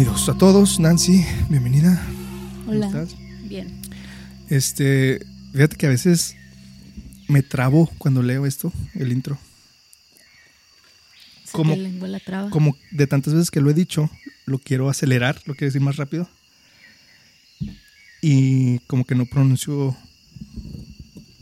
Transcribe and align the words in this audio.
Bienvenidos 0.00 0.30
a 0.30 0.38
todos, 0.38 0.80
Nancy, 0.80 1.26
bienvenida. 1.50 2.02
Hola. 2.66 2.86
¿Cómo 2.86 3.02
estás? 3.02 3.18
Bien. 3.42 3.82
Este, 4.48 5.20
fíjate 5.52 5.76
que 5.76 5.84
a 5.84 5.90
veces 5.90 6.36
me 7.28 7.42
trabo 7.42 7.86
cuando 7.98 8.22
leo 8.22 8.46
esto, 8.46 8.72
el 8.94 9.12
intro. 9.12 9.36
Lengua 11.52 12.08
la 12.08 12.18
traba. 12.18 12.48
Como 12.48 12.78
de 12.92 13.06
tantas 13.06 13.34
veces 13.34 13.50
que 13.50 13.60
lo 13.60 13.68
he 13.68 13.74
dicho, 13.74 14.08
lo 14.46 14.58
quiero 14.58 14.88
acelerar, 14.88 15.36
lo 15.44 15.52
quiero 15.54 15.66
decir 15.66 15.82
más 15.82 15.96
rápido. 15.96 16.26
Y 18.22 18.78
como 18.86 19.04
que 19.04 19.14
no 19.14 19.26
pronuncio 19.26 19.94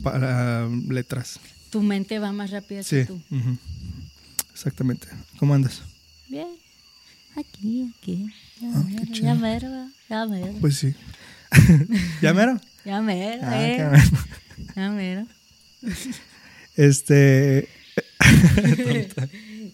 para 0.03 0.67
letras. 0.67 1.39
Tu 1.69 1.81
mente 1.81 2.19
va 2.19 2.33
más 2.33 2.51
rápida 2.51 2.83
Sí, 2.83 2.97
que 2.97 3.05
tú. 3.05 3.21
ujú. 3.31 3.57
exactamente. 4.53 5.07
¿Cómo 5.37 5.53
andas? 5.53 5.81
Bien. 6.27 6.49
Aquí, 7.37 7.93
aquí. 8.01 8.25
Ya 8.61 8.67
Ah, 8.75 8.83
qué 8.87 8.93
mero, 8.95 9.05
chido. 9.13 9.25
ya 9.27 9.35
mero, 9.35 9.67
ya 10.09 10.25
mero. 10.25 10.53
Pues 10.61 10.77
sí. 10.77 10.93
¿Ya 12.21 12.33
mero? 12.33 12.59
Ya 12.85 13.01
mero, 13.01 13.41
Ah, 13.43 13.63
eh. 13.67 13.87
bueno. 13.89 14.03
Ya 14.75 14.89
mero. 14.91 15.25
Este, 16.75 17.67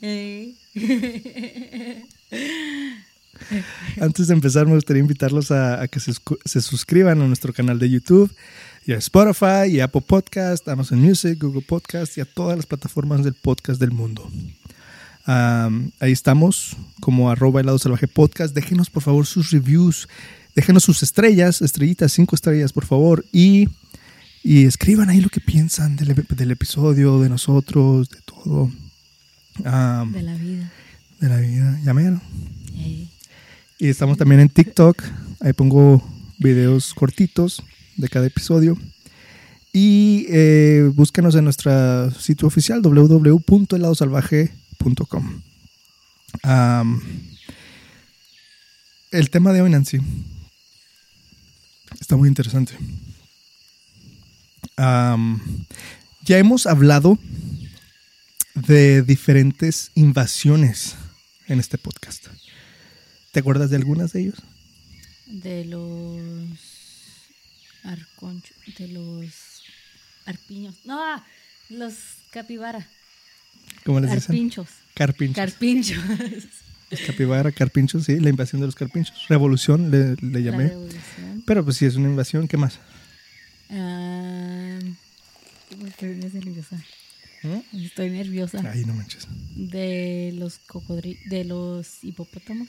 Eh. 0.01 0.53
Antes 3.99 4.27
de 4.27 4.33
empezar, 4.33 4.65
me 4.65 4.75
gustaría 4.75 5.01
invitarlos 5.01 5.51
a, 5.51 5.81
a 5.81 5.87
que 5.87 5.99
se 5.99 6.61
suscriban 6.61 7.21
a 7.21 7.27
nuestro 7.27 7.53
canal 7.53 7.79
de 7.79 7.89
YouTube 7.89 8.33
y 8.85 8.93
a 8.93 8.97
Spotify 8.97 9.67
y 9.69 9.79
Apple 9.81 10.01
Podcast, 10.01 10.67
Amazon 10.67 10.99
Music, 11.01 11.37
Google 11.41 11.61
Podcast 11.61 12.17
y 12.17 12.21
a 12.21 12.25
todas 12.25 12.55
las 12.57 12.65
plataformas 12.65 13.23
del 13.23 13.33
podcast 13.33 13.79
del 13.79 13.91
mundo. 13.91 14.29
Ahí 15.25 16.11
estamos 16.11 16.77
como 17.01 17.29
arroba 17.31 17.61
helado 17.61 17.79
salvaje 17.79 18.07
podcast. 18.07 18.53
Déjenos 18.53 18.89
por 18.89 19.01
favor 19.03 19.25
sus 19.25 19.49
reviews, 19.51 20.07
déjenos 20.55 20.83
sus 20.83 21.01
estrellas, 21.03 21.61
estrellitas, 21.61 22.11
cinco 22.13 22.35
estrellas 22.35 22.71
por 22.73 22.85
favor 22.85 23.25
y, 23.31 23.67
y 24.43 24.65
escriban 24.65 25.09
ahí 25.09 25.21
lo 25.21 25.29
que 25.29 25.39
piensan 25.41 25.95
del, 25.95 26.09
ep- 26.15 26.35
del 26.35 26.51
episodio, 26.51 27.19
de 27.21 27.29
nosotros, 27.29 28.09
de 28.09 28.19
todo. 28.25 28.71
De 30.11 30.21
la 30.21 30.35
vida. 30.35 30.71
de 31.21 31.29
la 31.29 31.37
vida, 31.37 31.79
ya 31.83 31.93
mero. 31.93 32.21
Y 33.79 33.87
estamos 33.89 34.17
también 34.17 34.41
en 34.41 34.49
TikTok. 34.49 35.01
Ahí 35.41 35.53
pongo 35.53 36.03
videos 36.39 36.93
cortitos 36.93 37.63
de 37.97 38.07
cada 38.09 38.27
episodio. 38.27 38.77
Y 39.73 40.25
eh, 40.29 40.89
búscanos 40.93 41.35
en 41.35 41.43
nuestro 41.45 42.11
sitio 42.11 42.47
oficial 42.47 42.81
www.heladosalvaje.com. 42.81 44.64
Am, 46.43 47.01
el 49.11 49.29
tema 49.29 49.53
de 49.53 49.61
hoy, 49.61 49.69
Nancy, 49.69 49.99
está 51.99 52.15
muy 52.15 52.27
interesante. 52.27 52.77
Am, 54.77 55.65
ya 56.23 56.37
hemos 56.37 56.65
hablado 56.67 57.17
de 58.53 59.01
diferentes 59.01 59.91
invasiones 59.95 60.95
en 61.47 61.59
este 61.59 61.77
podcast. 61.77 62.27
¿Te 63.31 63.39
acuerdas 63.39 63.69
de 63.69 63.75
algunas 63.77 64.13
de 64.13 64.21
ellos? 64.21 64.41
De 65.25 65.65
los 65.65 66.49
arconchos, 67.83 68.55
de 68.77 68.87
los 68.89 69.63
arpiños. 70.25 70.75
No, 70.85 71.23
los 71.69 71.95
capibara. 72.31 72.87
¿Cómo 73.85 73.99
les 73.99 74.11
dicen? 74.11 74.49
Carpinchos. 74.93 75.35
Carpinchos. 75.35 76.03
Los 76.91 76.99
capibara, 77.01 77.51
carpinchos, 77.51 78.05
sí, 78.05 78.19
la 78.19 78.29
invasión 78.29 78.61
de 78.61 78.67
los 78.67 78.75
carpinchos. 78.75 79.27
Revolución 79.27 79.89
le, 79.91 80.15
le 80.15 80.31
La 80.31 80.39
llamé. 80.39 80.67
revolución. 80.69 81.43
Pero 81.45 81.63
pues 81.63 81.77
sí, 81.77 81.85
es 81.85 81.95
una 81.95 82.09
invasión, 82.09 82.47
¿qué 82.47 82.57
más? 82.57 82.79
Ah, 83.69 84.79
estoy 85.87 86.15
nerviosa. 86.15 86.77
¿Mm? 87.43 87.77
Estoy 87.77 88.09
nerviosa. 88.11 88.61
Ay, 88.71 88.85
no 88.85 88.93
manches. 88.93 89.27
De 89.55 90.31
los 90.37 90.59
cocodrilos, 90.59 91.23
de 91.29 91.43
los 91.45 92.03
hipopótamos, 92.03 92.67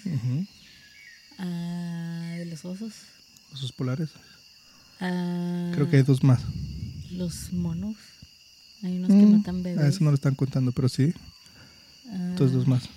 ah, 1.38 2.34
de 2.38 2.46
los 2.46 2.64
osos, 2.64 2.92
Osos 3.52 3.72
polares. 3.72 4.10
ah, 5.00 5.70
Creo 5.74 5.88
que 5.90 5.96
hay 5.98 6.02
dos 6.02 6.22
más. 6.24 6.40
los 7.10 7.52
monos. 7.52 7.96
Hay 8.82 8.96
unos 8.98 9.08
que 9.08 9.14
Mm, 9.14 9.36
matan 9.38 9.62
bebés. 9.62 9.84
A 9.84 9.88
eso 9.88 10.04
no 10.04 10.10
lo 10.10 10.14
están 10.16 10.34
contando, 10.34 10.72
pero 10.72 10.88
sí. 10.88 11.12
ah, 12.10 12.16
Entonces 12.30 12.56
dos 12.56 12.66
más. 12.68 12.88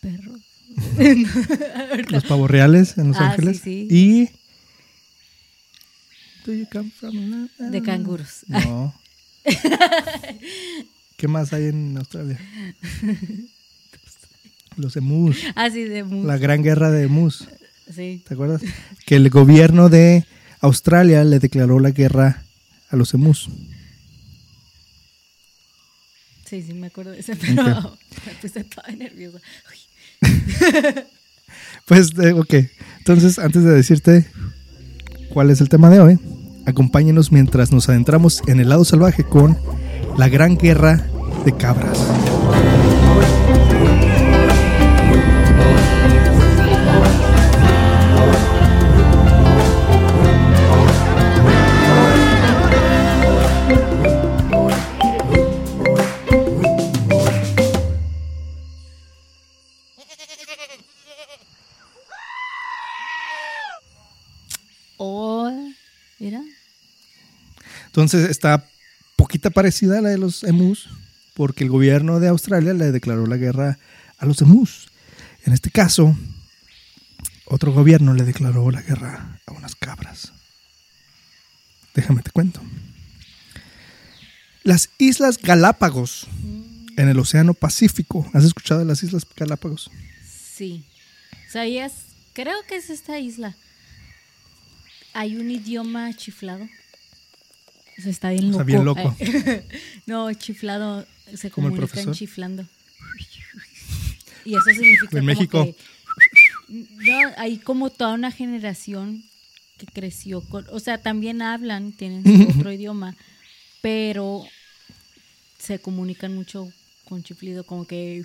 Perros. 0.00 0.40
Los 2.10 2.24
pavos 2.24 2.50
reales 2.50 2.98
en 2.98 3.08
Los 3.08 3.16
Ah, 3.16 3.30
Ángeles. 3.30 3.60
sí, 3.62 3.86
sí. 3.90 3.96
Y. 3.96 4.30
Do 6.46 6.54
you 6.54 6.66
come 6.72 6.90
from- 6.90 7.48
De 7.58 7.82
canguros. 7.82 8.44
No. 8.48 8.94
¿Qué 11.16 11.26
más 11.28 11.52
hay 11.52 11.66
en 11.66 11.96
Australia? 11.98 12.38
Los 14.76 14.96
emus. 14.96 15.36
Ah, 15.56 15.68
sí, 15.70 15.82
de 15.84 16.04
mus. 16.04 16.24
La 16.24 16.36
gran 16.38 16.62
guerra 16.62 16.90
de 16.90 17.04
emus. 17.04 17.48
Sí. 17.92 18.22
¿Te 18.26 18.34
acuerdas? 18.34 18.62
Que 19.06 19.16
el 19.16 19.28
gobierno 19.30 19.88
de 19.88 20.24
Australia 20.60 21.24
le 21.24 21.38
declaró 21.40 21.80
la 21.80 21.90
guerra 21.90 22.44
a 22.90 22.96
los 22.96 23.14
emus. 23.14 23.48
Sí, 26.44 26.62
sí, 26.62 26.72
me 26.72 26.86
acuerdo 26.86 27.10
de 27.10 27.20
ese, 27.20 27.36
pero 27.36 27.64
me 28.26 28.32
puse 28.40 28.64
toda 28.64 28.88
nerviosa. 28.92 29.40
Pues, 31.86 32.10
eh, 32.18 32.32
ok. 32.32 32.54
Entonces, 32.98 33.38
antes 33.38 33.64
de 33.64 33.70
decirte 33.70 34.26
cuál 35.30 35.48
es 35.48 35.62
el 35.62 35.70
tema 35.70 35.88
de 35.88 36.00
hoy, 36.00 36.18
acompáñenos 36.66 37.32
mientras 37.32 37.72
nos 37.72 37.88
adentramos 37.88 38.42
en 38.46 38.60
el 38.60 38.68
lado 38.68 38.84
salvaje 38.84 39.24
con 39.24 39.56
la 40.18 40.28
gran 40.28 40.58
guerra 40.58 41.06
de 41.46 41.56
cabras. 41.56 41.98
Entonces, 67.98 68.30
está 68.30 68.64
poquita 69.16 69.50
parecida 69.50 69.98
a 69.98 70.00
la 70.00 70.10
de 70.10 70.18
los 70.18 70.44
emus, 70.44 70.88
porque 71.34 71.64
el 71.64 71.70
gobierno 71.70 72.20
de 72.20 72.28
Australia 72.28 72.72
le 72.72 72.92
declaró 72.92 73.26
la 73.26 73.36
guerra 73.36 73.76
a 74.18 74.24
los 74.24 74.40
emus. 74.40 74.86
En 75.44 75.52
este 75.52 75.72
caso, 75.72 76.16
otro 77.46 77.72
gobierno 77.72 78.14
le 78.14 78.22
declaró 78.22 78.70
la 78.70 78.82
guerra 78.82 79.40
a 79.46 79.52
unas 79.52 79.74
cabras. 79.74 80.32
Déjame 81.92 82.22
te 82.22 82.30
cuento. 82.30 82.62
Las 84.62 84.90
Islas 84.98 85.36
Galápagos, 85.36 86.28
en 86.96 87.08
el 87.08 87.18
Océano 87.18 87.52
Pacífico. 87.52 88.30
¿Has 88.32 88.44
escuchado 88.44 88.78
de 88.78 88.86
las 88.86 89.02
Islas 89.02 89.26
Galápagos? 89.34 89.90
Sí. 90.54 90.84
¿Sabías? 91.50 91.94
Creo 92.32 92.58
que 92.68 92.76
es 92.76 92.90
esta 92.90 93.18
isla. 93.18 93.56
Hay 95.14 95.34
un 95.34 95.50
idioma 95.50 96.14
chiflado. 96.14 96.68
Eso 97.98 98.08
está 98.10 98.30
bien 98.30 98.46
loco. 98.52 98.56
sea, 98.58 98.64
bien 98.64 98.84
loco. 98.84 99.14
No, 100.06 100.32
chiflado 100.32 101.04
se 101.36 101.50
comunican 101.50 102.12
chiflando. 102.12 102.64
Y 104.44 104.52
eso 104.54 104.64
significa 104.70 105.18
En 105.18 105.24
México. 105.26 105.64
que- 105.64 105.74
no, 106.68 107.18
hay 107.36 107.58
como 107.58 107.90
toda 107.90 108.14
una 108.14 108.30
generación 108.30 109.22
que 109.78 109.86
creció 109.86 110.40
con, 110.42 110.66
o 110.70 110.80
sea, 110.80 110.98
también 110.98 111.40
hablan, 111.42 111.92
tienen 111.92 112.22
otro 112.56 112.72
idioma, 112.72 113.14
pero 113.80 114.44
se 115.58 115.78
comunican 115.80 116.34
mucho 116.34 116.70
con 117.04 117.22
chiflido, 117.22 117.64
como 117.64 117.86
que 117.86 118.22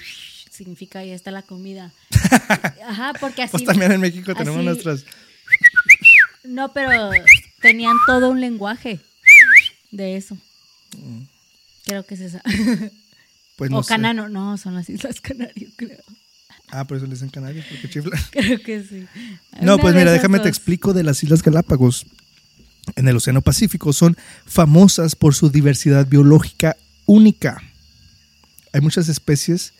significa 0.51 1.03
ya 1.05 1.13
está 1.15 1.31
la 1.31 1.41
comida. 1.41 1.91
Ajá, 2.87 3.13
porque 3.19 3.43
así. 3.43 3.51
Pues 3.51 3.65
también 3.65 3.91
en 3.91 4.01
México 4.01 4.33
tenemos 4.35 4.57
así- 4.59 4.65
nuestras. 4.65 5.05
No, 6.43 6.73
pero 6.73 7.11
tenían 7.61 7.95
todo 8.05 8.29
un 8.29 8.41
lenguaje 8.41 8.99
de 9.94 10.18
eso. 10.18 10.38
Creo 11.86 12.06
que 12.06 12.16
es 12.16 12.22
esa. 12.22 12.42
Pues 13.56 13.69
no 13.69 13.78
o 13.78 13.84
sé. 13.84 13.90
Canano. 13.90 14.30
No, 14.30 14.57
son 14.57 14.74
las 14.74 14.90
Islas 14.90 15.22
Canarias, 15.22 15.72
creo. 15.75 16.00
Ah, 16.69 16.86
por 16.88 16.98
eso 16.98 17.06
le 17.06 17.13
dicen 17.13 17.30
Canarias, 17.30 17.68
porque 17.69 17.88
chifla. 17.94 18.19
Creo 18.31 18.60
que 18.63 18.84
sí. 18.84 19.06
No, 19.62 19.75
Una 19.75 19.78
pues 19.78 19.94
mira, 19.94 20.12
déjame 20.12 20.40
te 20.40 20.50
explico 20.50 20.92
de 20.92 21.04
las 21.04 21.22
Islas 21.24 21.44
Galápagos. 21.44 22.07
En 22.95 23.07
el 23.07 23.16
Océano 23.16 23.44
Pacífico 23.44 23.94
son 23.94 24.18
famosas 24.48 25.16
por 25.16 25.36
su 25.36 25.51
diversidad 25.51 26.07
biológica 26.07 26.75
única. 27.06 27.62
Hay 28.74 28.81
muchas 28.81 29.07
especies 29.07 29.74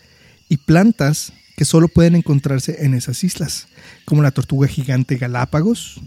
y 0.50 0.58
plantas 0.58 1.34
que 1.58 1.66
solo 1.66 1.88
pueden 1.88 2.16
encontrarse 2.16 2.86
en 2.86 2.94
esas 2.94 3.24
islas, 3.24 3.68
como 4.06 4.22
la 4.22 4.30
tortuga 4.32 4.68
gigante 4.68 5.18
Galápagos, 5.18 6.00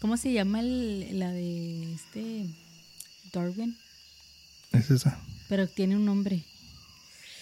¿Cómo 0.00 0.16
se 0.16 0.32
llama 0.32 0.60
el- 0.60 1.18
la 1.18 1.30
de 1.30 1.92
este 1.94 2.46
Darwin? 3.34 3.76
es 4.72 4.90
esa. 4.90 5.18
Pero 5.48 5.66
tiene 5.68 5.96
un 5.96 6.04
nombre. 6.04 6.42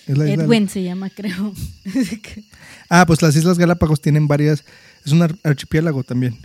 Es 0.07 0.19
la 0.19 0.29
isla- 0.29 0.45
Edwin 0.45 0.69
se 0.69 0.83
llama, 0.83 1.09
creo. 1.11 1.55
Ah, 2.89 3.07
pues 3.07 3.23
las 3.23 3.35
Islas 3.37 3.59
Galápagos 3.59 4.01
tienen 4.03 4.29
varias, 4.29 4.65
es 5.05 5.13
un 5.13 5.23
ar- 5.23 5.39
archipiélago 5.45 6.03
también, 6.05 6.37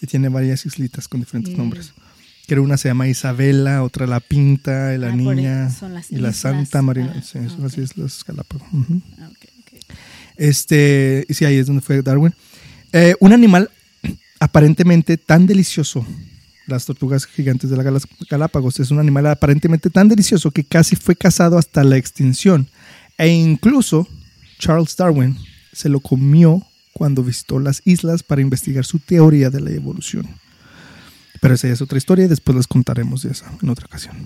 y 0.00 0.06
tiene 0.06 0.28
varias 0.30 0.64
islitas 0.64 1.08
con 1.08 1.20
diferentes 1.20 1.52
Mm. 1.54 1.58
nombres. 1.58 1.92
Que 2.46 2.58
una 2.58 2.76
se 2.78 2.88
llama 2.88 3.06
Isabela, 3.06 3.82
otra 3.84 4.06
La 4.06 4.18
Pinta, 4.20 4.96
la 4.96 5.08
Ah, 5.08 5.14
Niña 5.14 5.68
y 6.10 6.16
la 6.16 6.30
islas. 6.30 6.36
Santa 6.36 6.80
Marina. 6.82 7.12
Ah, 7.16 7.22
sí, 7.22 7.38
son 7.48 7.62
las. 7.62 7.76
Islas 7.78 8.24
Galápagos. 8.26 8.66
Ah. 9.20 9.28
Este, 10.36 11.26
y 11.28 11.34
sí, 11.34 11.44
ahí 11.44 11.56
es 11.56 11.66
donde 11.66 11.82
fue 11.82 12.02
Darwin. 12.02 12.34
Eh, 12.92 13.14
un 13.20 13.32
animal 13.32 13.70
aparentemente 14.40 15.16
tan 15.18 15.46
delicioso, 15.46 16.04
las 16.70 16.86
tortugas 16.86 17.26
gigantes 17.26 17.70
de 17.70 17.76
las 17.76 18.06
Galápagos, 18.28 18.80
es 18.80 18.90
un 18.90 18.98
animal 18.98 19.26
aparentemente 19.26 19.90
tan 19.90 20.08
delicioso 20.08 20.50
que 20.50 20.64
casi 20.64 20.96
fue 20.96 21.16
cazado 21.16 21.58
hasta 21.58 21.84
la 21.84 21.96
extinción. 21.96 22.68
E 23.18 23.28
incluso 23.28 24.08
Charles 24.58 24.96
Darwin 24.96 25.36
se 25.72 25.88
lo 25.88 26.00
comió 26.00 26.64
cuando 26.92 27.22
visitó 27.22 27.58
las 27.58 27.82
islas 27.84 28.22
para 28.22 28.40
investigar 28.40 28.84
su 28.84 28.98
teoría 28.98 29.50
de 29.50 29.60
la 29.60 29.70
evolución. 29.70 30.26
Pero 31.40 31.54
esa 31.54 31.68
ya 31.68 31.74
es 31.74 31.82
otra 31.82 31.98
historia 31.98 32.26
y 32.26 32.28
después 32.28 32.56
les 32.56 32.66
contaremos 32.66 33.22
de 33.22 33.30
esa 33.30 33.50
en 33.62 33.68
otra 33.68 33.86
ocasión. 33.86 34.16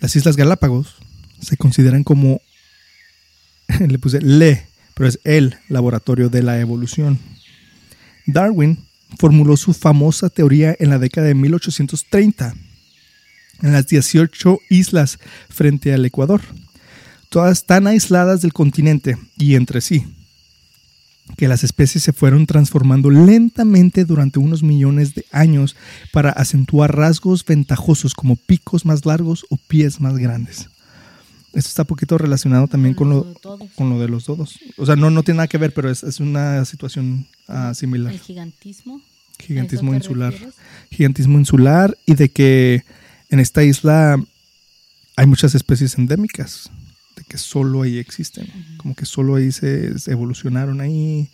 Las 0.00 0.16
Islas 0.16 0.36
Galápagos 0.36 0.96
se 1.40 1.56
consideran 1.56 2.02
como 2.02 2.40
le 3.80 3.98
puse 3.98 4.20
le, 4.20 4.66
pero 4.94 5.08
es 5.08 5.20
el 5.24 5.56
laboratorio 5.68 6.28
de 6.28 6.42
la 6.42 6.58
evolución. 6.58 7.18
Darwin 8.26 8.78
formuló 9.18 9.56
su 9.56 9.72
famosa 9.72 10.28
teoría 10.28 10.74
en 10.78 10.90
la 10.90 10.98
década 10.98 11.26
de 11.28 11.34
1830 11.34 12.54
en 13.62 13.72
las 13.72 13.86
18 13.86 14.58
islas 14.70 15.18
frente 15.48 15.94
al 15.94 16.04
Ecuador, 16.04 16.42
todas 17.28 17.64
tan 17.64 17.86
aisladas 17.86 18.42
del 18.42 18.52
continente 18.52 19.16
y 19.38 19.54
entre 19.54 19.80
sí, 19.80 20.04
que 21.36 21.48
las 21.48 21.64
especies 21.64 22.02
se 22.02 22.12
fueron 22.12 22.46
transformando 22.46 23.08
lentamente 23.08 24.04
durante 24.04 24.38
unos 24.38 24.62
millones 24.62 25.14
de 25.14 25.24
años 25.30 25.76
para 26.12 26.30
acentuar 26.30 26.94
rasgos 26.94 27.44
ventajosos 27.44 28.14
como 28.14 28.36
picos 28.36 28.84
más 28.84 29.06
largos 29.06 29.46
o 29.48 29.56
pies 29.56 30.00
más 30.00 30.18
grandes. 30.18 30.68
Esto 31.52 31.68
está 31.68 31.82
un 31.82 31.86
poquito 31.88 32.16
relacionado 32.16 32.66
también 32.66 32.94
con 32.94 33.10
lo, 33.10 33.34
con 33.74 33.90
lo 33.90 33.98
de 33.98 34.08
los 34.08 34.26
dodos. 34.26 34.58
O 34.78 34.86
sea, 34.86 34.96
no, 34.96 35.10
no 35.10 35.22
tiene 35.22 35.38
nada 35.38 35.48
que 35.48 35.58
ver, 35.58 35.74
pero 35.74 35.90
es, 35.90 36.02
es 36.02 36.20
una 36.20 36.64
situación 36.64 37.26
ah, 37.46 37.72
similar. 37.74 38.12
El 38.12 38.20
gigantismo. 38.20 39.02
¿a 39.38 39.42
Gigantismo 39.42 39.94
insular. 39.94 40.32
refieres? 40.32 40.54
Gigantismo 40.90 41.38
insular 41.38 41.96
y 42.06 42.14
de 42.14 42.30
que 42.30 42.84
en 43.28 43.40
esta 43.40 43.64
isla 43.64 44.22
hay 45.16 45.26
muchas 45.26 45.54
especies 45.54 45.98
endémicas, 45.98 46.70
de 47.16 47.24
que 47.24 47.38
solo 47.38 47.82
ahí 47.82 47.98
existen, 47.98 48.46
como 48.78 48.94
que 48.94 49.04
solo 49.04 49.36
ahí 49.36 49.52
se, 49.52 49.98
se 49.98 50.12
evolucionaron 50.12 50.80
ahí 50.80 51.28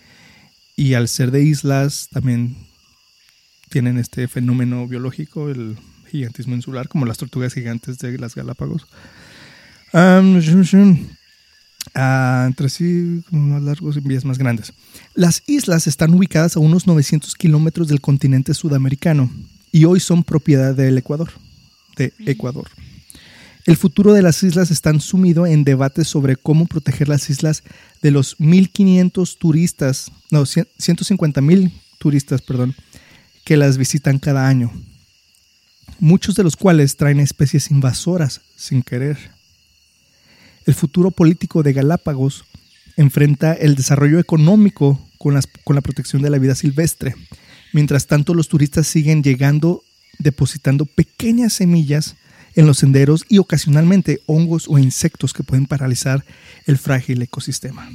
y 0.75 0.95
al 0.95 1.09
ser 1.09 1.31
de 1.31 1.43
islas 1.43 2.09
también 2.11 2.57
tienen 3.69 3.99
este 3.99 4.29
fenómeno 4.29 4.87
biológico, 4.89 5.49
el 5.49 5.77
gigantismo 6.09 6.55
insular, 6.55 6.89
como 6.89 7.07
las 7.07 7.19
tortugas 7.19 7.53
gigantes 7.53 7.99
de 7.99 8.19
las 8.19 8.35
Galápagos. 8.35 8.87
Am, 9.93 10.39
shum, 10.41 10.63
shum. 10.63 10.99
Ah, 11.95 12.45
entre 12.47 12.69
sí, 12.69 13.23
más 13.31 13.63
largos 13.63 13.97
y 13.97 14.01
vías 14.01 14.25
más 14.25 14.39
grandes. 14.39 14.73
Las 15.15 15.43
islas 15.47 15.87
están 15.87 16.13
ubicadas 16.15 16.57
a 16.57 16.61
unos 16.61 16.87
900 16.87 17.35
kilómetros 17.35 17.89
del 17.89 18.01
continente 18.01 18.55
sudamericano 18.55 19.31
y 19.73 19.85
hoy 19.85 20.01
son 20.01 20.23
propiedad 20.23 20.75
del 20.75 20.99
Ecuador, 20.99 21.31
de 21.97 22.13
Ecuador. 22.27 22.69
El 23.65 23.77
futuro 23.77 24.13
de 24.13 24.23
las 24.23 24.43
islas 24.43 24.71
está 24.71 24.99
sumido 25.01 25.47
en 25.47 25.65
debates 25.65 26.09
sobre 26.09 26.37
cómo 26.37 26.67
proteger 26.67 27.09
las 27.09 27.29
islas 27.31 27.65
de 28.01 28.11
los 28.11 28.39
1.500 28.39 29.37
turistas, 29.39 30.11
no, 30.31 30.43
150.000 30.43 31.73
turistas, 31.99 32.43
perdón, 32.43 32.75
que 33.45 33.57
las 33.57 33.77
visitan 33.77 34.19
cada 34.19 34.47
año. 34.49 34.71
Muchos 36.01 36.35
de 36.35 36.45
los 36.45 36.57
cuales 36.57 36.97
traen 36.97 37.21
especies 37.21 37.71
invasoras 37.71 38.41
sin 38.57 38.83
querer. 38.83 39.38
El 40.69 40.75
futuro 40.75 41.11
político 41.11 41.63
de 41.63 41.73
Galápagos 41.73 42.45
enfrenta 42.97 43.55
el 43.55 43.75
desarrollo 43.75 44.19
económico 44.19 45.01
con, 45.19 45.33
las- 45.35 45.47
con 45.65 45.75
la 45.77 45.81
protección 45.83 46.21
de 46.21 46.29
la 46.31 46.39
vida 46.39 46.55
silvestre. 46.55 47.15
Mientras 47.73 48.07
tanto, 48.07 48.35
los 48.35 48.49
turistas 48.49 48.87
siguen 48.87 49.23
llegando 49.23 49.83
depositando 50.19 50.85
pequeñas 50.85 51.53
semillas 51.55 52.17
en 52.55 52.67
los 52.67 52.79
senderos 52.79 53.25
y 53.29 53.39
ocasionalmente 53.39 54.21
hongos 54.27 54.67
o 54.69 54.79
insectos 54.79 55.33
que 55.33 55.43
pueden 55.45 55.67
paralizar 55.67 56.25
el 56.67 56.77
frágil 56.77 57.23
ecosistema. 57.23 57.89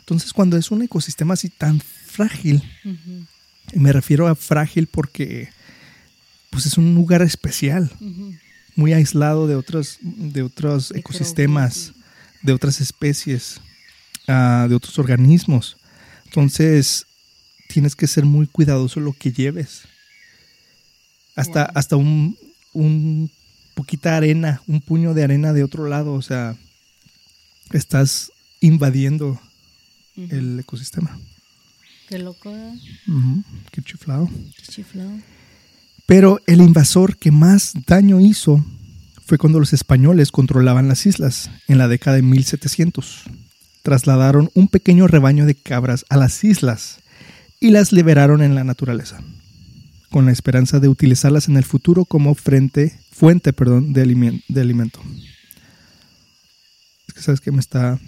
Entonces, 0.00 0.32
cuando 0.32 0.56
es 0.56 0.70
un 0.70 0.82
ecosistema 0.82 1.34
así 1.34 1.48
tan 1.48 1.80
frágil, 1.80 2.62
y 3.72 3.78
me 3.78 3.92
refiero 3.92 4.26
a 4.28 4.34
frágil 4.34 4.88
porque 4.88 5.48
pues 6.50 6.66
es 6.66 6.76
un 6.76 6.94
lugar 6.94 7.22
especial. 7.22 7.90
Muy 8.76 8.92
aislado 8.92 9.46
de 9.46 9.54
otros, 9.56 9.98
de 10.02 10.42
otros 10.42 10.90
ecosistemas, 10.94 11.92
de 12.42 12.52
otras 12.52 12.80
especies, 12.80 13.60
ah, 14.28 14.66
de 14.68 14.74
otros 14.74 14.98
organismos. 14.98 15.76
Entonces, 16.26 17.06
tienes 17.68 17.94
que 17.96 18.06
ser 18.06 18.24
muy 18.24 18.46
cuidadoso 18.46 19.00
lo 19.00 19.12
que 19.12 19.32
lleves. 19.32 19.82
Hasta, 21.36 21.64
Wow. 21.64 21.72
hasta 21.74 21.96
un, 21.96 22.36
un 22.72 23.30
poquita 23.74 24.16
arena, 24.16 24.62
un 24.66 24.80
puño 24.80 25.14
de 25.14 25.24
arena 25.24 25.52
de 25.52 25.64
otro 25.64 25.88
lado, 25.88 26.12
o 26.12 26.22
sea, 26.22 26.56
estás 27.72 28.30
invadiendo 28.60 29.40
el 30.16 30.60
ecosistema. 30.60 31.18
Qué 32.08 32.18
loco. 32.18 32.50
Ujú, 33.08 33.42
Qué 33.72 33.82
chiflado. 33.82 34.28
Qué 34.56 34.62
chiflado. 34.72 35.10
Pero 36.06 36.40
el 36.46 36.60
invasor 36.60 37.16
que 37.16 37.30
más 37.30 37.72
daño 37.86 38.20
hizo 38.20 38.64
fue 39.26 39.38
cuando 39.38 39.58
los 39.58 39.72
españoles 39.72 40.30
controlaban 40.30 40.88
las 40.88 41.06
islas 41.06 41.50
en 41.66 41.78
la 41.78 41.88
década 41.88 42.16
de 42.16 42.22
1700. 42.22 43.22
Trasladaron 43.82 44.50
un 44.54 44.68
pequeño 44.68 45.06
rebaño 45.06 45.46
de 45.46 45.54
cabras 45.54 46.04
a 46.10 46.16
las 46.16 46.44
islas 46.44 46.98
y 47.58 47.70
las 47.70 47.92
liberaron 47.92 48.42
en 48.42 48.54
la 48.54 48.64
naturaleza, 48.64 49.22
con 50.10 50.26
la 50.26 50.32
esperanza 50.32 50.80
de 50.80 50.88
utilizarlas 50.88 51.48
en 51.48 51.56
el 51.56 51.64
futuro 51.64 52.04
como 52.04 52.34
frente, 52.34 53.00
fuente 53.10 53.54
perdón, 53.54 53.94
de, 53.94 54.42
de 54.46 54.60
alimento. 54.60 55.00
Es 57.08 57.14
que 57.14 57.22
sabes 57.22 57.40
que 57.40 57.52
me 57.52 57.60
está 57.60 57.98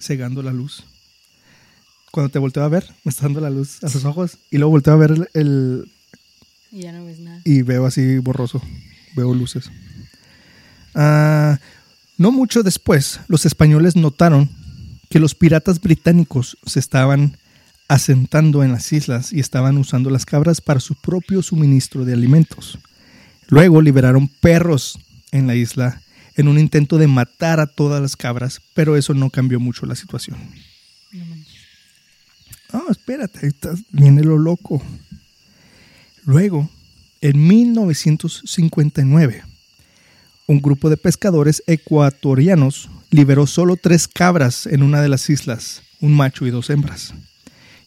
cegando 0.00 0.42
la 0.42 0.52
luz. 0.52 0.84
Cuando 2.10 2.30
te 2.30 2.38
volteo 2.38 2.62
a 2.62 2.68
ver, 2.68 2.86
me 3.04 3.10
está 3.10 3.24
dando 3.24 3.40
la 3.40 3.50
luz 3.50 3.84
a 3.84 3.90
los 3.90 4.04
ojos 4.06 4.38
y 4.50 4.56
luego 4.56 4.70
volteo 4.70 4.94
a 4.94 4.96
ver 4.96 5.28
el, 5.34 5.92
Y 6.70 6.82
ya 6.82 6.92
no 6.92 7.04
ves 7.04 7.18
nada. 7.20 7.40
y 7.44 7.62
veo 7.62 7.86
así 7.86 8.18
borroso, 8.18 8.62
veo 9.16 9.34
luces. 9.34 9.70
Ah, 10.94 11.58
no 12.16 12.32
mucho 12.32 12.62
después, 12.62 13.20
los 13.28 13.46
españoles 13.46 13.96
notaron 13.96 14.50
que 15.08 15.20
los 15.20 15.34
piratas 15.34 15.80
británicos 15.80 16.58
se 16.66 16.80
estaban 16.80 17.36
asentando 17.88 18.62
en 18.62 18.72
las 18.72 18.92
islas 18.92 19.32
y 19.32 19.40
estaban 19.40 19.78
usando 19.78 20.10
las 20.10 20.26
cabras 20.26 20.60
para 20.60 20.80
su 20.80 20.94
propio 20.94 21.42
suministro 21.42 22.04
de 22.04 22.12
alimentos. 22.12 22.78
Luego 23.48 23.80
liberaron 23.80 24.28
perros 24.28 24.98
en 25.32 25.46
la 25.46 25.54
isla 25.54 26.02
en 26.36 26.48
un 26.48 26.58
intento 26.58 26.98
de 26.98 27.06
matar 27.08 27.60
a 27.60 27.66
todas 27.66 28.00
las 28.02 28.14
cabras, 28.14 28.60
pero 28.74 28.96
eso 28.96 29.14
no 29.14 29.30
cambió 29.30 29.58
mucho 29.58 29.86
la 29.86 29.96
situación. 29.96 30.36
No. 31.12 31.24
Ah, 32.72 32.84
espérate, 32.90 33.50
viene 33.90 34.22
lo 34.22 34.38
loco. 34.38 34.82
Luego, 36.28 36.68
en 37.22 37.48
1959, 37.48 39.44
un 40.46 40.60
grupo 40.60 40.90
de 40.90 40.98
pescadores 40.98 41.62
ecuatorianos 41.66 42.90
liberó 43.08 43.46
solo 43.46 43.76
tres 43.76 44.06
cabras 44.06 44.66
en 44.66 44.82
una 44.82 45.00
de 45.00 45.08
las 45.08 45.30
islas, 45.30 45.80
un 46.02 46.14
macho 46.14 46.46
y 46.46 46.50
dos 46.50 46.68
hembras. 46.68 47.14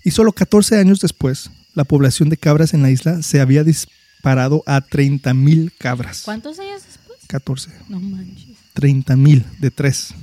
Y 0.03 0.09
solo 0.09 0.31
14 0.31 0.79
años 0.79 1.01
después, 1.01 1.51
la 1.75 1.83
población 1.83 2.29
de 2.29 2.37
cabras 2.37 2.73
en 2.73 2.81
la 2.81 2.89
isla 2.89 3.21
se 3.21 3.41
había 3.41 3.63
disparado 3.63 4.63
a 4.65 4.81
30.000 4.81 5.71
cabras. 5.77 6.23
¿Cuántos 6.25 6.57
años 6.57 6.81
después? 6.83 7.19
14. 7.27 7.69
No 7.89 7.99
manches. 7.99 8.57
30.000 8.73 9.45
de 9.59 9.69
tres. 9.69 10.15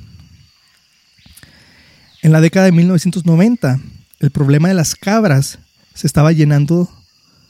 En 2.23 2.33
la 2.33 2.41
década 2.41 2.67
de 2.67 2.73
1990, 2.73 3.79
el 4.19 4.31
problema 4.33 4.67
de 4.67 4.75
las 4.75 4.97
cabras 4.97 5.61
se 5.95 6.09
estaba 6.09 6.33
llenando, 6.33 6.98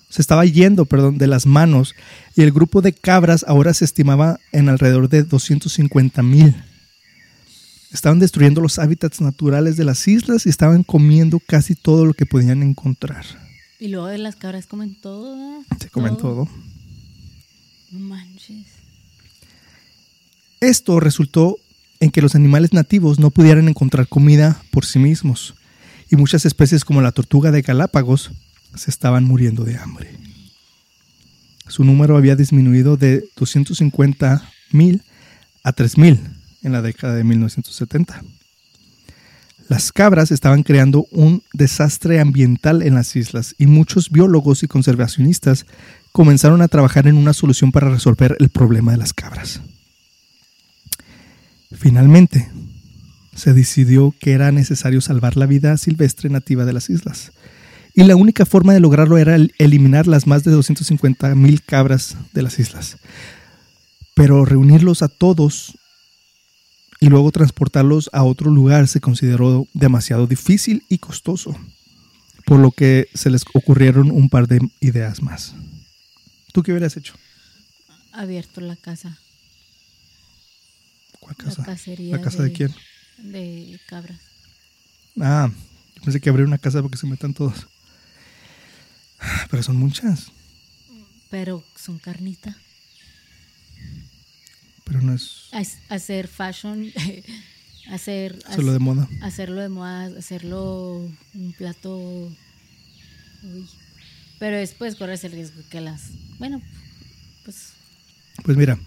se 0.09 0.23
estaba 0.23 0.45
yendo, 0.45 0.87
perdón, 0.87 1.19
de 1.19 1.27
las 1.27 1.47
manos 1.47 1.95
y 2.35 2.43
el 2.43 2.53
grupo 2.53 2.81
de 2.81 2.93
cabras 2.93 3.45
ahora 3.47 3.75
se 3.75 3.85
estimaba 3.85 4.41
en 4.53 4.69
alrededor 4.69 5.09
de 5.09 5.27
250.000. 5.27 6.65
Estaban 7.93 8.19
destruyendo 8.19 8.61
los 8.61 8.79
hábitats 8.79 9.21
naturales 9.21 9.77
de 9.77 9.85
las 9.85 10.07
islas 10.09 10.47
y 10.47 10.49
estaban 10.49 10.83
comiendo 10.83 11.41
casi 11.41 11.75
todo 11.75 12.05
lo 12.05 12.15
que 12.15 12.27
podían 12.27 12.62
encontrar. 12.62 13.25
Y 13.81 13.88
luego 13.88 14.07
de 14.07 14.19
las 14.19 14.37
cabras 14.37 14.67
comen 14.67 14.95
todo. 14.95 15.62
Se 15.81 15.88
comen 15.88 16.17
todo. 16.17 16.49
No 17.91 18.00
manches. 18.00 18.67
Esto 20.61 21.00
resultó 21.00 21.57
en 22.00 22.11
que 22.11 22.23
los 22.23 22.35
animales 22.35 22.73
nativos 22.73 23.19
no 23.19 23.31
pudieran 23.31 23.69
encontrar 23.69 24.09
comida 24.09 24.62
por 24.71 24.85
sí 24.85 24.99
mismos 24.99 25.55
y 26.11 26.17
muchas 26.17 26.45
especies 26.45 26.85
como 26.85 27.00
la 27.00 27.12
tortuga 27.12 27.50
de 27.50 27.62
Galápagos 27.62 28.33
se 28.75 28.91
estaban 28.91 29.25
muriendo 29.25 29.65
de 29.65 29.77
hambre. 29.77 30.11
Su 31.69 31.85
número 31.85 32.17
había 32.17 32.37
disminuido 32.37 32.97
de 32.97 33.25
250 33.37 34.43
mil 34.73 35.03
a 35.63 35.73
3 35.73 35.99
mil 35.99 36.21
en 36.63 36.73
la 36.73 36.83
década 36.83 37.15
de 37.15 37.25
1970. 37.25 38.23
Las 39.69 39.93
cabras 39.93 40.31
estaban 40.31 40.63
creando 40.63 41.07
un 41.11 41.43
desastre 41.53 42.21
ambiental 42.21 42.83
en 42.83 42.95
las 42.95 43.15
islas 43.17 43.55
y 43.59 43.67
muchos 43.67 44.11
biólogos 44.11 44.63
y 44.63 44.67
conservacionistas 44.67 45.67
comenzaron 46.13 46.63
a 46.63 46.69
trabajar 46.69 47.07
en 47.07 47.17
una 47.17 47.35
solución 47.35 47.71
para 47.71 47.91
resolver 47.91 48.35
el 48.41 48.49
problema 48.49 48.93
de 48.93 48.99
las 48.99 49.13
cabras. 49.13 49.61
Finalmente, 51.71 52.51
se 53.35 53.53
decidió 53.53 54.15
que 54.19 54.33
era 54.33 54.51
necesario 54.53 55.03
salvar 55.03 55.37
la 55.37 55.47
vida 55.47 55.77
silvestre 55.77 56.31
nativa 56.31 56.65
de 56.65 56.73
las 56.73 56.89
islas. 56.89 57.33
Y 57.99 58.05
la 58.05 58.14
única 58.14 58.47
forma 58.47 58.73
de 58.73 58.78
lograrlo 58.78 59.19
era 59.19 59.35
eliminar 59.59 60.07
las 60.07 60.28
más 60.28 60.45
de 60.45 60.52
250 60.52 61.35
mil 61.35 61.64
cabras 61.64 62.17
de 62.33 62.43
las 62.43 62.61
islas. 62.61 62.97
Pero 64.14 64.45
reunirlos 64.45 65.02
a 65.02 65.09
todos 65.09 65.76
y 67.00 67.09
luego 67.09 67.33
transportarlos 67.33 68.09
a 68.12 68.23
otro 68.23 68.52
lugar 68.52 68.87
se 68.87 69.00
consideró 69.00 69.67
demasiado 69.75 70.28
difícil 70.28 70.85
y 70.88 70.99
costoso, 70.99 71.59
por 72.47 72.61
lo 72.61 72.71
que 72.71 73.09
se 73.14 73.31
les 73.31 73.43
ocurrieron 73.52 74.12
un 74.12 74.28
par 74.28 74.47
de 74.47 74.61
ideas 74.78 75.21
más. 75.21 75.57
¿Tú 76.52 76.62
qué 76.62 76.71
hubieras 76.71 76.97
hecho? 76.97 77.14
Abierto 78.12 78.61
la 78.61 78.76
casa. 78.76 79.19
¿Cuál 81.19 81.35
casa? 81.35 81.62
La 81.62 81.67
cacería. 81.67 82.17
¿La 82.17 82.23
casa 82.23 82.45
de, 82.45 82.52
quién? 82.52 82.73
De 83.19 83.81
cabras. 83.88 84.21
Ah, 85.21 85.50
yo 85.97 86.02
pensé 86.05 86.21
que 86.21 86.31
abrir 86.31 86.47
una 86.47 86.59
casa 86.59 86.81
porque 86.81 86.97
se 86.97 87.09
metan 87.09 87.35
todos. 87.35 87.67
Pero 89.51 89.63
son 89.63 89.77
muchas. 89.77 90.33
Pero 91.31 91.65
son 91.77 91.99
carnita. 91.99 92.57
Pero 94.85 95.03
no 95.03 95.15
es. 95.15 95.49
Hacer 95.89 96.29
fashion, 96.29 96.91
hacer. 97.91 98.39
Hacerlo 98.47 98.73
de 98.73 98.79
moda. 98.79 99.09
Hacerlo 99.23 99.61
de 99.61 99.69
moda, 99.69 100.11
hacerlo 100.19 101.11
un 101.35 101.53
plato. 101.57 101.99
Uy. 103.43 103.69
Pero 104.39 104.57
después 104.57 104.95
corres 104.95 105.25
el 105.25 105.33
riesgo 105.33 105.61
que 105.69 105.81
las. 105.81 106.11
Bueno, 106.39 106.63
pues. 107.45 107.73
Pues 108.45 108.57
mira, 108.57 108.79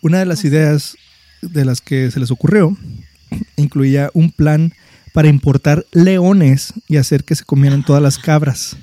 una 0.00 0.18
de 0.18 0.26
las 0.26 0.44
ideas 0.44 0.96
de 1.40 1.64
las 1.64 1.80
que 1.80 2.10
se 2.10 2.20
les 2.20 2.30
ocurrió 2.30 2.76
incluía 3.56 4.10
un 4.12 4.30
plan 4.30 4.72
para 5.12 5.28
importar 5.28 5.86
leones 5.92 6.74
y 6.88 6.96
hacer 6.96 7.24
que 7.24 7.36
se 7.36 7.44
comieran 7.44 7.84
todas 7.84 8.02
las 8.02 8.18
cabras. 8.18 8.76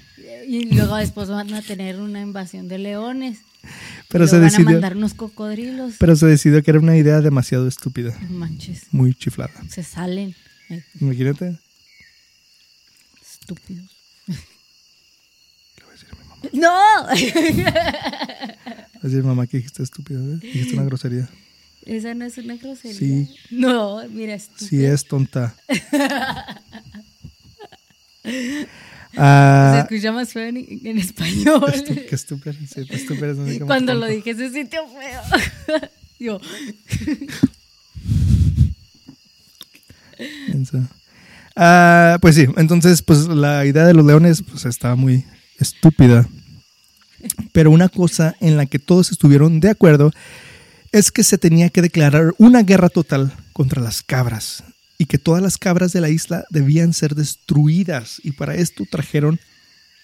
Y 0.50 0.66
luego 0.74 0.96
después 0.96 1.30
van 1.30 1.54
a 1.54 1.62
tener 1.62 2.00
una 2.00 2.22
invasión 2.22 2.68
de 2.68 2.80
leones. 2.80 3.38
Pero 4.08 4.26
y 4.26 4.28
se 4.28 4.38
van 4.38 4.46
decidió. 4.46 4.70
a 4.70 4.72
mandar 4.72 4.98
unos 4.98 5.14
cocodrilos. 5.14 5.94
Pero 6.00 6.16
se 6.16 6.26
decidió 6.26 6.64
que 6.64 6.72
era 6.72 6.80
una 6.80 6.98
idea 6.98 7.22
demasiado 7.22 7.68
estúpida. 7.68 8.18
Manches. 8.32 8.88
Muy 8.92 9.14
chiflada. 9.14 9.54
Se 9.70 9.84
salen. 9.84 10.34
Imagínate. 11.00 11.60
Estúpidos. 13.22 13.92
Le 14.26 14.34
voy 15.84 15.90
a 15.90 15.92
decir 15.92 16.08
a 16.12 16.16
mi 16.16 16.24
mamá. 16.28 16.42
¡No! 16.54 17.04
Voy 17.06 17.22
a 19.04 19.08
decir 19.08 19.24
mamá 19.24 19.46
que 19.46 19.58
dijiste 19.58 19.84
estúpida, 19.84 20.20
¿eh? 20.20 20.40
Dijiste 20.42 20.74
una 20.74 20.86
grosería. 20.86 21.30
Esa 21.86 22.16
no 22.16 22.26
es 22.26 22.40
una 22.40 22.56
grosería. 22.56 22.98
Sí. 22.98 23.36
No, 23.52 24.02
mira, 24.10 24.34
estúpido. 24.34 24.68
Sí 24.68 24.84
es 24.84 25.06
tonta. 25.06 25.56
Se 29.12 29.18
Ah, 29.18 29.88
escucha 29.90 30.12
más 30.12 30.32
feo 30.32 30.44
en, 30.48 30.58
en 30.58 30.98
español. 31.00 31.64
estu- 31.74 32.06
qué. 32.06 32.18
Sí, 33.36 33.38
no 33.38 33.46
sé 33.48 33.54
cómo 33.60 33.68
Cuando 33.68 33.94
lo 33.96 34.06
dije 34.06 34.36
se 34.36 34.52
sintió 34.52 34.82
feo. 34.88 35.80
Yo. 36.20 36.40
Ah, 41.56 42.18
pues 42.22 42.36
sí, 42.36 42.46
entonces 42.58 43.02
pues 43.02 43.28
la 43.28 43.66
idea 43.66 43.86
de 43.86 43.94
los 43.94 44.06
leones 44.06 44.44
pues 44.44 44.66
estaba 44.66 44.96
muy 44.96 45.26
estúpida. 45.58 46.28
Pero 47.52 47.72
una 47.72 47.90
cosa 47.90 48.36
en 48.40 48.56
la 48.56 48.66
que 48.66 48.80
todos 48.80 49.12
estuvieron 49.12 49.60
de 49.60 49.70
acuerdo 49.70 50.12
es 50.92 51.12
que 51.12 51.24
se 51.24 51.38
tenía 51.38 51.70
que 51.70 51.82
declarar 51.82 52.34
una 52.38 52.64
guerra 52.64 52.90
total 52.90 53.34
contra 53.54 53.82
las 53.82 54.02
cabras 54.02 54.64
y 55.00 55.06
que 55.08 55.18
todas 55.18 55.42
las 55.42 55.58
cabras 55.58 55.94
de 55.94 56.02
la 56.02 56.10
isla 56.10 56.46
debían 56.52 56.94
ser 56.94 57.16
destruidas 57.16 58.22
y 58.24 58.34
para 58.34 58.54
esto 58.56 58.84
trajeron 58.92 59.40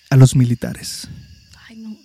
a 0.09 0.15
los 0.15 0.35
militares. 0.35 1.07
ay 1.67 1.75
no. 1.77 1.95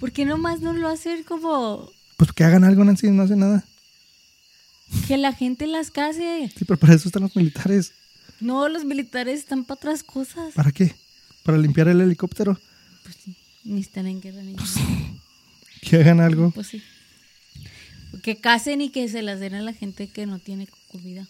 ¿Por 0.00 0.10
qué 0.10 0.24
nomás 0.24 0.60
no 0.60 0.72
lo 0.72 0.88
hacen 0.88 1.22
como 1.22 1.90
Pues 2.16 2.32
que 2.32 2.44
hagan 2.44 2.64
algo, 2.64 2.82
Nancy, 2.82 3.10
no 3.10 3.22
hacen 3.24 3.40
nada. 3.40 3.62
que 5.06 5.18
la 5.18 5.32
gente 5.34 5.66
las 5.66 5.90
case? 5.90 6.50
Sí, 6.56 6.64
pero 6.64 6.78
para 6.80 6.94
eso 6.94 7.08
están 7.08 7.22
los 7.24 7.36
militares. 7.36 7.92
No, 8.40 8.68
los 8.68 8.84
militares 8.84 9.40
están 9.40 9.64
para 9.64 9.78
otras 9.78 10.02
cosas. 10.02 10.54
¿Para 10.54 10.72
qué? 10.72 10.94
¿Para 11.42 11.58
limpiar 11.58 11.88
el 11.88 12.00
helicóptero? 12.00 12.58
Pues 13.02 13.16
sí, 13.22 13.36
ni 13.64 13.80
están 13.80 14.06
en 14.06 14.20
guerra 14.20 14.42
ni 14.42 14.56
Que 15.82 15.96
hagan 15.96 16.20
algo. 16.20 16.52
Pues 16.52 16.68
sí. 16.68 16.82
Que 18.22 18.36
casen 18.36 18.80
y 18.80 18.90
que 18.90 19.08
se 19.08 19.22
las 19.22 19.40
den 19.40 19.54
a 19.54 19.62
la 19.62 19.72
gente 19.72 20.08
que 20.08 20.26
no 20.26 20.38
tiene 20.38 20.68
comida. 20.90 21.26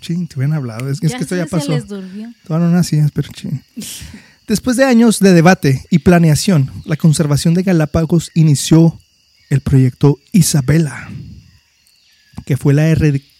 Chin, 0.00 0.28
te 0.28 0.38
hubieran 0.38 0.56
hablado. 0.56 0.90
Es, 0.90 1.00
que 1.00 1.06
esto 1.06 1.34
ya 1.34 1.46
pasó. 1.46 1.66
Se 1.66 1.72
les 1.72 1.88
durmió. 1.88 2.32
Todavía 2.46 2.68
no 2.68 2.74
nacías, 2.74 3.10
pero 3.10 3.28
chin. 3.32 3.62
Después 4.46 4.76
de 4.76 4.84
años 4.84 5.20
de 5.20 5.32
debate 5.32 5.86
y 5.88 6.00
planeación, 6.00 6.70
la 6.84 6.96
conservación 6.96 7.54
de 7.54 7.62
Galápagos 7.62 8.30
inició 8.34 9.00
el 9.48 9.62
proyecto 9.62 10.18
Isabela, 10.32 11.10
que 12.44 12.58
fue 12.58 12.74
la 12.74 12.86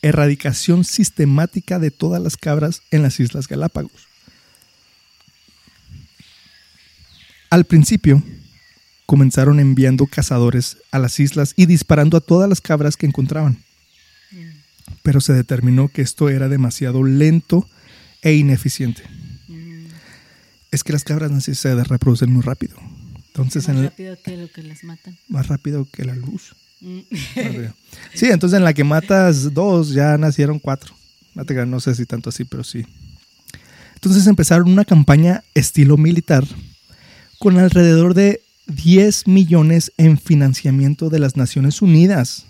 erradicación 0.01 0.85
sistemática 0.85 1.79
de 1.79 1.91
todas 1.91 2.23
las 2.23 2.39
cabras 2.39 2.81
en 2.91 3.03
las 3.03 3.21
Islas 3.21 3.49
Galápagos. 3.49 4.09
Al 7.51 7.67
principio, 7.67 8.23
comenzaron 9.07 9.61
enviando 9.61 10.07
cazadores 10.07 10.79
a 10.91 10.99
las 10.99 11.21
islas 11.21 11.53
y 11.57 11.67
disparando 11.67 12.17
a 12.17 12.21
todas 12.21 12.49
las 12.49 12.61
cabras 12.61 12.97
que 12.97 13.07
encontraban. 13.07 13.59
Pero 15.03 15.21
se 15.21 15.33
determinó 15.33 15.89
que 15.89 16.03
esto 16.03 16.29
era 16.29 16.49
demasiado 16.49 17.03
lento 17.05 17.69
e 18.23 18.35
ineficiente. 18.35 19.03
Mm, 19.49 19.87
Es 20.71 20.85
que 20.85 20.93
las 20.93 21.05
cabras 21.05 21.45
se 21.45 21.85
reproducen 21.85 22.33
muy 22.33 22.43
rápido. 22.43 22.77
Entonces, 23.29 23.67
más 23.69 23.77
en 23.77 23.85
rápido 23.85 24.17
que 24.23 24.37
lo 24.37 24.49
que 24.51 24.63
las 24.63 24.85
matan. 24.85 25.19
más 25.29 25.49
rápido 25.49 25.87
que 25.91 26.05
la 26.05 26.15
luz. 26.15 26.55
Mm. 26.81 26.99
Sí, 28.15 28.27
entonces 28.27 28.57
en 28.59 28.65
la 28.65 28.75
que 28.75 28.85
matas 28.85 29.53
dos, 29.55 29.91
ya 29.91 30.17
nacieron 30.19 30.59
cuatro. 30.59 30.95
No 31.67 31.81
sé 31.81 31.95
si 31.95 32.07
tanto 32.07 32.29
así, 32.29 32.45
pero 32.45 32.63
sí. 32.63 32.87
Entonces 33.95 34.27
empezaron 34.27 34.71
una 34.71 34.85
campaña 34.85 35.43
estilo 35.55 35.97
militar 35.97 36.45
con 37.39 37.59
alrededor 37.59 38.15
de 38.15 38.44
10 38.67 39.27
millones 39.27 39.93
en 39.97 40.19
financiamiento 40.19 41.11
de 41.11 41.19
las 41.19 41.37
Naciones 41.37 41.83
Unidas 41.83 42.47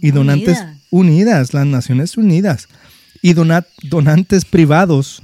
y 0.00 0.10
donantes 0.10 0.58
Unidas. 0.58 0.76
unidas, 0.90 1.54
las 1.54 1.66
Naciones 1.66 2.16
Unidas 2.16 2.68
y 3.22 3.34
dona- 3.34 3.66
donantes 3.82 4.44
privados. 4.44 5.22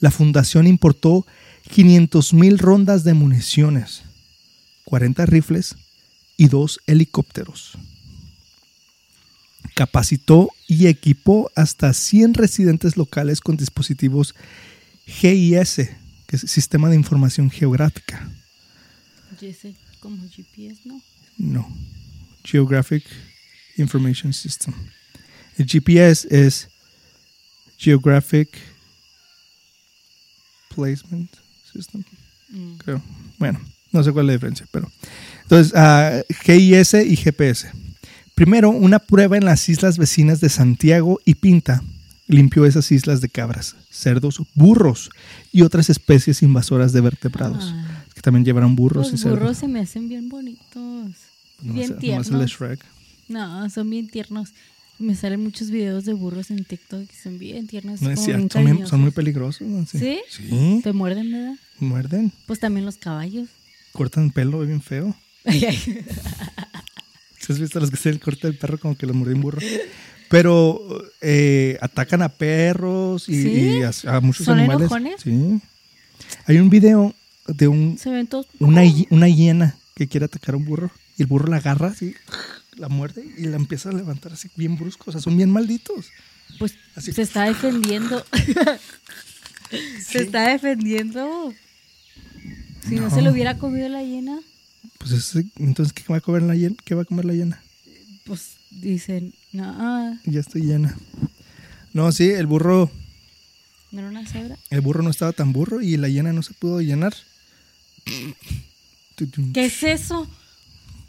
La 0.00 0.10
fundación 0.10 0.66
importó 0.66 1.26
500 1.70 2.32
mil 2.34 2.58
rondas 2.58 3.04
de 3.04 3.14
municiones 3.14 4.02
40 4.84 5.24
rifles 5.26 5.76
y 6.36 6.48
dos 6.48 6.80
helicópteros. 6.86 7.72
Capacitó 9.74 10.50
y 10.66 10.86
equipó 10.88 11.50
hasta 11.56 11.92
100 11.94 12.34
residentes 12.34 12.96
locales 12.96 13.40
con 13.40 13.56
dispositivos 13.56 14.34
GIS, 15.06 15.76
que 16.26 16.36
es 16.36 16.40
Sistema 16.42 16.88
de 16.90 16.96
Información 16.96 17.50
Geográfica. 17.50 18.28
Como 20.00 20.16
GPS, 20.28 20.80
¿no? 20.84 21.00
No, 21.38 21.68
Geographic 22.44 23.04
Information 23.76 24.32
System. 24.32 24.72
El 25.58 25.66
GPS 25.66 26.26
es 26.30 26.68
Geographic 27.78 28.48
Placement 30.74 31.30
System, 31.72 32.04
Mm. 32.50 32.76
creo. 32.78 33.02
Bueno, 33.38 33.60
no 33.92 34.02
sé 34.04 34.12
cuál 34.12 34.26
es 34.26 34.28
la 34.28 34.32
diferencia, 34.34 34.66
pero. 34.70 34.90
Entonces, 35.42 35.72
ah, 35.74 36.20
GIS 36.44 36.94
y 36.94 37.16
GPS. 37.16 37.70
Primero, 38.34 38.70
una 38.70 38.98
prueba 38.98 39.36
en 39.36 39.44
las 39.44 39.68
islas 39.68 39.98
vecinas 39.98 40.40
de 40.40 40.48
Santiago 40.50 41.18
y 41.24 41.34
Pinta 41.36 41.82
limpió 42.28 42.64
esas 42.66 42.90
islas 42.92 43.20
de 43.20 43.28
cabras, 43.28 43.74
cerdos, 43.90 44.40
burros 44.54 45.10
y 45.50 45.62
otras 45.62 45.90
especies 45.90 46.42
invasoras 46.42 46.92
de 46.92 47.00
vertebrados, 47.02 47.72
Ah, 47.74 48.01
que 48.22 48.24
también 48.24 48.44
llevaron 48.44 48.76
burros 48.76 49.08
y 49.08 49.12
los 49.12 49.20
cerdos. 49.20 49.38
burros 49.40 49.56
se 49.58 49.66
me 49.68 49.80
hacen 49.80 50.08
bien 50.08 50.28
bonitos. 50.28 50.70
Nomás- 50.72 51.16
bien 51.60 51.88
nomás 51.88 52.00
tiernos. 52.00 52.28
el 52.30 52.38
de 52.38 52.46
Shrek. 52.46 52.80
No, 53.28 53.68
son 53.70 53.90
bien 53.90 54.08
tiernos. 54.08 54.50
Me 54.98 55.16
salen 55.16 55.42
muchos 55.42 55.70
videos 55.70 56.04
de 56.04 56.12
burros 56.12 56.50
en 56.52 56.64
TikTok 56.64 57.02
y 57.12 57.16
son 57.22 57.38
bien 57.38 57.66
tiernos. 57.66 58.00
No 58.00 58.10
es 58.10 58.14
como 58.16 58.26
bien 58.26 58.38
cierto, 58.40 58.52
son, 58.58 58.64
bien- 58.76 58.86
son 58.86 59.00
muy 59.00 59.10
peligrosos. 59.10 59.66
¿no? 59.66 59.84
Sí. 59.86 59.98
¿Sí? 59.98 60.20
Sí, 60.30 60.80
Te 60.84 60.92
muerden, 60.92 61.32
¿verdad? 61.32 61.54
muerden, 61.80 62.32
Pues 62.46 62.60
también 62.60 62.84
los 62.86 62.96
caballos. 62.96 63.48
cortan 63.92 64.30
pelo 64.30 64.60
bien 64.60 64.80
feo. 64.80 65.16
¿Sí 65.44 65.66
¿Has 67.52 67.58
visto 67.58 67.80
los 67.80 67.90
que 67.90 67.96
se 67.96 68.08
el 68.10 68.20
corte 68.20 68.46
del 68.46 68.56
perro 68.56 68.78
como 68.78 68.96
que 68.96 69.04
los 69.06 69.16
mordió 69.16 69.34
un 69.34 69.40
burro? 69.42 69.60
Pero 70.28 70.80
eh, 71.20 71.76
atacan 71.80 72.22
a 72.22 72.28
perros 72.28 73.28
y, 73.28 73.42
¿Sí? 73.42 73.50
y 73.50 73.82
a, 73.82 73.90
a 74.16 74.20
muchos 74.20 74.46
¿Son 74.46 74.58
animales. 74.58 74.82
enojones? 74.82 75.20
Sí. 75.22 75.60
Hay 76.46 76.58
un 76.58 76.70
video 76.70 77.12
de 77.54 77.68
un, 77.68 77.98
una, 78.60 78.82
una 79.10 79.28
hiena 79.28 79.76
que 79.94 80.08
quiere 80.08 80.26
atacar 80.26 80.54
a 80.54 80.58
un 80.58 80.64
burro 80.64 80.90
y 81.18 81.22
el 81.22 81.28
burro 81.28 81.48
la 81.48 81.56
agarra 81.58 81.88
así, 81.88 82.14
la 82.76 82.88
muerde 82.88 83.24
y 83.38 83.42
la 83.46 83.56
empieza 83.56 83.90
a 83.90 83.92
levantar 83.92 84.32
así 84.32 84.48
bien 84.56 84.76
brusco. 84.76 85.04
O 85.10 85.12
sea, 85.12 85.20
son 85.20 85.36
bien 85.36 85.50
malditos. 85.50 86.06
Pues 86.58 86.74
Así. 86.94 87.12
se 87.12 87.22
está 87.22 87.44
defendiendo. 87.44 88.24
se 90.04 90.18
está 90.22 90.48
defendiendo. 90.48 91.52
Si 92.88 92.96
no. 92.96 93.02
No. 93.08 93.10
se 93.14 93.22
lo 93.22 93.30
hubiera 93.30 93.56
comido 93.58 93.88
la 93.88 94.02
hiena, 94.02 94.38
Pues 94.98 95.12
ese- 95.12 95.46
entonces, 95.56 95.92
¿qué 95.92 96.02
va 96.10 96.16
a 96.18 96.20
comer 96.20 96.42
la 96.42 96.54
hiena? 96.54 96.76
¿Qué 96.84 96.94
va 96.94 97.02
a 97.02 97.06
comer 97.06 97.24
la 97.24 97.34
hiena? 97.34 97.62
pues 98.24 98.56
dicen, 98.70 99.34
no, 99.52 100.18
Ya 100.24 100.40
estoy 100.40 100.62
llena. 100.62 100.96
No, 101.92 102.12
sí, 102.12 102.30
el 102.30 102.46
burro, 102.46 102.90
no 103.90 103.98
era 104.00 104.08
una 104.08 104.26
cebra. 104.26 104.56
el 104.70 104.80
burro 104.80 105.02
no 105.02 105.10
estaba 105.10 105.32
tan 105.32 105.52
burro 105.52 105.80
y 105.82 105.96
la 105.96 106.08
hiena 106.08 106.32
no 106.32 106.42
se 106.42 106.54
pudo 106.54 106.80
llenar. 106.80 107.14
¿Qué 109.54 109.66
es 109.66 109.82
eso? 109.82 110.26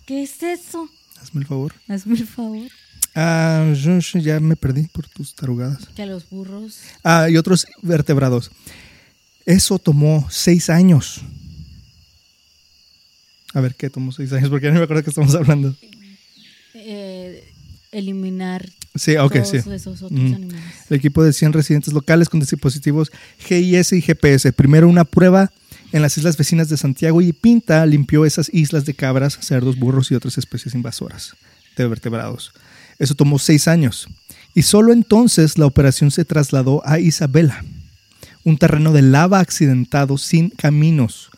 ¿Qué 0.06 0.24
es 0.24 0.44
eso? 0.44 0.90
Hazme 1.22 1.42
el 1.42 1.48
favor. 1.48 1.74
Hazme 1.88 2.18
el 2.18 2.28
favor. 2.28 2.68
Ah, 3.16 3.72
yo- 3.76 4.00
yo 4.00 4.20
ya 4.20 4.40
me 4.40 4.56
perdí 4.56 4.84
por 4.88 5.08
tus 5.08 5.36
tarugadas. 5.36 5.88
Que 5.96 6.04
a 6.04 6.06
los 6.06 6.30
burros. 6.30 6.80
Ah, 7.04 7.30
y 7.30 7.38
otros 7.38 7.66
vertebrados. 7.82 8.52
Eso 9.46 9.78
tomó 9.80 10.28
seis 10.32 10.70
años. 10.70 11.22
A 13.54 13.62
ver, 13.62 13.76
¿qué 13.76 13.90
tomó 13.90 14.12
seis 14.12 14.32
años? 14.34 14.50
Porque 14.50 14.66
ya 14.66 14.72
no 14.74 14.80
me 14.80 14.84
acuerdo 14.86 15.02
de 15.02 15.04
qué 15.06 15.10
estamos 15.12 15.36
hablando. 15.36 15.76
eh, 16.76 17.50
eliminar 17.92 18.68
Sí, 18.96 19.14
todos 19.14 19.48
sí. 19.50 19.58
esos 19.58 20.02
otros 20.02 20.12
Mm. 20.12 20.34
animales. 20.34 20.64
El 20.90 20.98
equipo 20.98 21.24
de 21.24 21.32
100 21.32 21.54
residentes 21.54 21.94
locales 21.94 22.28
con 22.30 22.40
dispositivos 22.40 23.12
GIS 23.38 23.94
y 23.94 24.02
GPS. 24.02 24.52
Primero 24.52 24.90
una 24.90 25.06
prueba 25.06 25.52
en 25.94 26.02
las 26.02 26.18
islas 26.18 26.36
vecinas 26.36 26.68
de 26.70 26.76
Santiago 26.76 27.22
y 27.22 27.32
Pinta 27.32 27.86
limpió 27.86 28.26
esas 28.26 28.50
islas 28.54 28.84
de 28.86 28.94
cabras, 28.96 29.38
cerdos, 29.42 29.78
burros 29.78 30.12
y 30.12 30.16
otras 30.16 30.38
especies 30.38 30.76
invasoras 30.76 31.36
de 31.78 31.88
vertebrados. 31.88 32.52
Eso 33.00 33.16
tomó 33.16 33.40
seis 33.40 33.68
años. 33.68 34.08
Y 34.56 34.64
solo 34.64 34.92
entonces 34.92 35.58
la 35.58 35.66
operación 35.66 36.12
se 36.12 36.26
trasladó 36.26 36.82
a 36.86 37.00
Isabela, 37.00 37.64
un 38.44 38.58
terreno 38.58 38.92
de 38.92 39.02
lava 39.02 39.40
accidentado 39.40 40.18
sin 40.18 40.50
caminos, 40.50 41.30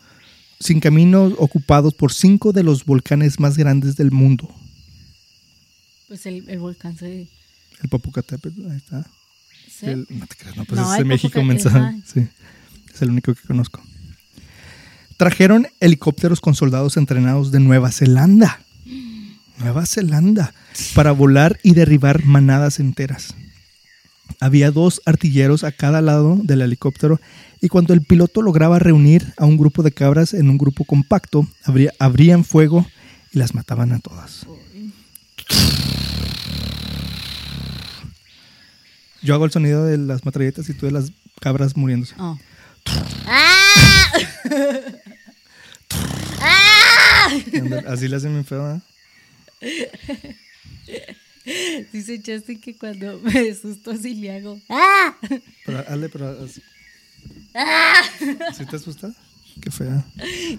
sin 0.58 0.80
caminos 0.80 1.34
ocupados 1.38 1.94
por 1.94 2.12
cinco 2.12 2.52
de 2.52 2.62
los 2.62 2.84
volcanes 2.84 3.38
más 3.40 3.56
grandes 3.56 3.96
del 3.96 4.10
mundo. 4.10 4.52
Pues 6.08 6.26
el, 6.26 6.48
el 6.48 6.58
volcán 6.58 6.96
se. 6.96 7.28
El 7.82 7.88
Popocatépetl, 7.90 8.70
ahí 8.70 8.76
está. 8.76 9.06
El- 9.82 10.06
no 10.10 10.26
te 10.26 10.36
creas, 10.36 10.56
no, 10.56 10.64
pues 10.64 10.80
No, 10.80 10.92
es 10.92 10.98
de 10.98 11.04
México, 11.04 11.42
mensaje. 11.42 12.00
Sí, 12.06 12.26
es 12.94 13.02
el 13.02 13.10
único 13.10 13.34
que 13.34 13.42
conozco. 13.46 13.82
Trajeron 15.16 15.66
helicópteros 15.80 16.40
con 16.40 16.54
soldados 16.54 16.96
entrenados 16.96 17.50
de 17.50 17.60
Nueva 17.60 17.90
Zelanda. 17.90 18.60
Nueva 19.58 19.86
Zelanda. 19.86 20.52
Para 20.94 21.12
volar 21.12 21.58
y 21.62 21.72
derribar 21.72 22.24
manadas 22.24 22.80
enteras. 22.80 23.34
Había 24.40 24.70
dos 24.70 25.00
artilleros 25.06 25.64
a 25.64 25.72
cada 25.72 26.02
lado 26.02 26.38
del 26.42 26.60
helicóptero 26.60 27.18
y 27.62 27.68
cuando 27.68 27.94
el 27.94 28.02
piloto 28.02 28.42
lograba 28.42 28.78
reunir 28.78 29.32
a 29.38 29.46
un 29.46 29.56
grupo 29.56 29.82
de 29.82 29.92
cabras 29.92 30.34
en 30.34 30.50
un 30.50 30.58
grupo 30.58 30.84
compacto, 30.84 31.46
abría- 31.64 31.92
abrían 31.98 32.44
fuego 32.44 32.86
y 33.32 33.38
las 33.38 33.54
mataban 33.54 33.92
a 33.92 34.00
todas. 34.00 34.46
Yo 39.22 39.34
hago 39.34 39.46
el 39.46 39.50
sonido 39.50 39.84
de 39.84 39.96
las 39.96 40.24
matralletas 40.26 40.68
y 40.68 40.74
tú 40.74 40.84
de 40.86 40.92
las 40.92 41.10
cabras 41.40 41.76
muriéndose. 41.76 42.14
Oh. 42.18 42.38
Ándale, 47.60 47.88
Así 47.88 48.08
le 48.08 48.16
hacen 48.16 48.32
bien 48.32 48.44
feo, 48.44 48.80
¿eh? 49.62 49.96
Dice 51.92 52.20
Justin 52.24 52.60
que 52.60 52.76
cuando 52.76 53.18
me 53.22 53.50
asusto 53.50 53.92
así 53.92 54.14
le 54.14 54.36
hago. 54.36 54.60
¡Ah! 54.68 55.14
Pero, 55.64 55.78
hazle, 55.88 56.08
pero 56.08 56.44
así. 56.44 56.62
¿Sí 58.56 58.66
te 58.66 58.76
asusta? 58.76 59.12
Qué 59.60 59.70
fea. 59.70 60.04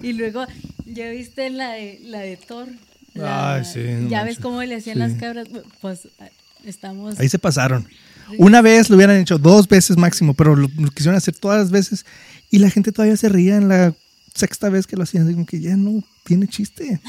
Y 0.02 0.14
luego, 0.14 0.46
¿ya 0.86 1.10
viste 1.10 1.50
la 1.50 1.72
de, 1.74 2.00
la 2.04 2.20
de 2.20 2.38
Thor? 2.38 2.68
La- 3.14 3.56
Ay, 3.56 3.66
sí, 3.66 3.80
no 3.80 4.10
¿Ya 4.10 4.20
manches. 4.20 4.26
ves 4.26 4.40
cómo 4.40 4.64
le 4.64 4.76
hacían 4.76 4.96
Sí. 4.96 5.00
las 5.00 5.14
cabras? 5.14 5.48
Pues 5.82 6.08
ah, 6.20 6.30
estamos... 6.66 7.20
Ahí 7.20 7.30
se 7.30 7.38
pasaron. 7.40 7.88
Una 8.38 8.62
vez 8.62 8.90
lo 8.90 8.96
hubieran 8.96 9.18
hecho, 9.18 9.38
dos 9.38 9.68
veces 9.68 9.98
máximo, 9.98 10.34
pero 10.34 10.56
lo, 10.56 10.70
lo 10.78 10.92
quisieron 10.92 11.16
hacer 11.18 11.36
todas 11.36 11.60
las 11.60 11.72
veces 11.72 12.06
y 12.52 12.60
la 12.60 12.70
gente 12.70 12.92
todavía 12.92 13.18
se 13.18 13.30
ría 13.30 13.58
en 13.58 13.68
la 13.70 13.94
sexta 14.34 14.70
vez 14.70 14.86
que 14.88 14.96
lo 14.98 15.04
hacían. 15.04 15.28
Digo 15.28 15.46
que 15.46 15.60
ya 15.60 15.76
no 15.78 16.04
tiene 16.24 16.48
chiste. 16.48 17.00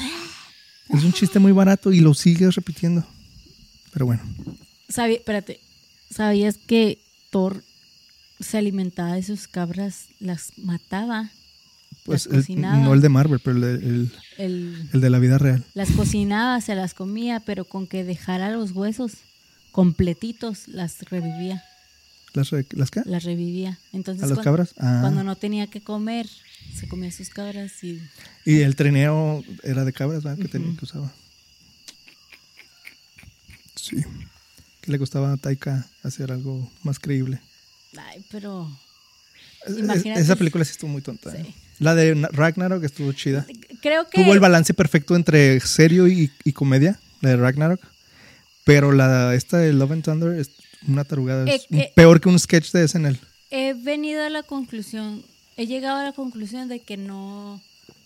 Es 0.89 1.03
un 1.03 1.13
chiste 1.13 1.39
muy 1.39 1.51
barato 1.51 1.91
y 1.91 1.99
lo 1.99 2.13
sigues 2.13 2.55
repitiendo. 2.55 3.05
Pero 3.91 4.05
bueno, 4.05 4.21
Sabí- 4.87 5.15
espérate, 5.15 5.59
¿sabías 6.09 6.57
que 6.57 6.99
Thor 7.31 7.63
se 8.39 8.57
alimentaba 8.57 9.13
de 9.15 9.23
sus 9.23 9.47
cabras, 9.47 10.05
las 10.19 10.53
mataba? 10.57 11.31
pues 12.05 12.25
las 12.27 12.49
el- 12.49 12.61
no 12.61 12.93
el 12.93 13.01
de 13.01 13.09
Marvel, 13.09 13.39
pero 13.43 13.57
el 13.57 13.63
el- 13.83 14.11
El- 14.37 14.89
el 14.93 15.01
de 15.01 15.09
la 15.11 15.19
vida 15.19 15.37
real. 15.37 15.63
las 15.75 15.91
cocinaba, 15.91 16.59
se 16.61 16.73
las 16.73 16.93
comía, 16.95 17.39
pero 17.39 17.65
con 17.65 17.85
que 17.87 18.03
dejara 18.03 18.49
los 18.51 18.71
huesos 18.71 19.13
completitos, 19.71 20.67
las 20.67 21.01
revivía, 21.09 21.63
¿Las, 22.33 22.49
re- 22.51 22.65
las 22.71 22.91
qué? 22.91 23.01
las 23.05 23.23
revivía. 23.23 23.79
Entonces, 23.93 24.23
¿A 24.23 24.27
las 24.27 24.39
cabras? 24.39 24.73
Ah. 24.77 24.99
cuando 25.01 25.23
no 25.23 25.35
tenía 25.35 25.67
que 25.67 25.81
comer, 25.81 26.27
se 26.77 26.87
comía 26.87 27.11
sus 27.11 27.29
cabras 27.29 27.83
y 27.83 28.01
Y 28.45 28.61
el 28.61 28.75
trineo 28.75 29.43
era 29.63 29.83
de 29.85 29.93
cabras, 29.93 30.23
¿verdad? 30.23 30.37
Que, 30.41 30.47
tenía, 30.47 30.75
que 30.77 30.85
usaba. 30.85 31.11
Sí. 33.75 33.97
Que 34.81 34.91
le 34.91 34.99
costaba 34.99 35.33
a 35.33 35.37
Taika 35.37 35.85
hacer 36.03 36.31
algo 36.31 36.69
más 36.83 36.99
creíble. 36.99 37.41
Ay, 37.97 38.23
pero 38.31 38.69
Imagínate. 39.67 40.21
Esa 40.21 40.35
película 40.35 40.63
sí 40.63 40.71
estuvo 40.71 40.89
muy 40.91 41.01
tonta. 41.01 41.35
¿eh? 41.35 41.53
La 41.79 41.95
de 41.95 42.15
Na- 42.15 42.29
Ragnarok 42.31 42.83
estuvo 42.83 43.11
chida. 43.13 43.45
creo 43.81 44.07
que 44.09 44.21
Tuvo 44.23 44.33
el 44.33 44.39
balance 44.39 44.73
perfecto 44.73 45.15
entre 45.15 45.59
serio 45.61 46.07
y, 46.07 46.31
y 46.43 46.53
comedia, 46.53 46.99
la 47.21 47.29
de 47.29 47.37
Ragnarok. 47.37 47.81
Pero 48.69 48.91
la 48.91 49.33
esta 49.33 49.57
de 49.57 49.73
Love 49.73 49.93
and 49.93 50.03
Thunder 50.03 50.39
es 50.39 50.51
una 50.87 51.03
tarugada. 51.03 51.43
Es 51.49 51.63
Eh, 51.71 51.79
eh. 51.79 51.91
peor 51.95 52.21
que 52.21 52.29
un 52.29 52.37
sketch 52.37 52.71
de 52.71 52.87
SNL. 52.87 53.17
he 53.49 53.73
venido 53.73 54.21
a 54.23 54.29
la 54.29 54.43
conclusión, 54.43 55.23
he 55.57 55.65
llegado 55.65 55.97
a 55.97 56.03
la 56.03 56.11
conclusión 56.11 56.69
de 56.69 56.79
que 56.79 56.95
no, 56.95 57.59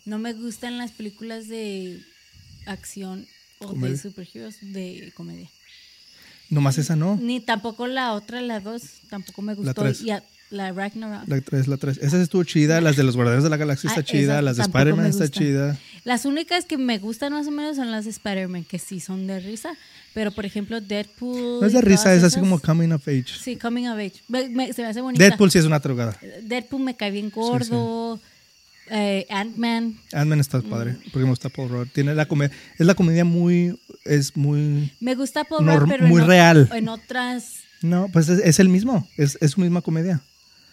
no 0.06 0.20
me 0.20 0.32
gustan 0.32 0.78
las 0.78 0.92
películas 0.92 1.50
de 1.50 2.00
acción 2.66 3.26
o 3.60 3.68
Comedia. 3.68 3.90
de 3.92 3.98
superheroes 4.02 4.56
de 4.62 5.12
comedia. 5.18 5.50
Nomás 6.50 6.78
esa 6.78 6.96
no. 6.96 7.18
Ni 7.22 7.42
tampoco 7.42 7.86
la 7.88 8.14
otra, 8.14 8.40
la 8.40 8.62
dos, 8.62 8.84
tampoco 9.10 9.42
me 9.42 9.56
gustó. 9.56 9.74
tres. 9.74 10.02
Y 10.02 10.12
a- 10.12 10.24
la 10.50 10.72
Ragnarok. 10.72 11.28
La 11.28 11.42
3, 11.42 11.68
la 11.68 11.78
3. 11.78 11.98
Esa 11.98 12.22
estuvo 12.22 12.44
chida. 12.44 12.80
Las 12.80 12.96
de 12.96 13.02
los 13.02 13.16
Guardianes 13.16 13.44
de 13.44 13.50
la 13.50 13.58
Galaxia 13.58 13.88
está 13.88 14.02
Ah, 14.02 14.04
chida. 14.04 14.34
esa 14.34 14.42
Las 14.44 14.58
de 14.58 14.62
Spider-Man 14.64 15.08
está 15.08 15.28
chida. 15.28 15.80
Las 16.06 16.26
únicas 16.26 16.66
que 16.66 16.78
me 16.78 16.98
gustan 17.00 17.32
más 17.34 17.48
o 17.48 17.52
menos 17.52 17.78
son 17.78 17.90
las 17.92 18.04
de 18.06 18.12
Spider-Man, 18.12 18.66
que 18.66 18.78
sí 18.80 19.00
son 19.00 19.26
de 19.28 19.40
risa. 19.40 19.74
Pero, 20.14 20.32
por 20.32 20.46
ejemplo, 20.46 20.82
Deadpool. 20.82 21.62
No 21.62 21.66
es 21.66 21.74
de 21.74 21.82
risa, 21.82 22.14
es 22.14 22.24
así 22.24 22.40
como 22.40 22.60
coming 22.60 22.92
of 22.92 23.08
age. 23.08 23.26
Sí, 23.42 23.56
Coming 23.56 23.88
of 23.88 23.98
Age. 23.98 24.14
Me- 24.28 24.50
me- 24.50 24.74
se 24.74 24.82
me 24.82 24.90
hace 24.90 25.02
bonita. 25.02 25.24
Deadpool 25.24 25.50
sí 25.50 25.60
es 25.60 25.66
una 25.66 25.80
drogada. 25.80 26.18
Deadpool 26.44 26.82
me 26.84 26.96
cae 26.96 27.10
bien 27.12 27.30
gordo. 27.30 28.20
Eh, 28.92 29.26
Ant-Man. 29.30 29.98
Ant-Man 30.12 30.40
está 30.42 30.58
Mm. 30.60 30.70
padre, 30.70 30.96
porque 31.06 31.20
me 31.24 31.30
gusta 31.30 31.48
Paul 31.50 31.70
Rudd. 31.70 31.88
Tiene 31.94 32.14
la 32.14 32.26
comedia, 32.26 32.54
es 32.78 32.86
la 32.86 32.96
comedia 32.96 33.24
muy, 33.24 33.80
es 34.04 34.36
muy, 34.36 34.92
Me 35.00 35.16
gusta 35.16 35.46
Paul 35.46 35.66
Rudd, 35.66 35.88
pero 35.90 36.06
muy 36.06 36.22
en, 36.22 36.28
real. 36.28 36.70
en 36.74 36.90
otras. 36.90 37.60
no, 37.82 38.10
pues 38.12 38.28
es, 38.28 38.40
es 38.40 38.60
el 38.60 38.68
mismo, 38.68 39.08
es, 39.16 39.38
es 39.40 39.52
su 39.52 39.62
misma 39.62 39.82
comedia. 39.82 40.22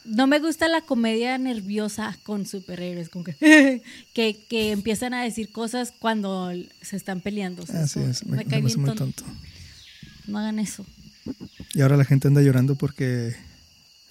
No 0.04 0.26
me 0.26 0.38
gusta 0.38 0.66
la 0.68 0.80
comedia 0.80 1.36
nerviosa 1.38 2.16
con 2.22 2.46
superhéroes, 2.46 3.08
con 3.10 3.22
que, 3.24 3.82
que, 4.14 4.36
que 4.48 4.72
empiezan 4.72 5.14
a 5.14 5.22
decir 5.22 5.52
cosas 5.52 5.92
cuando 5.98 6.50
se 6.80 6.96
están 6.96 7.20
peleando. 7.20 7.62
O 7.62 7.66
sea, 7.66 7.82
Así 7.84 8.00
es, 8.00 8.24
me, 8.26 8.38
me 8.38 8.44
cae 8.46 8.62
bien 8.62 8.80
muy 8.80 8.94
tonto. 8.94 9.24
tonto. 9.24 9.24
No 10.26 10.38
hagan 10.38 10.58
eso. 10.58 10.84
Y 11.74 11.82
ahora 11.82 11.96
la 11.96 12.04
gente 12.04 12.28
anda 12.28 12.40
llorando 12.42 12.74
porque 12.76 13.34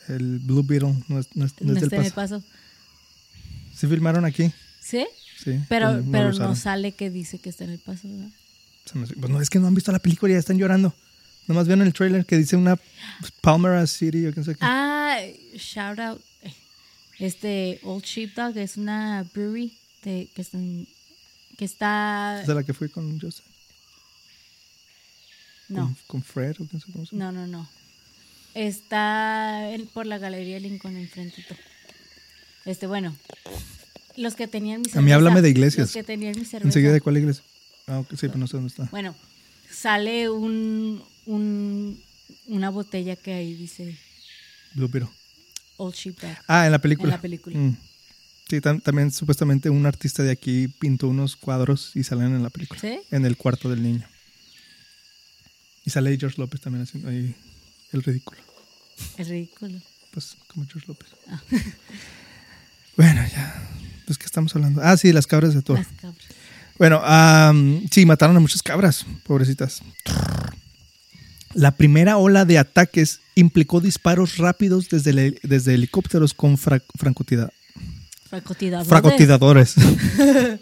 el 0.08 0.40
Blue 0.40 0.64
Beetle 0.64 0.94
no 1.08 1.20
es, 1.20 1.28
no 1.36 1.46
es- 1.46 1.54
no 1.62 1.74
es 1.74 1.76
del 1.76 1.84
está 1.86 1.96
en 1.98 2.06
el 2.06 2.12
paso. 2.12 2.40
paso. 2.42 2.48
¿Sí 3.76 3.88
filmaron 3.88 4.26
aquí? 4.26 4.52
¿Sí? 4.82 5.08
Sí. 5.44 5.60
Pero, 5.70 5.92
pues 5.94 6.06
pero 6.12 6.34
no 6.34 6.56
sale 6.56 6.92
que 6.94 7.10
dice 7.10 7.40
que 7.40 7.50
está 7.50 7.64
en 7.64 7.72
el 7.72 7.80
paso. 7.80 8.08
¿verdad? 8.08 8.30
Pues 9.20 9.32
no, 9.32 9.42
es 9.42 9.50
que 9.50 9.60
no 9.60 9.68
han 9.68 9.76
visto 9.76 9.92
la 9.92 10.00
película 10.00 10.32
y 10.32 10.36
ya 10.36 10.40
están 10.40 10.58
llorando. 10.58 10.94
Nomás 11.50 11.66
vieron 11.66 11.86
el 11.86 11.94
trailer 11.94 12.26
que 12.28 12.38
dice 12.38 12.56
una 12.56 12.78
Palmera 13.42 13.86
City 13.88 14.28
o 14.28 14.34
qué 14.34 14.44
sé 14.44 14.52
qué. 14.54 14.60
Ah, 14.62 15.18
shout 15.56 15.98
out. 16.00 16.22
Este 17.18 17.80
Old 17.84 18.04
Sheepdog 18.06 18.56
es 18.56 18.78
una 18.78 19.26
brewery 19.34 19.76
de, 20.04 20.30
que, 20.36 20.42
está 20.44 20.58
en- 20.60 20.88
que 21.58 21.66
está. 21.66 22.40
¿Es 22.42 22.48
de 22.48 22.54
la 22.54 22.64
que 22.64 22.76
fui 22.76 22.88
con 22.88 23.20
Joseph? 23.20 23.44
No, 25.70 25.86
Con, 25.86 25.98
con 26.08 26.24
Fred 26.24 26.56
o 26.60 26.68
qué 26.70 26.80
sé 26.80 26.86
cómo 26.92 27.06
se 27.08 27.16
llama. 27.16 27.32
no, 27.32 27.42
no, 27.42 27.48
no. 27.48 27.70
Está 28.54 29.72
en- 29.74 29.88
por 29.88 30.06
la 30.06 30.20
Galería 30.20 30.60
Lincoln 30.60 30.98
enfrentito. 30.98 31.56
Este, 32.66 32.86
bueno. 32.86 33.16
Los 34.18 34.36
que 34.36 34.48
tenían 34.48 34.82
mi 34.82 34.86
cerveza. 34.86 35.00
A 35.00 35.02
mí 35.02 35.12
háblame 35.14 35.42
de 35.42 35.50
iglesias. 35.50 35.88
Los 35.88 35.94
que 35.94 36.04
tenían 36.04 36.36
mi 36.38 36.46
cerveza. 36.46 36.68
¿Enseguida 36.68 36.92
de 36.94 37.02
cuál 37.02 37.18
iglesia? 37.18 37.44
Ah, 37.88 38.00
ok, 38.00 38.10
sí, 38.12 38.28
pero 38.28 38.38
no 38.38 38.46
sé 38.46 38.58
dónde 38.58 38.68
está. 38.70 38.88
Bueno, 38.92 39.16
sale 39.72 40.30
un, 40.30 41.04
un 41.34 42.02
una 42.48 42.70
botella 42.70 43.16
que 43.16 43.34
ahí 43.34 43.54
dice 43.54 43.98
Blue 44.74 44.88
Beetle. 44.88 45.10
Old 45.78 45.96
Sheepdog. 45.96 46.36
Ah, 46.48 46.66
en 46.66 46.72
la 46.72 46.80
película. 46.80 47.10
En 47.10 47.18
la 47.18 47.22
película. 47.22 47.58
Mm. 47.58 47.78
Sí, 48.50 48.58
tam- 48.58 48.82
también 48.82 49.12
supuestamente 49.12 49.70
un 49.70 49.86
artista 49.86 50.24
de 50.24 50.32
aquí 50.32 50.68
pintó 50.68 51.08
unos 51.08 51.36
cuadros 51.36 51.92
y 51.96 52.04
salen 52.04 52.36
en 52.36 52.44
la 52.44 52.50
película. 52.50 52.80
¿Sí? 52.82 53.00
En 53.12 53.26
el 53.26 53.38
cuarto 53.38 53.70
del 53.70 53.82
niño. 53.84 54.06
Y 55.86 55.92
sale 55.92 56.10
ahí 56.10 56.18
George 56.20 56.40
López 56.42 56.60
también 56.62 56.84
haciendo 56.84 57.10
ahí 57.10 57.34
el 57.94 58.04
ridículo. 58.04 58.42
Es 59.18 59.28
ridículo. 59.28 59.80
Pues 60.12 60.36
como 60.48 60.66
George 60.66 60.88
López. 60.88 61.10
Ah. 61.28 61.42
bueno, 62.98 63.22
ya. 63.32 63.70
Pues 64.06 64.18
que 64.18 64.26
estamos 64.26 64.56
hablando. 64.56 64.82
Ah, 64.84 64.98
sí, 64.98 65.14
las 65.14 65.28
cabras 65.28 65.54
de 65.54 65.62
todo. 65.62 65.78
Las 65.78 65.88
cabras. 65.88 66.26
Bueno, 66.78 67.02
am, 67.04 67.88
sí, 67.92 68.06
mataron 68.06 68.36
a 68.36 68.40
muchas 68.40 68.64
cabras, 68.64 69.06
pobrecitas. 69.26 69.82
La 71.54 71.72
primera 71.72 72.18
ola 72.18 72.46
de 72.46 72.58
ataques 72.60 73.22
implicó 73.36 73.82
disparos 73.82 74.38
rápidos 74.38 74.90
desde, 74.90 75.10
el- 75.12 75.40
desde 75.44 75.74
helicópteros 75.74 76.34
con 76.34 76.58
fra- 76.58 76.82
francotida- 76.98 77.52
Francotiradores. 78.86 79.76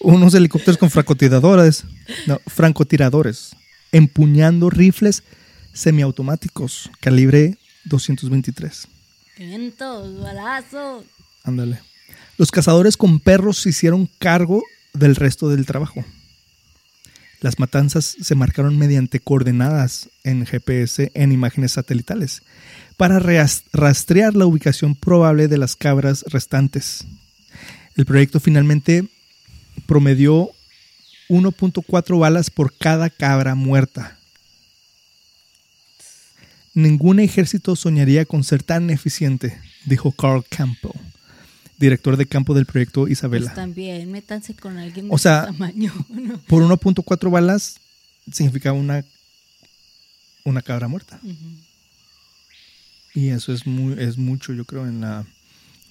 Unos 0.00 0.34
helicópteros 0.34 0.76
con 0.76 0.90
francotiradores, 0.90 1.84
no, 2.26 2.38
francotiradores, 2.46 3.56
empuñando 3.90 4.68
rifles 4.68 5.22
semiautomáticos 5.72 6.90
calibre 7.00 7.56
223. 7.86 8.86
Vientos, 9.38 10.20
balazos. 10.20 11.04
Ándale. 11.42 11.80
Los 12.36 12.50
cazadores 12.50 12.96
con 12.98 13.18
perros 13.20 13.58
se 13.58 13.70
hicieron 13.70 14.08
cargo 14.18 14.62
del 14.92 15.16
resto 15.16 15.48
del 15.48 15.64
trabajo. 15.64 16.04
Las 17.44 17.58
matanzas 17.58 18.16
se 18.18 18.34
marcaron 18.34 18.78
mediante 18.78 19.20
coordenadas 19.20 20.08
en 20.22 20.46
GPS 20.46 21.12
en 21.12 21.30
imágenes 21.30 21.72
satelitales 21.72 22.42
para 22.96 23.18
rastrear 23.18 24.34
la 24.34 24.46
ubicación 24.46 24.94
probable 24.94 25.46
de 25.46 25.58
las 25.58 25.76
cabras 25.76 26.24
restantes. 26.28 27.04
El 27.96 28.06
proyecto 28.06 28.40
finalmente 28.40 29.04
promedió 29.84 30.52
1.4 31.28 32.18
balas 32.18 32.48
por 32.48 32.74
cada 32.78 33.10
cabra 33.10 33.54
muerta. 33.54 34.16
Ningún 36.72 37.20
ejército 37.20 37.76
soñaría 37.76 38.24
con 38.24 38.42
ser 38.42 38.62
tan 38.62 38.88
eficiente, 38.88 39.60
dijo 39.84 40.12
Carl 40.12 40.46
Campbell, 40.48 40.98
director 41.84 42.16
de 42.16 42.26
campo 42.26 42.54
del 42.54 42.66
proyecto 42.66 43.08
Isabela. 43.08 43.46
Pues 43.46 43.54
también, 43.54 44.10
métanse 44.10 44.54
con 44.54 44.78
alguien 44.78 45.06
O 45.10 45.16
de 45.16 45.18
sea, 45.18 45.42
ese 45.42 45.52
tamaño. 45.52 45.92
¿no? 46.08 46.38
Por 46.38 46.62
1.4 46.62 47.30
balas 47.30 47.80
significaba 48.32 48.78
una, 48.78 49.04
una 50.44 50.62
cabra 50.62 50.88
muerta. 50.88 51.20
Y 53.14 53.28
eso 53.28 53.52
es, 53.52 53.66
muy, 53.66 54.00
es 54.02 54.16
mucho, 54.16 54.52
yo 54.52 54.64
creo, 54.64 54.86
en, 54.86 55.02
la, 55.02 55.26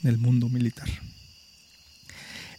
en 0.02 0.10
el 0.10 0.18
mundo 0.18 0.50
militar. 0.50 0.90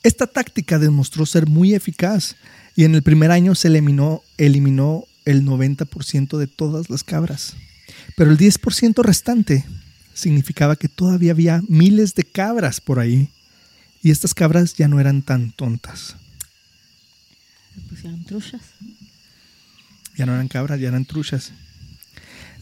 Esta 0.03 0.27
táctica 0.27 0.79
demostró 0.79 1.27
ser 1.27 1.47
muy 1.47 1.75
eficaz 1.75 2.37
y 2.77 2.85
en 2.85 2.95
el 2.95 3.03
primer 3.03 3.31
año 3.31 3.55
se 3.55 3.69
eliminó, 3.69 4.23
eliminó 4.39 5.07
el 5.25 5.45
90% 5.45 6.39
de 6.39 6.47
todas 6.47 6.89
las 6.89 7.03
cabras. 7.03 7.57
Pero 8.17 8.31
el 8.31 8.39
10% 8.39 9.03
restante 9.03 9.65
significaba 10.15 10.77
que 10.77 10.89
todavía 10.89 11.33
había 11.33 11.61
miles 11.69 12.15
de 12.15 12.25
cabras 12.25 12.81
por 12.81 12.99
ahí 12.99 13.29
y 14.03 14.11
estas 14.11 14.35
cabras 14.35 14.75
ya 14.75 14.89
no 14.89 15.01
eran 15.01 15.23
tan 15.23 15.53
tontas. 15.53 16.17
Se 17.75 17.81
pusieron 17.89 18.25
truchas. 18.25 18.63
Ya 20.17 20.27
no 20.27 20.35
eran 20.35 20.49
cabras, 20.49 20.81
ya 20.81 20.89
eran 20.89 21.05
truchas. 21.05 21.53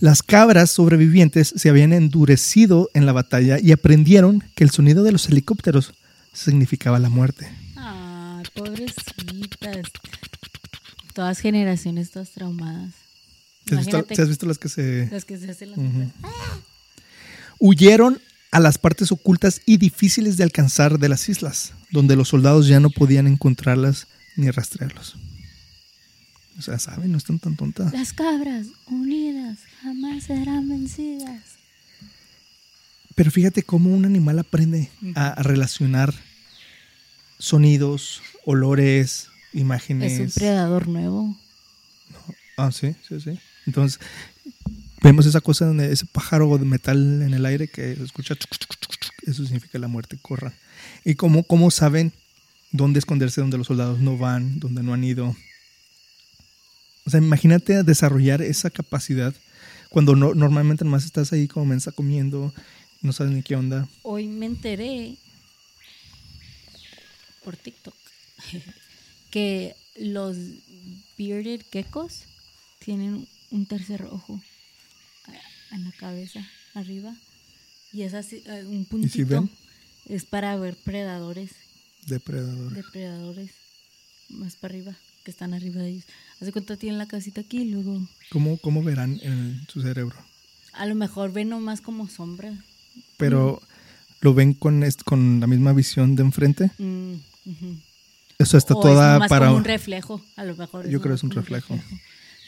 Las 0.00 0.22
cabras 0.22 0.70
sobrevivientes 0.70 1.52
se 1.54 1.68
habían 1.68 1.92
endurecido 1.92 2.90
en 2.94 3.06
la 3.06 3.12
batalla 3.12 3.58
y 3.60 3.72
aprendieron 3.72 4.42
que 4.54 4.64
el 4.64 4.70
sonido 4.70 5.04
de 5.04 5.12
los 5.12 5.28
helicópteros 5.28 5.92
significaba 6.32 6.98
la 6.98 7.08
muerte. 7.08 7.48
Ay, 7.76 8.44
pobrecitas. 8.54 9.92
Todas 11.12 11.38
generaciones, 11.40 12.10
todas 12.10 12.30
traumadas. 12.30 12.94
¿Te 13.64 13.76
has 13.76 13.86
visto, 13.86 14.02
te 14.02 14.22
has 14.22 14.28
visto 14.28 14.46
las 14.46 14.58
que 14.58 14.68
se 14.68 15.08
las 15.12 15.24
que 15.24 15.38
se 15.38 15.50
hacen 15.50 15.70
las 15.70 15.78
Ujú. 15.78 16.10
Huyeron 17.62 18.20
a 18.51 18.59
las 18.59 18.77
partes 18.77 19.12
ocultas 19.12 19.61
y 19.64 19.77
difíciles 19.77 20.37
de 20.37 20.42
alcanzar 20.42 20.98
de 20.98 21.09
las 21.09 21.29
islas, 21.29 21.75
donde 21.92 22.16
los 22.16 22.29
soldados 22.29 22.66
ya 22.66 22.81
no 22.81 22.90
podían 22.90 23.29
encontrarlas 23.29 24.09
ni 24.37 24.51
rastrearlos? 24.51 25.16
O 26.59 26.62
sea, 26.62 26.81
saben, 26.81 27.12
no 27.12 27.18
están 27.18 27.38
tan 27.38 27.57
tontas. 27.57 27.92
Las 27.92 28.12
cabras 28.12 28.66
unidas 28.88 29.61
jamás 29.81 30.25
serán 30.25 30.68
vencidas. 30.68 31.40
Pero 33.14 33.31
fíjate 33.31 33.62
cómo 33.62 33.90
un 33.90 34.07
animal 34.07 34.40
aprende 34.40 34.90
a, 35.14 35.29
a 35.29 35.42
relacionar 35.44 36.12
sonidos, 37.38 38.22
olores, 38.44 39.29
imágenes. 39.53 40.14
Es 40.14 40.18
un 40.20 40.31
predador 40.33 40.88
nuevo. 40.88 41.38
Ah, 42.57 42.72
sí, 42.72 42.96
sí, 43.09 43.20
sí. 43.20 43.38
Entonces, 43.66 44.01
vemos 45.02 45.26
esa 45.26 45.40
cosa 45.40 45.66
donde 45.66 45.92
ese 45.92 46.06
pájaro 46.06 46.56
de 46.58 46.64
metal 46.64 47.22
en 47.22 47.34
el 47.34 47.44
aire 47.44 47.68
que 47.68 47.96
se 47.96 48.04
escucha. 48.04 48.34
Eso 49.26 49.44
significa 49.44 49.78
la 49.78 49.88
muerte, 49.88 50.18
corran. 50.20 50.54
Y 51.04 51.14
cómo, 51.14 51.42
cómo 51.44 51.70
saben 51.70 52.12
dónde 52.70 52.98
esconderse, 52.98 53.40
donde 53.40 53.58
los 53.58 53.66
soldados 53.66 54.00
no 54.00 54.16
van, 54.16 54.58
donde 54.58 54.82
no 54.82 54.94
han 54.94 55.04
ido. 55.04 55.36
O 57.04 57.10
sea, 57.10 57.18
imagínate 57.18 57.82
desarrollar 57.82 58.42
esa 58.42 58.70
capacidad 58.70 59.34
cuando 59.90 60.16
no, 60.16 60.34
normalmente 60.34 60.84
nomás 60.84 61.04
estás 61.04 61.32
ahí 61.32 61.48
como 61.48 61.66
mensa 61.66 61.92
comiendo, 61.92 62.52
no 63.02 63.12
sabes 63.12 63.32
ni 63.32 63.42
qué 63.42 63.56
onda. 63.56 63.88
Hoy 64.02 64.26
me 64.26 64.46
enteré 64.46 65.16
por 67.44 67.56
TikTok 67.56 67.94
que 69.30 69.74
los 69.96 70.36
bearded 71.18 71.60
geckos 71.70 72.24
tienen 72.78 73.26
un 73.50 73.66
tercer 73.66 74.04
ojo 74.04 74.40
en 75.72 75.85
la 75.85 75.92
cabeza, 75.92 76.46
arriba. 76.74 77.14
Y 77.92 78.02
es 78.02 78.14
así, 78.14 78.42
eh, 78.46 78.64
un 78.66 78.85
puntito. 78.85 79.11
ven? 79.11 79.50
Es 80.08 80.24
para 80.24 80.56
ver 80.56 80.76
predadores, 80.76 81.50
Depredador. 82.06 82.72
depredadores 82.72 83.50
más 84.30 84.56
para 84.56 84.74
arriba, 84.74 84.96
que 85.24 85.30
están 85.30 85.54
arriba 85.54 85.82
de 85.82 85.90
ellos. 85.90 86.04
Hace 86.40 86.52
cuenta 86.52 86.76
tienen 86.76 86.98
la 86.98 87.06
casita 87.06 87.42
aquí 87.42 87.58
y 87.62 87.70
luego 87.70 88.00
¿Cómo, 88.30 88.56
¿Cómo 88.58 88.82
verán 88.82 89.18
en 89.22 89.66
su 89.68 89.82
cerebro? 89.82 90.16
a 90.74 90.87
lo 90.87 90.94
mejor 90.94 91.32
ven 91.32 91.50
nomás 91.50 91.82
como 91.82 92.08
sombra. 92.08 92.52
Pero 93.18 93.61
lo 94.22 94.32
ven 94.35 94.54
con, 94.54 94.82
con 95.04 95.38
la 95.40 95.46
misma 95.46 95.72
visión 95.74 96.16
de 96.16 96.22
enfrente. 96.22 96.70
Mm. 96.78 97.14
Eso 98.38 98.56
está 98.56 98.74
O 98.74 98.80
toda 98.80 99.18
es 99.22 99.28
para... 99.28 99.46
como 99.46 99.58
un 99.58 99.64
reflejo, 99.64 100.24
a 100.37 100.44
lo 100.44 100.56
mejor. 100.56 100.88
Yo 100.88 101.00
creo 101.02 101.14
nomás 101.14 101.14
es 101.14 101.22
un 101.22 101.30
reflejo. 101.30 101.78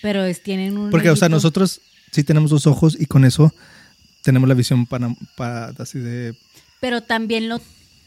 Pero 0.02 0.24
es, 0.24 0.42
tienen 0.42 0.76
un. 0.78 0.90
Porque, 0.90 1.10
o 1.10 1.16
sea, 1.16 1.28
nosotros 1.28 1.80
sí 2.14 2.24
tenemos 2.24 2.50
dos 2.50 2.66
ojos 2.66 2.96
y 2.98 3.06
con 3.06 3.24
eso 3.24 3.52
tenemos 4.22 4.48
la 4.48 4.54
visión 4.54 4.86
para, 4.86 5.14
para 5.36 5.68
así 5.78 5.98
de... 5.98 6.34
Pero 6.80 7.02
también 7.02 7.48
lo. 7.48 7.60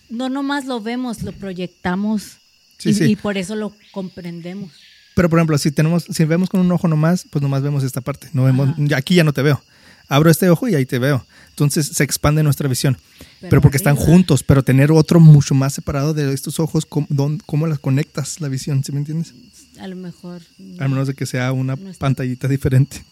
No 0.10 0.30
nomás 0.30 0.66
lo 0.66 0.80
vemos, 0.82 1.22
lo 1.24 1.32
proyectamos. 1.32 2.38
Sí, 2.78 2.90
y, 2.90 2.94
sí. 2.94 3.04
y 3.06 3.16
por 3.16 3.38
eso 3.38 3.56
lo 3.56 3.74
comprendemos. 3.92 4.72
Pero, 5.16 5.30
por 5.30 5.40
ejemplo, 5.40 5.58
si 5.58 5.72
tenemos, 5.72 6.06
si 6.10 6.26
vemos 6.26 6.48
con 6.50 6.60
un 6.62 6.72
ojo 6.72 6.88
nomás, 6.88 7.26
pues 7.30 7.42
nomás 7.42 7.64
vemos 7.64 7.84
esta 7.84 8.02
parte. 8.02 8.30
No 8.34 8.44
vemos, 8.44 8.70
Ajá. 8.70 8.98
aquí 8.98 9.16
ya 9.16 9.24
no 9.24 9.34
te 9.34 9.42
veo. 9.42 9.62
Abro 10.10 10.30
este 10.30 10.48
ojo 10.50 10.68
y 10.70 10.76
ahí 10.76 10.86
te 10.86 11.00
veo. 11.00 11.26
Entonces 11.50 11.88
se 11.88 12.04
expande 12.04 12.44
nuestra 12.44 12.70
visión. 12.70 12.98
Pero, 13.42 13.50
Pero 13.50 13.62
porque 13.62 13.78
están 13.78 13.96
juntos, 13.96 14.44
pero 14.44 14.64
tener 14.64 14.92
otro 14.92 15.20
mucho 15.20 15.54
más 15.56 15.74
separado 15.74 16.14
de 16.14 16.32
estos 16.34 16.60
ojos, 16.60 16.86
¿cómo, 16.86 17.08
dónde- 17.10 17.44
cómo 17.46 17.66
las 17.68 17.80
conectas 17.80 18.40
la 18.40 18.48
visión? 18.48 18.84
¿Sí 18.84 18.92
me 18.92 19.00
entiendes? 19.00 19.34
A 19.80 19.88
lo 19.88 19.96
mejor. 19.96 20.42
A 20.80 20.88
menos 20.88 21.08
de 21.08 21.14
que 21.16 21.26
sea 21.26 21.52
una 21.52 21.76
No 21.76 21.92
pantallita 22.00 22.48
diferente. 22.48 23.04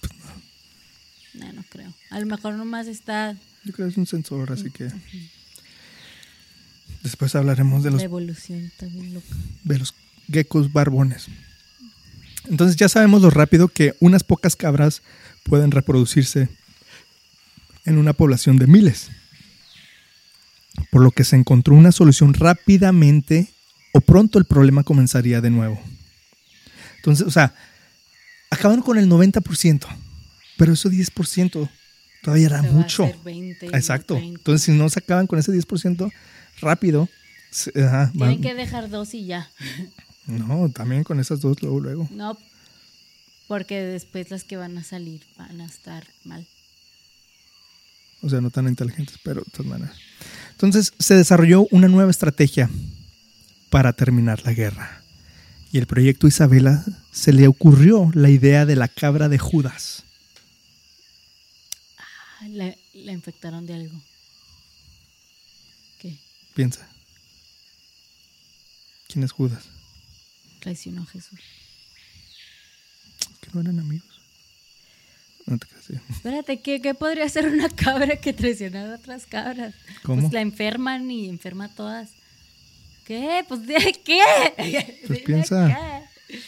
No, 1.38 1.52
no 1.54 1.64
creo. 1.70 1.94
A 2.10 2.20
lo 2.20 2.26
mejor 2.26 2.54
nomás 2.56 2.88
está 2.88 3.36
yo 3.66 3.74
creo 3.74 3.88
que 3.88 3.92
es 3.92 3.98
un 3.98 4.06
sensor, 4.06 4.52
así 4.52 4.70
que... 4.70 4.90
Después 7.02 7.36
hablaremos 7.36 7.84
de 7.84 7.92
los 7.92 8.00
la 8.00 8.06
evolución 8.06 8.72
también 8.78 9.14
loca. 9.14 9.28
de 9.64 9.78
los 9.78 9.94
geckos 10.32 10.72
barbones. 10.72 11.28
Entonces 12.46 12.78
ya 12.78 12.90
sabemos 12.90 13.22
lo 13.22 13.30
rápido 13.30 13.68
que 13.68 13.96
unas 14.00 14.24
pocas 14.24 14.56
cabras 14.56 15.02
pueden 15.44 15.72
reproducirse 15.72 16.50
en 17.86 17.98
una 17.98 18.14
población 18.14 18.58
de 18.58 18.68
miles. 18.68 19.10
Por 20.92 21.04
lo 21.04 21.12
que 21.12 21.24
se 21.24 21.36
encontró 21.36 21.76
una 21.76 21.92
solución 21.92 22.34
rápidamente 22.34 23.50
o 23.94 24.02
pronto 24.02 24.40
el 24.40 24.46
problema 24.46 24.84
comenzaría 24.84 25.42
de 25.42 25.52
nuevo. 25.52 25.80
Entonces, 26.98 27.28
o 27.28 27.32
sea, 27.32 27.54
acabaron 28.50 28.84
con 28.84 28.98
el 28.98 29.08
90%, 29.08 29.86
pero 30.58 30.74
eso 30.74 30.90
10% 30.90 31.70
todavía 32.24 32.48
era 32.48 32.62
mucho. 32.64 33.04
hacer 33.04 33.18
20, 33.24 33.66
Exacto. 33.68 34.16
30. 34.16 34.38
Entonces, 34.40 34.62
si 34.66 34.72
no 34.72 34.90
se 34.90 35.00
acaban 35.00 35.28
con 35.28 35.38
ese 35.40 35.52
10% 35.52 36.12
rápido, 36.62 37.10
ajá, 37.76 38.12
Tienen 38.12 38.14
van- 38.14 38.42
que 38.42 38.54
dejar 38.54 38.90
dos 38.90 39.14
y 39.14 39.26
ya. 39.26 39.50
no, 40.26 40.70
también 40.70 41.04
con 41.04 41.20
esas 41.20 41.42
dos 41.42 41.62
luego, 41.62 41.80
luego. 41.80 42.08
No, 42.12 42.38
porque 43.48 43.80
después 43.82 44.32
las 44.32 44.44
que 44.44 44.58
van 44.58 44.78
a 44.78 44.84
salir 44.84 45.22
van 45.38 45.62
a 45.62 45.66
estar 45.66 46.06
mal. 46.24 46.48
O 48.22 48.30
sea, 48.30 48.42
no 48.42 48.50
tan 48.50 48.68
inteligentes, 48.68 49.20
pero 49.24 49.42
de 49.42 49.52
todas 49.52 49.68
maneras. 49.68 49.96
Entonces 50.52 50.94
se 50.98 51.14
desarrolló 51.16 51.68
una 51.70 51.88
nueva 51.88 52.10
estrategia 52.10 52.70
para 53.70 53.94
terminar 53.94 54.42
la 54.46 54.54
guerra. 54.54 55.04
Y 55.72 55.78
el 55.78 55.86
proyecto 55.86 56.26
Isabela 56.26 56.84
se 57.12 57.34
le 57.34 57.48
ocurrió 57.48 58.10
la 58.16 58.30
idea 58.30 58.66
de 58.66 58.76
la 58.78 58.88
cabra 58.88 59.28
de 59.30 59.38
Judas. 59.38 60.04
Ah, 61.98 62.48
La, 63.06 63.12
infectaron 63.12 63.66
de 63.66 63.74
algo. 63.76 64.02
¿Qué? 66.00 66.16
Piensa. 66.56 66.88
¿Quién 69.08 69.24
es 69.24 69.32
Judas? 69.32 69.64
Traicionó 70.60 71.04
a 71.04 71.06
Jesús. 71.06 71.40
Que 73.42 73.50
no 73.54 73.62
eran 73.62 73.80
amigos. 73.80 74.22
No 75.46 75.60
te 75.60 75.68
creas. 75.68 75.90
Espérate, 76.10 76.60
¿qué, 76.62 76.82
qué 76.82 76.96
podría 76.96 77.30
ser 77.30 77.48
una 77.48 77.70
cabra 77.70 78.16
que 78.16 78.34
traicionara 78.34 78.94
a 78.94 78.96
otras 78.96 79.28
cabras? 79.28 79.76
¿Cómo? 80.02 80.22
Pues 80.22 80.34
la 80.34 80.42
enferman 80.42 81.12
y 81.12 81.30
enferma 81.30 81.66
a 81.66 81.76
todas. 81.76 82.10
¿Qué? 83.06 83.46
Pues 83.48 83.68
¿de 83.68 84.02
qué? 84.04 84.22
Pues 85.06 85.20
piensa. 85.26 85.68
qué. 86.28 86.42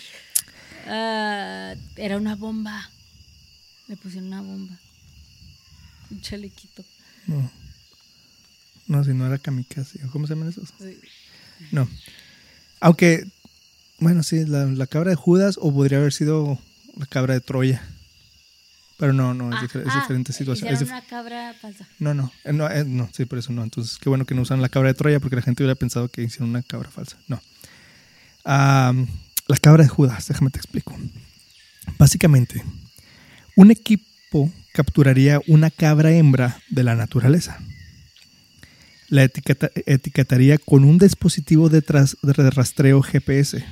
Ah, 0.88 1.76
era 1.96 2.17
una 2.17 2.36
bomba. 2.36 2.89
Le 3.88 3.96
pusieron 3.98 4.30
una 4.30 4.41
bomba. 4.41 4.80
Un 6.12 6.22
chalequito. 6.22 6.84
No. 7.28 7.52
No, 8.88 9.04
si 9.04 9.13
no 9.13 9.26
era 9.28 9.38
kamikaze. 9.38 10.00
¿o 10.06 10.12
¿Cómo 10.12 10.28
se 10.28 10.34
llaman 10.36 10.50
esos? 10.50 10.70
Sí. 10.80 10.98
No. 11.72 11.88
Aunque, 12.80 13.28
bueno, 14.00 14.24
sí, 14.24 14.46
la, 14.46 14.65
la 14.65 14.88
cabra 14.88 15.10
de 15.10 15.15
Judas 15.15 15.58
o 15.60 15.74
podría 15.74 15.98
haber 15.98 16.13
sido 16.13 16.58
la 16.96 17.06
cabra 17.06 17.34
de 17.34 17.41
Troya. 17.41 17.82
Pero 18.98 19.13
no, 19.13 19.34
no, 19.34 19.50
es, 19.52 19.58
Ah, 19.60 19.62
difer- 19.67 19.82
es 19.82 19.88
ah, 19.93 20.00
diferente 20.02 20.34
situación. 20.34 20.74
Es 20.74 20.80
dif- 20.82 20.88
una 20.88 21.02
cabra 21.06 21.54
falsa. 21.62 21.88
no, 22.00 22.13
no, 22.15 22.32
eh, 22.46 22.54
no, 22.54 22.67
eh, 22.72 22.84
no, 22.86 23.10
sí, 23.13 23.26
por 23.26 23.38
eso 23.38 23.52
no. 23.52 23.62
Entonces, 23.63 23.98
qué 24.00 24.10
bueno 24.10 24.26
que 24.26 24.34
no 24.34 24.41
usan 24.41 24.62
la 24.62 24.70
cabra 24.70 24.88
de 24.89 24.93
Troya 24.96 25.20
porque 25.20 25.36
la 25.36 25.41
gente 25.43 25.62
hubiera 25.63 25.76
pensado 25.76 26.10
que 26.10 26.24
hicieron 26.24 26.50
una 26.50 26.63
cabra 26.63 26.89
falsa. 26.89 27.17
No. 27.28 27.39
Ah, 28.46 28.93
la 29.48 29.58
cabra 29.58 29.84
de 29.84 29.89
Judas, 29.89 30.28
déjame 30.28 30.50
te 30.50 30.58
explico. 30.60 30.98
Básicamente, 32.00 32.63
un 33.56 33.70
equipo 33.72 34.07
capturaría 34.74 35.42
una 35.48 35.72
cabra 35.72 36.12
hembra 36.12 36.62
de 36.70 36.84
la 36.84 36.96
naturaleza. 36.96 37.60
La 39.10 39.24
etiqueta- 39.24 39.72
etiquetaría 39.86 40.58
con 40.58 40.84
un 40.84 40.98
dispositivo 40.98 41.70
de, 41.70 41.82
de 41.82 42.50
rastreo 42.52 43.02
GPS 43.02 43.63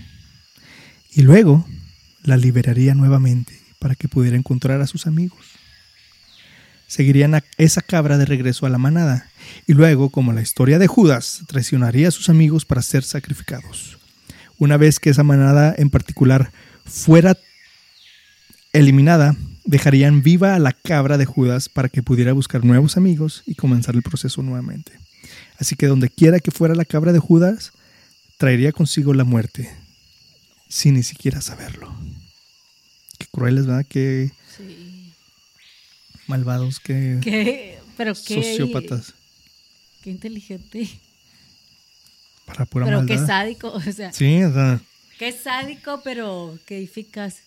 y 1.14 1.22
luego 1.22 1.66
la 2.24 2.38
liberaría 2.38 2.96
nuevamente 2.96 3.54
para 3.80 3.96
que 3.96 4.08
pudiera 4.08 4.38
encontrar 4.38 4.82
a 4.82 4.88
sus 4.88 5.06
amigos. 5.08 5.46
Seguirían 6.88 7.36
a 7.36 7.44
esa 7.58 7.82
cabra 7.82 8.18
de 8.18 8.26
regreso 8.26 8.66
a 8.66 8.70
la 8.70 8.78
manada 8.78 9.30
y 9.68 9.74
luego, 9.74 10.10
como 10.10 10.34
la 10.34 10.42
historia 10.42 10.80
de 10.80 10.88
Judas, 10.88 11.42
traicionaría 11.48 12.08
a 12.08 12.12
sus 12.12 12.30
amigos 12.30 12.64
para 12.66 12.82
ser 12.82 13.04
sacrificados. 13.04 13.98
Una 14.58 14.78
vez 14.78 15.00
que 15.00 15.10
esa 15.10 15.24
manada 15.24 15.76
en 15.78 15.90
particular 15.90 16.52
fuera 16.86 17.38
eliminada, 18.72 19.36
dejarían 19.66 20.22
viva 20.22 20.56
a 20.56 20.60
la 20.60 20.72
cabra 20.74 21.18
de 21.18 21.26
Judas 21.26 21.70
para 21.70 21.90
que 21.90 22.04
pudiera 22.04 22.34
buscar 22.34 22.64
nuevos 22.64 22.98
amigos 22.98 23.44
y 23.46 23.56
comenzar 23.56 23.96
el 23.96 24.04
proceso 24.04 24.42
nuevamente. 24.42 24.92
Así 25.58 25.76
que 25.76 25.88
donde 25.88 26.10
quiera 26.10 26.40
que 26.40 26.52
fuera 26.52 26.76
la 26.76 26.86
cabra 26.86 27.14
de 27.14 27.20
Judas, 27.20 27.72
traería 28.38 28.72
consigo 28.72 29.14
la 29.14 29.24
muerte, 29.24 29.70
sin 30.70 30.96
ni 30.96 31.04
siquiera 31.04 31.42
saberlo. 31.42 31.94
Qué 33.18 33.28
crueles, 33.32 33.66
¿verdad? 33.66 33.86
Qué 33.88 34.32
Sí. 34.56 35.14
malvados, 36.28 36.80
qué, 36.80 37.20
¿Qué? 37.22 37.80
Pero 37.98 38.14
qué. 38.14 38.36
sociópatas. 38.36 39.14
Qué 40.04 40.10
inteligente. 40.12 40.90
Para 42.46 42.66
pura 42.66 42.86
pero 42.86 43.06
qué 43.06 43.18
sádico. 43.18 43.70
O 43.74 43.82
sea, 43.82 44.12
Sí, 44.14 44.44
o 44.44 44.54
sea, 44.54 44.80
qué 45.18 45.32
sádico, 45.32 46.02
pero 46.04 46.60
qué 46.68 46.84
eficaz. 46.84 47.38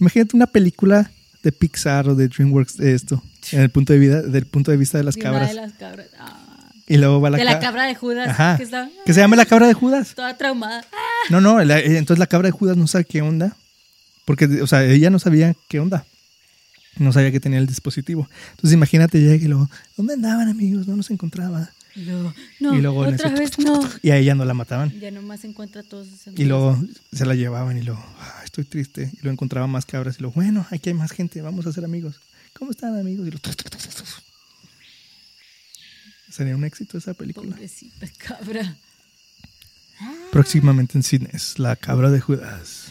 Imagínate 0.00 0.36
una 0.36 0.46
película 0.46 1.10
de 1.42 1.52
Pixar 1.52 2.08
o 2.08 2.14
de 2.14 2.28
DreamWorks 2.28 2.76
de 2.76 2.94
esto, 2.94 3.22
en 3.52 3.60
el 3.62 3.70
punto 3.70 3.92
de 3.92 3.98
vida, 3.98 4.22
del 4.22 4.46
punto 4.46 4.70
de 4.70 4.76
vista 4.76 4.98
de 4.98 5.04
las 5.04 5.16
De 5.16 5.22
cabras. 5.22 5.48
de 5.48 5.54
las 5.54 5.72
cabras. 5.72 6.06
Ah. 6.18 6.38
Y 6.86 6.96
luego 6.98 7.20
va 7.20 7.30
la, 7.30 7.38
de 7.38 7.44
la 7.44 7.54
ca- 7.54 7.60
cabra 7.66 7.84
de 7.86 7.94
Judas. 7.94 8.28
Ajá. 8.28 8.56
Que, 8.56 8.64
está, 8.64 8.88
Que 9.06 9.12
se 9.14 9.20
llama 9.20 9.36
la 9.36 9.46
cabra 9.46 9.66
de 9.66 9.72
Judas. 9.74 10.14
Toda 10.14 10.36
traumada. 10.36 10.84
Ah, 10.92 10.96
No, 11.30 11.40
no, 11.40 11.62
la- 11.64 11.78
eh, 11.78 11.96
entonces 11.96 12.18
la 12.18 12.26
cabra 12.26 12.48
de 12.48 12.52
Judas 12.52 12.76
no 12.76 12.86
sabe 12.86 13.04
qué 13.04 13.22
onda. 13.22 13.56
Porque, 14.24 14.44
o 14.62 14.66
sea, 14.66 14.84
ella 14.84 15.10
no 15.10 15.18
sabía 15.18 15.54
qué 15.68 15.80
onda. 15.80 16.04
No 16.98 17.12
sabía 17.12 17.32
que 17.32 17.40
tenía 17.40 17.58
el 17.58 17.66
dispositivo. 17.66 18.28
Entonces 18.50 18.74
imagínate, 18.74 19.18
llega 19.20 19.42
y 19.44 19.48
luego, 19.48 19.70
¿dónde 19.96 20.14
andaban 20.14 20.48
amigos? 20.48 20.86
No 20.86 20.94
nos 20.96 21.10
encontraba. 21.10 21.70
Y 21.94 22.04
luego, 22.04 22.34
no, 22.60 22.74
y 22.74 22.80
luego 22.80 23.00
otra 23.00 23.28
eso, 23.28 23.36
vez 23.38 23.58
no. 23.58 23.88
Y 24.02 24.10
a 24.10 24.16
ella 24.16 24.34
no 24.34 24.44
la 24.44 24.54
mataban. 24.54 24.98
Ya 24.98 25.10
nomás 25.10 25.44
encuentra 25.44 25.82
a 25.82 25.84
todos 25.84 26.08
sus 26.08 26.38
Y 26.38 26.44
luego 26.44 26.82
se 27.12 27.26
la 27.26 27.34
llevaban 27.34 27.76
y 27.76 27.82
luego, 27.82 28.02
"Ah, 28.18 28.40
estoy 28.44 28.64
triste. 28.64 29.10
Y 29.12 29.16
luego 29.22 29.32
encontraban 29.32 29.68
más 29.70 29.84
cabras 29.84 30.16
y 30.18 30.20
luego, 30.22 30.34
bueno, 30.34 30.66
aquí 30.70 30.88
hay 30.90 30.94
más 30.94 31.10
gente, 31.12 31.42
vamos 31.42 31.66
a 31.66 31.72
ser 31.72 31.84
amigos. 31.84 32.16
¿Cómo 32.54 32.70
están 32.70 32.98
amigos? 32.98 33.26
Y 33.26 33.30
luego, 33.30 33.42
Sería 36.30 36.56
un 36.56 36.64
éxito 36.64 36.96
esa 36.96 37.12
película. 37.12 37.50
Pobrecita 37.50 38.06
cabra. 38.16 38.74
Próximamente 40.30 40.96
en 40.96 41.02
cines, 41.02 41.58
La 41.58 41.76
cabra 41.76 42.10
de 42.10 42.20
Judas. 42.20 42.86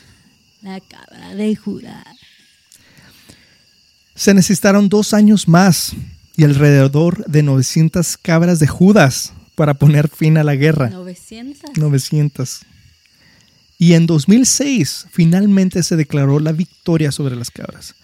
La 0.61 0.79
cabra 0.79 1.33
de 1.33 1.55
Judas. 1.55 2.05
Se 4.13 4.35
necesitaron 4.35 4.89
dos 4.89 5.15
años 5.15 5.47
más 5.47 5.93
y 6.35 6.43
alrededor 6.43 7.25
de 7.25 7.43
900 7.43 8.17
cabras 8.17 8.59
de 8.59 8.67
Judas 8.67 9.33
para 9.55 9.73
poner 9.73 10.09
fin 10.09 10.37
a 10.37 10.43
la 10.43 10.55
guerra. 10.55 10.89
900. 10.89 11.77
900. 11.77 12.61
Y 13.77 13.93
en 13.93 14.05
2006 14.05 15.07
finalmente 15.11 15.83
se 15.83 15.95
declaró 15.95 16.39
la 16.39 16.51
victoria 16.51 17.11
sobre 17.11 17.35
las 17.35 17.49
cabras. 17.51 17.95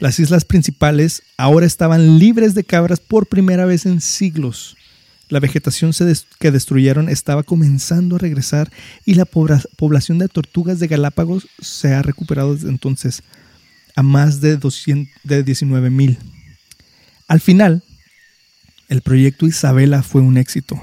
Las 0.00 0.18
islas 0.18 0.44
principales 0.44 1.22
ahora 1.36 1.66
estaban 1.66 2.18
libres 2.18 2.54
de 2.54 2.64
cabras 2.64 3.00
por 3.00 3.26
primera 3.26 3.64
vez 3.64 3.86
en 3.86 4.00
siglos. 4.00 4.76
La 5.28 5.40
vegetación 5.40 5.92
que 6.38 6.50
destruyeron 6.50 7.08
estaba 7.08 7.42
comenzando 7.42 8.16
a 8.16 8.18
regresar 8.18 8.70
y 9.06 9.14
la 9.14 9.24
población 9.24 10.18
de 10.18 10.28
tortugas 10.28 10.80
de 10.80 10.88
Galápagos 10.88 11.48
se 11.60 11.94
ha 11.94 12.02
recuperado 12.02 12.54
desde 12.54 12.68
entonces 12.68 13.22
a 13.96 14.02
más 14.02 14.40
de, 14.40 14.56
200 14.56 15.12
de 15.22 15.42
19 15.42 15.90
mil. 15.90 16.18
Al 17.28 17.40
final, 17.40 17.82
el 18.88 19.00
proyecto 19.02 19.46
Isabela 19.46 20.02
fue 20.02 20.20
un 20.20 20.36
éxito. 20.36 20.80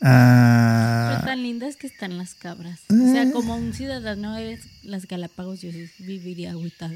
Ah, 0.00 1.14
Pero 1.16 1.26
tan 1.26 1.42
lindas 1.42 1.76
que 1.76 1.88
están 1.88 2.16
las 2.18 2.34
cabras. 2.34 2.78
O 2.88 2.94
sea, 3.12 3.24
Eh. 3.24 3.32
como 3.32 3.56
un 3.56 3.72
ciudadano 3.74 4.34
de 4.36 4.60
las 4.84 5.06
Galápagos, 5.08 5.60
yo 5.60 5.70
viviría 5.98 6.52
agüitada. 6.52 6.94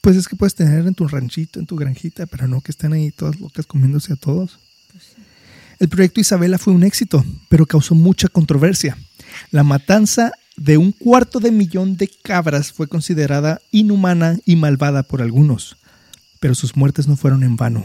pues 0.00 0.16
es 0.16 0.26
que 0.26 0.34
puedes 0.34 0.56
tener 0.56 0.84
en 0.84 0.94
tu 0.96 1.06
ranchito, 1.06 1.60
en 1.60 1.66
tu 1.66 1.76
granjita, 1.76 2.26
pero 2.26 2.48
no 2.48 2.60
que 2.60 2.72
estén 2.72 2.92
ahí 2.92 3.12
todas 3.12 3.38
locas 3.38 3.66
comiéndose 3.66 4.12
a 4.12 4.16
todos. 4.16 4.58
Pues 4.90 5.04
sí. 5.04 5.22
El 5.78 5.88
proyecto 5.88 6.20
Isabela 6.20 6.58
fue 6.58 6.72
un 6.72 6.82
éxito, 6.82 7.24
pero 7.48 7.66
causó 7.66 7.94
mucha 7.94 8.26
controversia. 8.26 8.98
La 9.52 9.62
matanza 9.62 10.32
de 10.56 10.76
un 10.76 10.92
cuarto 10.92 11.40
de 11.40 11.50
millón 11.50 11.96
de 11.96 12.08
cabras 12.08 12.72
fue 12.72 12.88
considerada 12.88 13.60
inhumana 13.70 14.38
y 14.44 14.56
malvada 14.56 15.02
por 15.02 15.22
algunos, 15.22 15.76
pero 16.40 16.54
sus 16.54 16.76
muertes 16.76 17.08
no 17.08 17.16
fueron 17.16 17.42
en 17.42 17.56
vano. 17.56 17.84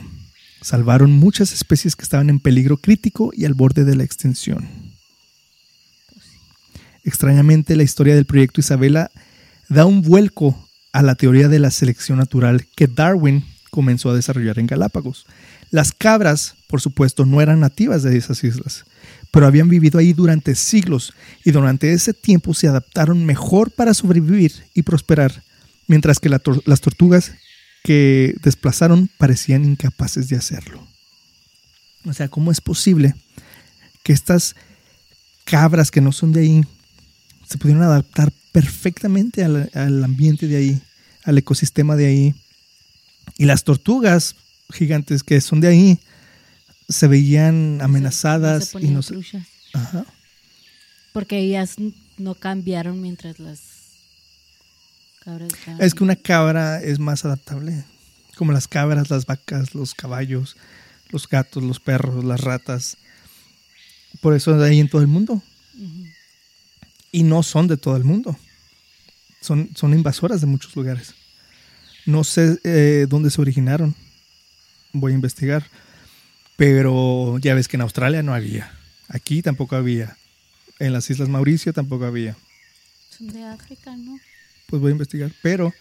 Salvaron 0.62 1.12
muchas 1.12 1.54
especies 1.54 1.96
que 1.96 2.04
estaban 2.04 2.30
en 2.30 2.40
peligro 2.40 2.78
crítico 2.78 3.32
y 3.34 3.46
al 3.46 3.54
borde 3.54 3.86
de 3.86 3.96
la 3.96 4.04
extinción. 4.04 4.68
Extrañamente, 7.04 7.76
la 7.76 7.84
historia 7.84 8.16
del 8.16 8.26
proyecto 8.26 8.60
Isabela 8.60 9.12
da 9.70 9.86
un 9.86 10.02
vuelco 10.02 10.68
a 10.92 11.02
la 11.02 11.16
teoría 11.16 11.48
de 11.48 11.60
la 11.60 11.72
selección 11.72 12.18
natural 12.18 12.66
que 12.76 12.88
Darwin 12.88 13.46
comenzó 13.70 14.10
a 14.10 14.16
desarrollar 14.16 14.60
en 14.60 14.68
Galápagos. 14.68 15.26
Las 15.70 15.92
cabras, 15.92 16.56
por 16.68 16.82
supuesto, 16.82 17.26
no 17.26 17.42
eran 17.42 17.60
nativas 17.60 18.04
de 18.04 18.18
esas 18.18 18.44
islas, 18.44 18.86
pero 19.32 19.46
habían 19.46 19.70
vivido 19.70 20.00
ahí 20.00 20.14
durante 20.14 20.56
siglos 20.56 21.14
y 21.44 21.52
durante 21.52 21.92
ese 21.92 22.14
tiempo 22.14 22.54
se 22.54 22.68
adaptaron 22.68 23.26
mejor 23.26 23.72
para 23.72 23.94
sobrevivir 23.94 24.54
y 24.74 24.84
prosperar, 24.84 25.44
mientras 25.88 26.20
que 26.20 26.30
las 26.30 26.82
tortugas 26.82 27.32
que 27.84 28.36
desplazaron 28.42 29.10
parecían 29.18 29.66
incapaces 29.66 30.30
de 30.30 30.38
hacerlo. 30.38 30.86
O 32.06 32.14
sea, 32.14 32.30
¿cómo 32.30 32.52
es 32.52 32.62
posible 32.62 33.16
que 34.04 34.14
estas 34.14 34.56
cabras 35.44 35.92
que 35.92 36.02
no 36.02 36.12
son 36.12 36.32
de 36.32 36.42
ahí 36.42 36.66
se 37.48 37.58
pudieron 37.58 37.84
adaptar 37.84 38.32
perfectamente 38.52 39.44
al, 39.44 39.70
al 39.74 40.04
ambiente 40.04 40.48
de 40.48 40.58
ahí, 40.58 40.82
al 41.24 41.38
ecosistema 41.38 41.96
de 41.96 42.08
ahí? 42.08 42.36
Y 43.38 43.46
las 43.46 43.64
tortugas 43.64 44.36
gigantes 44.74 45.24
que 45.24 45.42
son 45.42 45.62
de 45.62 45.68
ahí 45.68 46.00
se 46.90 47.08
veían 47.08 47.80
amenazadas 47.82 48.74
No 48.74 48.80
se 48.80 48.86
y 48.86 48.90
no 48.90 49.02
se-. 49.02 49.44
Ajá. 49.74 50.06
Porque 51.14 51.40
ellas 51.40 51.76
no 52.18 52.36
cambiaron 52.36 53.02
mientras 53.02 53.40
las 53.40 53.62
cabras 55.24 55.52
estaban 55.54 55.82
Es 55.82 55.94
que 55.94 56.04
una 56.04 56.16
cabra 56.16 56.82
es 56.82 57.00
más 57.00 57.26
adaptable. 57.26 57.84
Como 58.36 58.52
las 58.52 58.68
cabras, 58.68 59.10
las 59.10 59.26
vacas, 59.26 59.74
los 59.74 59.96
caballos, 59.96 60.56
los 61.10 61.28
gatos, 61.28 61.64
los 61.64 61.80
perros, 61.80 62.24
las 62.24 62.42
ratas. 62.42 62.98
Por 64.22 64.36
eso 64.36 64.62
hay 64.64 64.80
en 64.80 64.90
todo 64.90 65.02
el 65.02 65.08
mundo. 65.08 65.42
Y 67.12 67.24
no 67.24 67.42
son 67.42 67.68
de 67.68 67.78
todo 67.78 67.98
el 67.98 68.04
mundo. 68.04 68.38
Son, 69.42 69.70
son 69.76 69.94
invasoras 69.94 70.42
de 70.42 70.48
muchos 70.48 70.76
lugares. 70.76 71.16
No 72.06 72.24
sé 72.24 72.60
eh, 72.64 73.08
dónde 73.10 73.32
se 73.32 73.42
originaron. 73.42 73.96
Voy 74.94 75.14
a 75.14 75.16
investigar. 75.16 75.66
Pero 76.58 77.38
ya 77.40 77.54
ves 77.54 77.68
que 77.68 77.78
en 77.78 77.82
Australia 77.82 78.22
no 78.24 78.34
había. 78.34 78.72
Aquí 79.08 79.42
tampoco 79.42 79.78
había. 79.78 80.18
En 80.80 80.92
las 80.92 81.10
Islas 81.10 81.30
Mauricio 81.30 81.72
tampoco 81.72 82.06
había. 82.06 82.36
Son 83.10 83.28
de 83.28 83.46
África, 83.46 83.96
¿no? 83.96 84.20
pues 84.68 84.82
voy 84.82 84.90
a 84.90 84.92
investigar. 84.92 85.32
Pero 85.42 85.74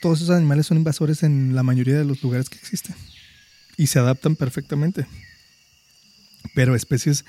todos 0.00 0.20
esos 0.20 0.36
animales 0.36 0.66
son 0.66 0.76
invasores 0.76 1.22
en 1.22 1.54
la 1.54 1.62
mayoría 1.62 1.96
de 1.96 2.04
los 2.04 2.22
lugares 2.22 2.50
que 2.50 2.58
existen. 2.58 2.94
Y 3.76 3.86
se 3.86 3.98
adaptan 3.98 4.36
perfectamente. 4.36 5.06
Pero 6.54 6.74
especies 6.74 7.24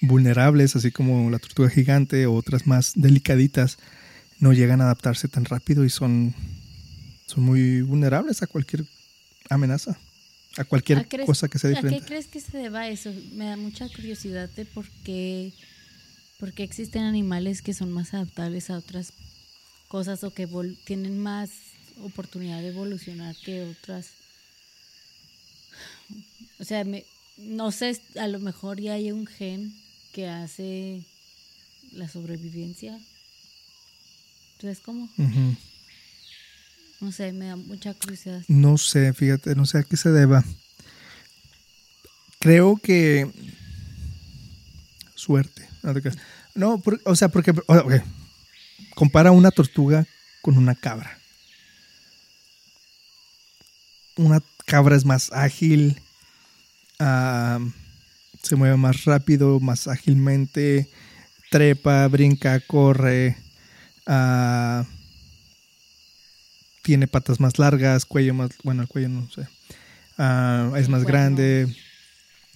vulnerables, 0.00 0.76
así 0.76 0.90
como 0.90 1.30
la 1.30 1.38
tortuga 1.38 1.68
gigante 1.68 2.26
o 2.26 2.34
otras 2.34 2.66
más 2.66 2.92
delicaditas, 2.94 3.78
no 4.38 4.52
llegan 4.52 4.80
a 4.80 4.84
adaptarse 4.84 5.28
tan 5.28 5.44
rápido 5.44 5.84
y 5.84 5.90
son, 5.90 6.34
son 7.26 7.44
muy 7.44 7.82
vulnerables 7.82 8.42
a 8.42 8.46
cualquier 8.46 8.86
amenaza, 9.50 9.98
a 10.56 10.64
cualquier 10.64 10.98
¿A 10.98 11.04
crees- 11.04 11.26
cosa 11.26 11.48
que 11.48 11.58
sea 11.58 11.70
¿A 11.70 11.74
qué 11.74 11.78
diferente. 11.82 12.06
crees 12.06 12.26
que 12.26 12.40
se 12.40 12.56
deba 12.58 12.88
eso? 12.88 13.12
Me 13.32 13.46
da 13.46 13.56
mucha 13.56 13.88
curiosidad 13.88 14.48
de 14.50 14.64
por 14.64 14.88
qué, 15.04 15.52
por 16.38 16.52
qué 16.52 16.62
existen 16.64 17.02
animales 17.02 17.62
que 17.62 17.74
son 17.74 17.90
más 17.92 18.14
adaptables 18.14 18.70
a 18.70 18.76
otras 18.78 19.12
cosas 19.88 20.24
o 20.24 20.32
que 20.32 20.48
tienen 20.84 21.18
más 21.18 21.50
oportunidad 22.02 22.60
de 22.60 22.68
evolucionar 22.68 23.36
que 23.44 23.62
otras. 23.62 24.08
O 26.58 26.64
sea, 26.64 26.84
me- 26.84 27.04
no 27.36 27.70
sé, 27.72 28.00
a 28.18 28.26
lo 28.28 28.38
mejor 28.38 28.80
ya 28.80 28.94
hay 28.94 29.12
un 29.12 29.26
gen 29.26 29.72
que 30.12 30.28
hace 30.28 31.02
la 31.92 32.08
sobrevivencia. 32.08 32.98
Entonces, 34.56 34.80
¿cómo? 34.84 35.08
No 37.00 37.12
sé, 37.12 37.32
me 37.32 37.46
da 37.46 37.56
mucha 37.56 37.94
curiosidad. 37.94 38.42
No 38.48 38.76
sé, 38.78 39.12
fíjate, 39.14 39.54
no 39.54 39.64
sé 39.66 39.78
a 39.78 39.82
qué 39.82 39.96
se 39.96 40.10
deba. 40.10 40.44
Creo 42.38 42.76
que 42.76 43.30
suerte. 45.14 45.68
No, 46.54 46.78
por- 46.80 47.00
o 47.04 47.16
sea, 47.16 47.28
porque 47.28 47.52
o- 47.52 47.74
ok. 47.74 47.94
compara 48.94 49.30
una 49.30 49.50
tortuga 49.50 50.06
con 50.42 50.58
una 50.58 50.74
cabra. 50.74 51.18
Una 54.16 54.42
cabra 54.66 54.96
es 54.96 55.04
más 55.06 55.32
ágil, 55.32 56.00
se 56.98 58.56
mueve 58.56 58.76
más 58.76 59.04
rápido, 59.04 59.58
más 59.60 59.88
ágilmente, 59.88 60.90
trepa, 61.50 62.06
brinca, 62.08 62.60
corre, 62.60 63.36
ah, 64.06 64.84
tiene 66.90 67.06
patas 67.06 67.38
más 67.38 67.56
largas, 67.60 68.04
cuello 68.04 68.34
más, 68.34 68.50
bueno, 68.64 68.82
el 68.82 68.88
cuello 68.88 69.08
no 69.08 69.30
sé, 69.30 69.46
Ah, 70.18 70.72
es 70.76 70.88
más 70.88 71.04
grande. 71.04 71.72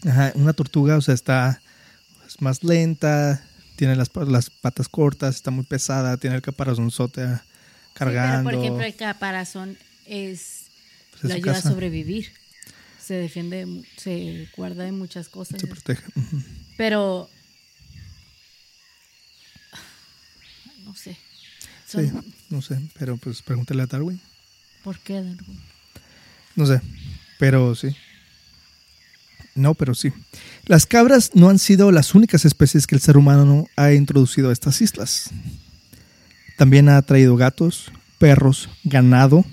Ajá, 0.05 0.33
una 0.35 0.53
tortuga, 0.53 0.97
o 0.97 1.01
sea, 1.01 1.15
está 1.15 1.63
es 2.27 2.43
más 2.43 2.65
lenta, 2.65 3.47
tiene 3.77 3.95
las, 3.95 4.11
las 4.27 4.51
patas 4.51 4.89
cortas, 4.89 5.37
está 5.37 5.53
muy 5.53 5.63
pesada, 5.65 6.17
tiene 6.17 6.35
el 6.35 6.43
caparazonzote 6.43 7.23
ah, 7.23 7.45
cargando. 7.93 8.51
Sí, 8.51 8.57
pero 8.57 8.59
por 8.59 8.65
ejemplo, 8.65 8.85
el 8.85 8.97
caparazón 8.97 9.79
es 10.05 10.65
Pues 11.13 11.31
su 11.31 11.33
ayuda 11.33 11.53
casa. 11.53 11.69
a 11.69 11.71
sobrevivir. 11.71 12.33
Se 13.01 13.15
defiende, 13.15 13.85
se 13.97 14.49
guarda 14.57 14.83
de 14.83 14.91
muchas 14.91 15.29
cosas. 15.29 15.61
se 15.61 15.69
protege. 15.69 16.03
Pero 16.77 17.31
no 20.85 20.93
sé. 20.97 21.17
Sí, 21.95 22.11
no 22.51 22.63
sé, 22.63 22.81
pero 22.99 23.17
pues 23.17 23.43
pregúntale 23.43 23.83
a 23.83 23.87
Darwin. 23.87 24.21
¿Por 24.83 24.99
qué 24.99 25.15
Darwin? 25.15 25.61
No 26.57 26.67
sé, 26.67 26.81
pero 27.39 27.75
sí. 27.75 27.95
No, 29.55 29.75
pero 29.75 29.95
sí. 29.95 30.13
Las 30.67 30.87
cabras 30.87 31.31
no 31.35 31.49
han 31.49 31.59
sido 31.59 31.93
las 31.93 32.15
únicas 32.15 32.45
especies 32.45 32.87
que 32.87 32.97
el 32.97 33.01
ser 33.01 33.17
humano 33.17 33.69
ha 33.77 33.93
introducido 33.93 34.51
a 34.51 34.53
estas 34.53 34.81
islas. 34.81 35.31
También 36.57 36.89
ha 36.89 37.01
traído 37.03 37.37
gatos, 37.37 37.93
perros, 38.19 38.69
ganado, 38.83 39.45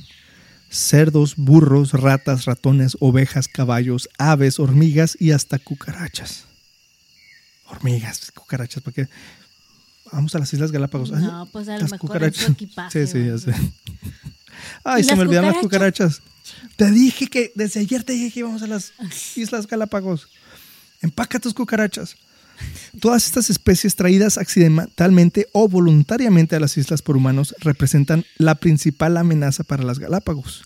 cerdos, 0.69 1.35
burros, 1.35 1.93
ratas, 1.93 2.45
ratones, 2.45 2.97
ovejas, 2.99 3.47
caballos, 3.47 4.09
aves, 4.17 4.59
hormigas 4.59 5.17
y 5.19 5.31
hasta 5.31 5.59
cucarachas. 5.59 6.45
Hormigas, 7.65 8.31
cucarachas, 8.31 8.81
porque 8.81 9.07
vamos 10.11 10.35
a 10.35 10.39
las 10.39 10.53
Islas 10.53 10.71
Galápagos. 10.71 11.11
Ay, 11.13 11.23
No, 11.23 11.47
pues 11.51 11.67
a 11.67 11.75
lo 11.75 11.81
las 11.81 11.91
mejor 11.91 12.23
en 12.23 12.33
su 12.33 12.51
equipaje. 12.51 13.07
Sí, 13.07 13.11
sí, 13.11 13.25
ya 13.25 13.37
sé. 13.37 13.53
Ay, 14.83 15.01
¿Y 15.01 15.03
se 15.03 15.15
me 15.15 15.21
olvidaron 15.23 15.51
las 15.51 15.61
cucarachas? 15.61 16.19
cucarachas. 16.19 16.75
Te 16.75 16.91
dije 16.91 17.27
que, 17.27 17.51
desde 17.55 17.79
ayer 17.79 18.03
te 18.03 18.13
dije 18.13 18.31
que 18.31 18.39
íbamos 18.41 18.61
a 18.63 18.67
las 18.67 18.93
Islas 19.35 19.67
Galápagos. 19.67 20.27
Empaca 21.01 21.39
tus 21.39 21.53
cucarachas. 21.53 22.15
Todas 22.99 23.25
estas 23.25 23.49
especies 23.49 23.95
traídas 23.95 24.37
accidentalmente 24.37 25.47
o 25.51 25.67
voluntariamente 25.67 26.55
a 26.55 26.59
las 26.59 26.77
islas 26.77 27.01
por 27.01 27.17
humanos 27.17 27.55
representan 27.59 28.25
la 28.37 28.55
principal 28.55 29.17
amenaza 29.17 29.63
para 29.63 29.83
las 29.83 29.97
Galápagos, 29.97 30.63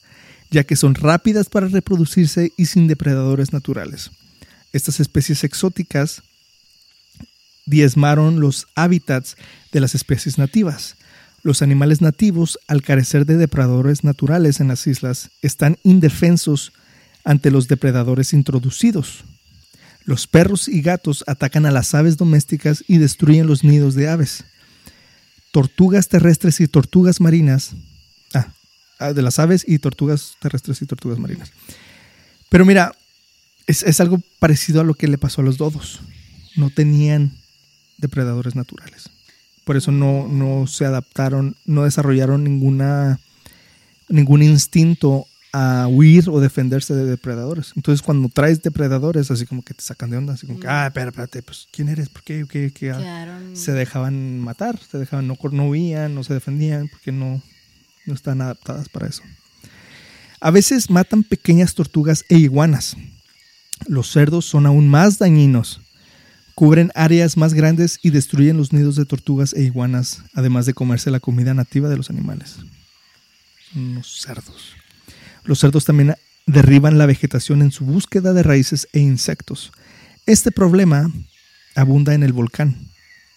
ya 0.51 0.65
que 0.65 0.75
son 0.75 0.95
rápidas 0.95 1.47
para 1.47 1.67
reproducirse 1.67 2.51
y 2.57 2.65
sin 2.65 2.87
depredadores 2.87 3.53
naturales. 3.53 4.11
Estas 4.73 4.99
especies 4.99 5.45
exóticas 5.45 6.23
diezmaron 7.65 8.39
los 8.39 8.67
hábitats 8.75 9.37
de 9.71 9.79
las 9.79 9.95
especies 9.95 10.37
nativas. 10.37 10.95
Los 11.43 11.61
animales 11.61 12.01
nativos, 12.01 12.57
al 12.67 12.81
carecer 12.81 13.25
de 13.25 13.37
depredadores 13.37 14.03
naturales 14.03 14.59
en 14.59 14.67
las 14.67 14.87
islas, 14.87 15.29
están 15.41 15.77
indefensos 15.83 16.73
ante 17.23 17.51
los 17.51 17.67
depredadores 17.67 18.33
introducidos. 18.33 19.23
Los 20.05 20.27
perros 20.27 20.67
y 20.67 20.81
gatos 20.81 21.23
atacan 21.27 21.65
a 21.65 21.71
las 21.71 21.93
aves 21.95 22.17
domésticas 22.17 22.83
y 22.87 22.99
destruyen 22.99 23.47
los 23.47 23.63
nidos 23.63 23.95
de 23.95 24.07
aves. 24.07 24.43
Tortugas 25.51 26.07
terrestres 26.07 26.59
y 26.61 26.67
tortugas 26.67 27.21
marinas. 27.21 27.75
Ah, 28.33 28.47
ah, 28.99 29.13
de 29.13 29.21
las 29.21 29.39
aves 29.39 29.63
y 29.67 29.79
tortugas 29.79 30.37
terrestres 30.39 30.81
y 30.81 30.85
tortugas 30.85 31.17
marinas. 31.17 31.51
Pero 32.49 32.65
mira, 32.65 32.91
es, 33.65 33.81
es 33.83 33.99
algo 33.99 34.21
parecido 34.39 34.81
a 34.81 34.83
lo 34.83 34.93
que 34.93 35.07
le 35.07 35.17
pasó 35.17 35.41
a 35.41 35.43
los 35.45 35.57
dodos. 35.57 36.01
No 36.55 36.69
tenían 36.69 37.31
depredadores 37.97 38.55
naturales. 38.55 39.09
Por 39.63 39.77
eso 39.77 39.91
no, 39.91 40.27
no 40.27 40.67
se 40.67 40.85
adaptaron, 40.85 41.55
no 41.65 41.83
desarrollaron 41.83 42.43
ninguna, 42.43 43.19
ningún 44.09 44.43
instinto 44.43 45.25
a 45.53 45.87
huir 45.87 46.29
o 46.29 46.39
defenderse 46.41 46.93
de 46.93 47.05
depredadores. 47.05 47.71
Entonces, 47.75 48.01
cuando 48.01 48.27
traes 48.29 48.61
depredadores, 48.61 49.31
así 49.31 49.45
como 49.45 49.63
que 49.63 49.73
te 49.73 49.81
sacan 49.81 50.09
de 50.09 50.17
onda, 50.17 50.33
así 50.33 50.45
como 50.45 50.59
que, 50.59 50.67
ah, 50.67 50.87
espérate, 50.87 51.09
espérate, 51.11 51.41
pues, 51.43 51.67
¿quién 51.71 51.87
eres? 51.89 52.09
¿Por 52.09 52.23
qué? 52.23 52.45
¿Qué? 52.49 52.71
qué? 52.73 52.91
Ah, 52.91 52.97
Quedaron- 52.99 53.55
Se 53.55 53.71
dejaban 53.71 54.39
matar, 54.39 54.77
se 54.79 54.97
dejaban, 54.97 55.27
no, 55.27 55.37
no 55.51 55.69
huían, 55.69 56.13
no 56.13 56.23
se 56.25 56.33
defendían, 56.33 56.89
porque 56.89 57.11
no, 57.13 57.41
no 58.05 58.13
están 58.13 58.41
adaptadas 58.41 58.89
para 58.89 59.07
eso. 59.07 59.23
A 60.41 60.51
veces 60.51 60.89
matan 60.89 61.23
pequeñas 61.23 61.73
tortugas 61.73 62.25
e 62.29 62.37
iguanas. 62.37 62.97
Los 63.87 64.11
cerdos 64.11 64.45
son 64.45 64.65
aún 64.65 64.89
más 64.89 65.17
dañinos. 65.19 65.79
Cubren 66.55 66.91
áreas 66.95 67.35
más 67.35 67.53
grandes 67.53 67.99
y 68.01 68.11
destruyen 68.11 68.55
los 68.55 68.71
nidos 68.71 68.95
de 68.95 69.05
tortugas 69.05 69.53
e 69.53 69.63
iguanas, 69.63 70.23
además 70.33 70.65
de 70.65 70.73
comerse 70.73 71.11
la 71.11 71.19
comida 71.19 71.53
nativa 71.53 71.89
de 71.89 71.97
los 71.97 72.09
animales. 72.09 72.59
Unos 73.75 74.21
cerdos. 74.21 74.73
Los 75.43 75.59
cerdos 75.59 75.83
también 75.83 76.15
derriban 76.45 76.97
la 76.97 77.05
vegetación 77.05 77.61
en 77.61 77.71
su 77.71 77.85
búsqueda 77.85 78.31
de 78.31 78.41
raíces 78.41 78.87
e 78.93 78.99
insectos. 78.99 79.73
Este 80.25 80.51
problema 80.51 81.11
abunda 81.75 82.13
en 82.13 82.23
el 82.23 82.31
volcán, 82.31 82.87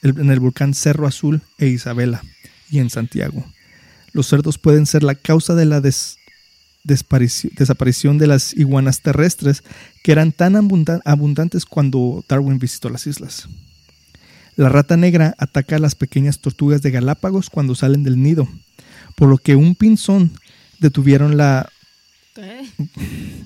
en 0.03 0.31
el 0.31 0.39
volcán 0.39 0.75
Cerro 0.75 1.07
Azul 1.07 1.43
e 1.59 1.67
Isabela 1.67 2.23
y 2.71 2.79
en 2.79 2.89
Santiago. 2.89 3.45
Los 4.13 4.29
cerdos 4.29 4.59
pueden 4.59 4.87
ser 4.87 5.03
la 5.03 5.17
causa 5.17 5.55
de 5.55 5.65
la 5.65 5.81
desaparición 6.89 8.19
de 8.19 8.27
las 8.27 8.53
iguanas 8.55 9.01
terrestres 9.03 9.63
que 10.03 10.13
eran 10.13 10.33
tan 10.33 10.55
abundan- 10.57 11.03
abundantes 11.05 11.65
cuando 11.65 12.25
Darwin 12.29 12.59
visitó 12.59 12.89
las 12.91 13.07
islas. 13.07 13.49
La 14.57 14.69
rata 14.69 14.97
negra 14.97 15.35
ataca 15.39 15.77
a 15.77 15.79
las 15.79 15.95
pequeñas 15.95 16.41
tortugas 16.41 16.83
de 16.83 16.91
Galápagos 16.91 17.49
cuando 17.51 17.77
salen 17.77 18.03
del 18.03 18.21
nido, 18.21 18.49
por 19.15 19.29
lo 19.29 19.39
que 19.39 19.55
un 19.55 19.77
pinzón 19.77 20.33
detuvieron 20.81 21.37
la... 21.37 21.71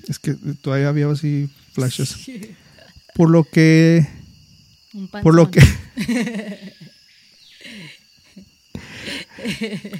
Es 0.07 0.17
que 0.19 0.33
todavía 0.61 0.89
había 0.89 1.07
así 1.09 1.49
flashes. 1.73 2.15
Por 3.15 3.29
lo 3.29 3.43
que... 3.43 4.07
Un 4.93 5.07
Por 5.07 5.35
lo 5.35 5.49
que... 5.51 5.61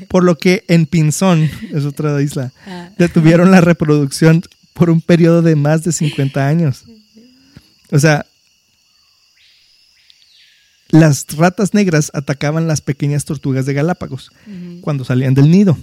por 0.08 0.24
lo 0.24 0.38
que 0.38 0.64
en 0.68 0.86
Pinzón, 0.86 1.50
es 1.74 1.86
otra 1.86 2.22
isla, 2.22 2.52
Ah, 2.66 2.90
detuvieron 2.98 3.52
la 3.52 3.62
reproducción 3.62 4.44
por 4.74 4.90
un 4.90 5.02
periodo 5.02 5.42
de 5.42 5.56
más 5.56 5.84
de 5.84 5.92
50 5.92 6.48
años. 6.48 6.84
O 7.92 8.00
sea, 8.00 8.26
las 10.90 11.26
ratas 11.36 11.74
negras 11.74 12.12
atacaban 12.14 12.68
las 12.68 12.82
pequeñas 12.82 13.26
tortugas 13.26 13.66
de 13.66 13.74
Galápagos 13.74 14.32
cuando 14.82 15.04
salían 15.04 15.34
del 15.34 15.50
nido, 15.50 15.78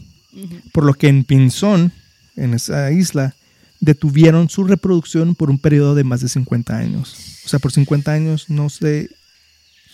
por 0.72 0.84
lo 0.84 0.94
que 0.94 1.08
en 1.08 1.24
Pinzón, 1.24 1.92
en 2.36 2.54
esa 2.54 2.92
isla, 2.92 3.34
detuvieron 3.80 4.48
su 4.48 4.64
reproducción 4.64 5.34
por 5.34 5.50
un 5.50 5.58
periodo 5.58 5.94
de 5.94 6.04
más 6.04 6.20
de 6.20 6.28
50 6.28 6.76
años. 6.76 7.16
O 7.44 7.48
sea, 7.48 7.58
por 7.58 7.72
50 7.72 8.12
años 8.12 8.50
no 8.50 8.70
se 8.70 9.08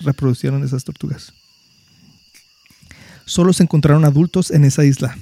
reproducieron 0.01 0.62
esas 0.64 0.85
tortugas. 0.85 1.33
Solo 3.27 3.53
se 3.53 3.64
encontraron 3.64 4.05
adultos 4.05 4.51
en 4.51 4.64
esa 4.64 4.85
isla 4.85 5.16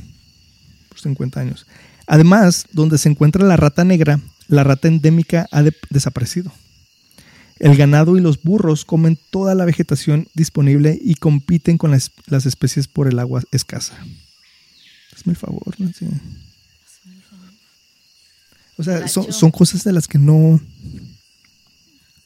por 0.88 1.00
50 1.00 1.40
años. 1.40 1.66
Además, 2.07 2.66
donde 2.72 2.98
se 2.98 3.09
encuentra 3.09 3.44
la 3.44 3.57
rata 3.57 3.82
negra, 3.82 4.20
la 4.46 4.62
rata 4.62 4.88
endémica 4.88 5.48
ha 5.50 5.62
de- 5.62 5.74
desaparecido. 5.90 6.52
El 7.59 7.76
ganado 7.76 8.16
y 8.16 8.20
los 8.20 8.42
burros 8.42 8.84
comen 8.84 9.18
toda 9.30 9.55
la 9.55 9.64
vegetación 9.64 10.28
disponible 10.34 10.98
y 11.02 11.14
compiten 11.14 11.78
con 11.78 11.92
las, 11.92 12.11
las 12.26 12.46
especies 12.46 12.88
por 12.88 13.09
el 13.09 13.18
agua 13.18 13.42
escasa. 13.52 13.96
Hazme 15.16 15.32
el 15.32 15.36
favor, 15.36 15.74
Nancy. 15.78 16.07
O 18.76 18.82
sea, 18.82 19.07
son, 19.09 19.50
cosas 19.52 19.84
de 19.84 19.92
las 19.92 20.09
que 20.09 20.18
no, 20.18 20.61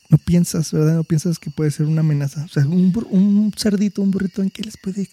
no 0.09 0.19
piensas, 0.19 0.73
¿verdad? 0.73 0.95
No 0.95 1.05
piensas 1.05 1.39
que 1.39 1.51
puede 1.51 1.71
ser 1.71 1.87
una 1.87 2.01
amenaza. 2.01 2.45
O 2.45 2.49
sea, 2.49 2.65
un, 2.65 2.93
un 3.11 3.53
cerdito, 3.55 4.01
un 4.01 4.11
burrito, 4.11 4.43
¿en 4.43 4.49
qué 4.49 4.63
les 4.63 4.79
puede, 4.79 5.09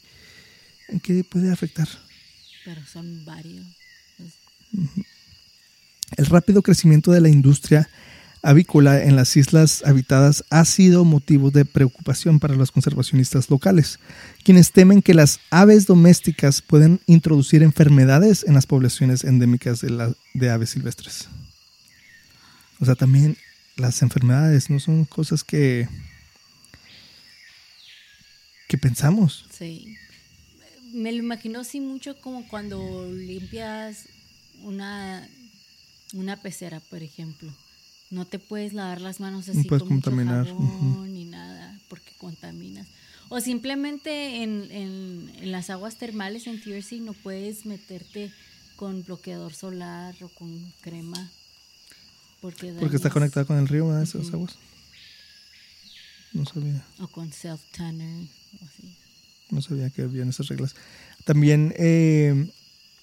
en 0.87 0.99
qué 0.99 1.23
puede 1.23 1.51
afectar? 1.51 1.87
Pero 2.63 2.81
son 2.85 3.23
varios. 3.25 3.65
El 6.17 6.25
rápido 6.27 6.61
crecimiento 6.61 7.11
de 7.11 7.21
la 7.21 7.29
industria 7.29 7.89
avícola 8.41 9.01
en 9.03 9.15
las 9.15 9.35
islas 9.37 9.81
habitadas 9.85 10.43
ha 10.51 10.65
sido 10.65 11.03
motivo 11.03 11.49
de 11.49 11.65
preocupación 11.65 12.39
para 12.39 12.55
los 12.55 12.71
conservacionistas 12.71 13.49
locales, 13.49 13.97
quienes 14.43 14.71
temen 14.71 15.01
que 15.01 15.15
las 15.15 15.39
aves 15.49 15.87
domésticas 15.87 16.61
pueden 16.61 16.99
introducir 17.07 17.63
enfermedades 17.63 18.43
en 18.47 18.53
las 18.53 18.67
poblaciones 18.67 19.23
endémicas 19.23 19.81
de, 19.81 19.89
la- 19.89 20.13
de 20.35 20.49
aves 20.51 20.69
silvestres. 20.71 21.27
O 22.79 22.85
sea, 22.85 22.93
también 22.95 23.35
las 23.77 24.01
enfermedades 24.03 24.69
no 24.69 24.79
son 24.79 25.05
cosas 25.05 25.43
que, 25.43 25.87
que 28.67 28.77
pensamos. 28.77 29.45
Sí. 29.57 29.97
Me 30.95 31.11
lo 31.11 31.19
imagino 31.19 31.59
así 31.59 31.81
mucho 31.81 32.15
como 32.21 32.47
cuando 32.47 33.11
limpias 33.11 34.07
una, 34.63 35.27
una 36.13 36.41
pecera, 36.41 36.79
por 36.79 37.03
ejemplo. 37.03 37.51
No 38.09 38.25
te 38.25 38.39
puedes 38.39 38.73
lavar 38.73 39.01
las 39.01 39.19
manos 39.19 39.49
así 39.49 39.63
puedes 39.63 39.83
con 39.83 39.93
mucho 39.93 40.09
contaminar, 40.09 40.47
jabón 40.47 40.65
ujú. 40.65 41.05
ni 41.05 41.25
nada, 41.25 41.77
porque 41.89 42.11
contaminas. 42.17 42.87
O 43.27 43.41
simplemente 43.41 44.43
en, 44.43 44.71
en, 44.71 45.31
en 45.41 45.51
las 45.51 45.69
aguas 45.69 45.97
termales 45.97 46.47
en 46.47 46.61
Jersey 46.61 47.01
no 47.01 47.11
puedes 47.13 47.65
meterte 47.65 48.31
con 48.77 49.03
bloqueador 49.03 49.53
solar 49.53 50.15
o 50.23 50.29
con 50.29 50.73
crema. 50.81 51.29
Porque, 52.39 52.73
Porque 52.79 52.95
está 52.95 53.09
conectada 53.09 53.45
con 53.45 53.57
el 53.57 53.67
río, 53.67 53.87
¿verdad? 53.87 54.03
Esas 54.03 54.31
aguas. 54.33 54.55
No 56.31 56.45
sabía. 56.45 56.85
O 56.99 57.07
con 57.07 57.31
self-tanner 57.31 58.27
o 58.61 58.65
así. 58.65 59.04
No 59.51 59.61
sabía 59.61 59.89
que 59.89 60.01
habían 60.03 60.29
esas 60.29 60.47
reglas. 60.47 60.75
También 61.23 61.73
eh, 61.77 62.47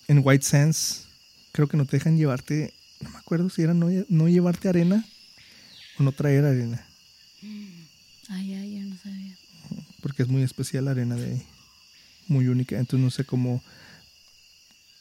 en 0.08 0.20
White 0.22 0.44
Sands, 0.44 1.06
creo 1.52 1.68
que 1.68 1.76
no 1.76 1.86
te 1.86 1.96
dejan 1.96 2.16
llevarte, 2.16 2.72
no 3.00 3.10
me 3.10 3.18
acuerdo 3.18 3.48
si 3.50 3.62
era 3.62 3.74
no, 3.74 3.88
no 4.08 4.28
llevarte 4.28 4.68
arena 4.68 5.04
o 5.98 6.02
no 6.02 6.12
traer 6.12 6.44
arena, 6.44 6.86
Ay, 8.28 8.54
ay, 8.54 8.78
yo 8.80 8.86
no 8.88 8.96
sabía. 9.02 9.36
porque 10.00 10.22
es 10.22 10.28
muy 10.28 10.42
especial 10.42 10.84
la 10.86 10.92
arena 10.92 11.16
de 11.16 11.32
ahí, 11.32 11.42
muy 12.28 12.46
única. 12.48 12.78
Entonces 12.78 13.04
no 13.04 13.10
sé 13.10 13.24
cómo 13.24 13.62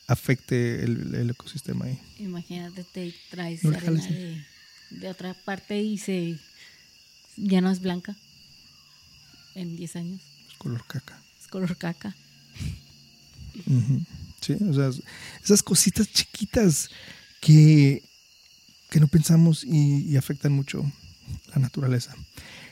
afecte 0.07 0.83
el, 0.83 1.13
el 1.15 1.29
ecosistema 1.29 1.85
ahí. 1.85 1.97
Imagínate, 2.19 2.83
te 2.83 3.13
traes 3.29 3.63
No 3.63 3.75
arena 3.75 4.05
de, 4.05 4.43
de 4.89 5.09
otra 5.09 5.33
parte 5.33 5.81
y 5.81 5.97
se 5.97 6.37
ya 7.37 7.61
no 7.61 7.71
es 7.71 7.79
blanca 7.79 8.15
en 9.55 9.77
10 9.77 9.95
años. 9.95 10.21
Es 10.49 10.57
color 10.57 10.83
caca. 10.87 11.21
Color 11.51 11.77
caca. 11.77 12.15
Sí, 14.41 14.57
o 14.67 14.73
sea, 14.73 14.89
esas 15.43 15.61
cositas 15.61 16.11
chiquitas 16.11 16.89
que, 17.39 18.01
que 18.89 18.99
no 18.99 19.07
pensamos 19.07 19.63
y 19.63 20.17
afectan 20.17 20.53
mucho 20.53 20.83
la 21.53 21.61
naturaleza. 21.61 22.15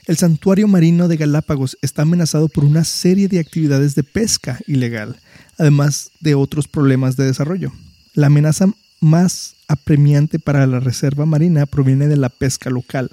El 0.06 0.16
santuario 0.16 0.66
marino 0.66 1.08
de 1.08 1.16
Galápagos 1.16 1.78
está 1.82 2.02
amenazado 2.02 2.48
por 2.48 2.64
una 2.64 2.84
serie 2.84 3.28
de 3.28 3.38
actividades 3.38 3.94
de 3.94 4.02
pesca 4.02 4.58
ilegal, 4.66 5.20
además 5.58 6.10
de 6.20 6.34
otros 6.34 6.66
problemas 6.66 7.16
de 7.16 7.26
desarrollo. 7.26 7.72
La 8.14 8.26
amenaza 8.26 8.66
más 9.00 9.54
apremiante 9.68 10.38
para 10.38 10.66
la 10.66 10.80
reserva 10.80 11.26
marina 11.26 11.66
proviene 11.66 12.08
de 12.08 12.16
la 12.16 12.28
pesca 12.28 12.70
local, 12.70 13.10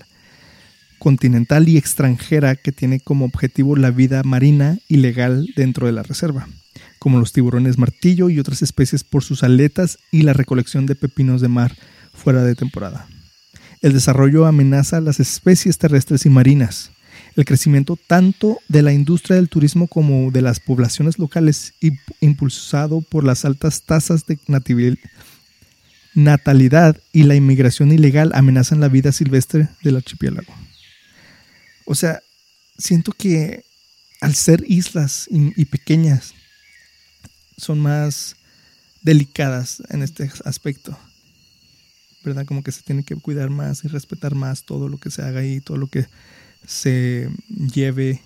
continental 0.99 1.69
y 1.69 1.77
extranjera 1.77 2.55
que 2.55 2.71
tiene 2.71 2.99
como 2.99 3.25
objetivo 3.25 3.75
la 3.75 3.91
vida 3.91 4.23
marina 4.23 4.77
ilegal 4.87 5.47
dentro 5.55 5.85
de 5.87 5.93
la 5.93 6.03
reserva 6.03 6.47
como 6.99 7.19
los 7.19 7.31
tiburones 7.31 7.77
martillo 7.77 8.29
y 8.29 8.39
otras 8.39 8.61
especies 8.61 9.03
por 9.03 9.23
sus 9.23 9.43
aletas 9.43 9.99
y 10.11 10.23
la 10.23 10.33
recolección 10.33 10.85
de 10.85 10.95
pepinos 10.95 11.41
de 11.41 11.47
mar 11.47 11.75
fuera 12.13 12.43
de 12.43 12.55
temporada. 12.55 13.07
El 13.81 13.93
desarrollo 13.93 14.45
amenaza 14.45 14.99
las 14.99 15.19
especies 15.19 15.77
terrestres 15.77 16.25
y 16.25 16.29
marinas. 16.29 16.91
El 17.35 17.45
crecimiento 17.45 17.97
tanto 18.07 18.59
de 18.67 18.81
la 18.81 18.93
industria 18.93 19.35
del 19.35 19.49
turismo 19.49 19.87
como 19.87 20.31
de 20.31 20.41
las 20.41 20.59
poblaciones 20.59 21.19
locales, 21.19 21.73
imp- 21.81 21.99
impulsado 22.19 23.01
por 23.01 23.23
las 23.23 23.45
altas 23.45 23.83
tasas 23.83 24.25
de 24.25 24.39
natalidad 26.15 26.97
y 27.13 27.23
la 27.23 27.35
inmigración 27.35 27.91
ilegal, 27.91 28.31
amenazan 28.33 28.79
la 28.79 28.87
vida 28.87 29.11
silvestre 29.11 29.69
del 29.83 29.97
archipiélago. 29.97 30.53
O 31.87 31.95
sea, 31.95 32.21
siento 32.77 33.11
que 33.11 33.65
al 34.21 34.35
ser 34.35 34.63
islas 34.67 35.27
y, 35.31 35.59
y 35.59 35.65
pequeñas, 35.65 36.33
son 37.57 37.79
más 37.79 38.35
delicadas 39.01 39.81
en 39.89 40.03
este 40.03 40.29
aspecto. 40.45 40.97
¿verdad? 42.23 42.45
Como 42.45 42.61
que 42.61 42.71
se 42.71 42.81
tiene 42.81 43.03
que 43.03 43.15
cuidar 43.15 43.49
más 43.49 43.85
y 43.85 43.87
respetar 43.87 44.35
más 44.35 44.63
todo 44.63 44.89
lo 44.89 44.97
que 44.97 45.09
se 45.09 45.21
haga 45.21 45.39
ahí, 45.39 45.61
todo 45.61 45.77
lo 45.77 45.87
que 45.87 46.07
se 46.65 47.29
lleve. 47.47 48.21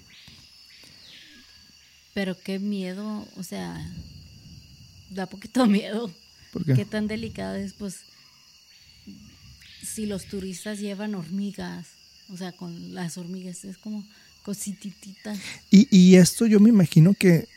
Pero 2.14 2.38
qué 2.38 2.58
miedo, 2.58 3.28
o 3.38 3.44
sea, 3.44 3.80
da 5.12 5.28
poquito 5.28 5.68
miedo. 5.68 6.12
¿Por 6.52 6.66
qué? 6.66 6.74
qué? 6.74 6.86
tan 6.86 7.08
delicado 7.08 7.56
es, 7.56 7.74
pues, 7.74 8.00
si 9.84 10.08
los 10.08 10.26
turistas 10.26 10.80
llevan 10.80 11.14
hormigas, 11.16 11.88
o 12.32 12.38
sea, 12.38 12.52
con 12.52 12.94
las 12.94 13.18
hormigas, 13.18 13.66
es 13.66 13.78
como 13.78 14.06
cosititas. 14.44 15.38
Y, 15.70 15.88
y 15.96 16.16
esto 16.16 16.46
yo 16.46 16.60
me 16.60 16.70
imagino 16.70 17.14
que 17.14 17.48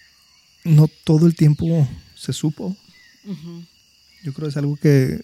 no 0.64 0.89
todo 0.89 1.27
el 1.27 1.35
tiempo 1.35 1.89
se 2.14 2.33
supo. 2.33 2.77
Yo 4.22 4.33
creo 4.33 4.47
que 4.47 4.51
es 4.51 4.57
algo 4.57 4.77
que 4.77 5.22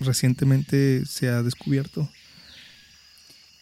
recientemente 0.00 1.04
se 1.06 1.28
ha 1.28 1.42
descubierto. 1.42 2.08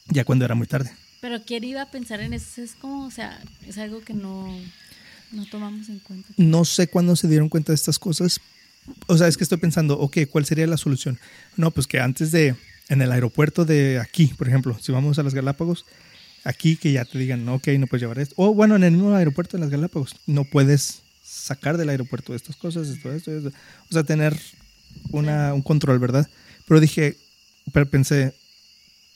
Ya 0.08 0.24
cuando 0.24 0.44
era 0.44 0.54
muy 0.54 0.66
tarde. 0.66 0.92
Pero 1.20 1.42
quién 1.42 1.64
iba 1.64 1.82
a 1.82 1.90
pensar 1.90 2.20
en 2.20 2.32
eso, 2.32 2.62
es 2.62 2.74
como, 2.74 3.06
o 3.06 3.10
sea, 3.10 3.40
es 3.66 3.78
algo 3.78 4.00
que 4.00 4.14
no, 4.14 4.56
no 5.32 5.46
tomamos 5.46 5.88
en 5.88 5.98
cuenta. 5.98 6.28
No 6.36 6.64
sé 6.64 6.88
cuándo 6.88 7.16
se 7.16 7.26
dieron 7.26 7.48
cuenta 7.48 7.72
de 7.72 7.76
estas 7.76 7.98
cosas. 7.98 8.40
O 9.06 9.18
sea, 9.18 9.26
es 9.26 9.36
que 9.36 9.42
estoy 9.42 9.58
pensando, 9.58 9.98
ok, 9.98 10.18
¿cuál 10.30 10.44
sería 10.44 10.66
la 10.66 10.76
solución? 10.76 11.18
No, 11.56 11.70
pues 11.72 11.86
que 11.86 11.98
antes 11.98 12.30
de, 12.30 12.54
en 12.88 13.02
el 13.02 13.12
aeropuerto 13.12 13.64
de 13.64 13.98
aquí, 13.98 14.28
por 14.38 14.48
ejemplo, 14.48 14.76
si 14.80 14.92
vamos 14.92 15.18
a 15.18 15.22
las 15.22 15.34
Galápagos, 15.34 15.84
aquí 16.44 16.76
que 16.76 16.92
ya 16.92 17.04
te 17.04 17.18
digan, 17.18 17.48
ok, 17.48 17.68
no 17.78 17.86
puedes 17.86 18.02
llevar 18.02 18.18
esto. 18.18 18.34
O 18.38 18.54
bueno, 18.54 18.76
en 18.76 18.84
el 18.84 18.92
mismo 18.92 19.14
aeropuerto 19.14 19.56
de 19.56 19.62
las 19.62 19.70
Galápagos, 19.70 20.16
no 20.26 20.44
puedes 20.44 21.02
sacar 21.24 21.76
del 21.76 21.88
aeropuerto 21.88 22.34
estas 22.34 22.56
cosas, 22.56 22.88
esto, 22.88 23.12
esto, 23.12 23.36
esto. 23.36 23.48
O 23.90 23.92
sea, 23.92 24.04
tener 24.04 24.38
una, 25.10 25.52
un 25.54 25.62
control, 25.62 25.98
¿verdad? 25.98 26.28
Pero 26.66 26.80
dije, 26.80 27.16
pero 27.72 27.88
pensé, 27.88 28.34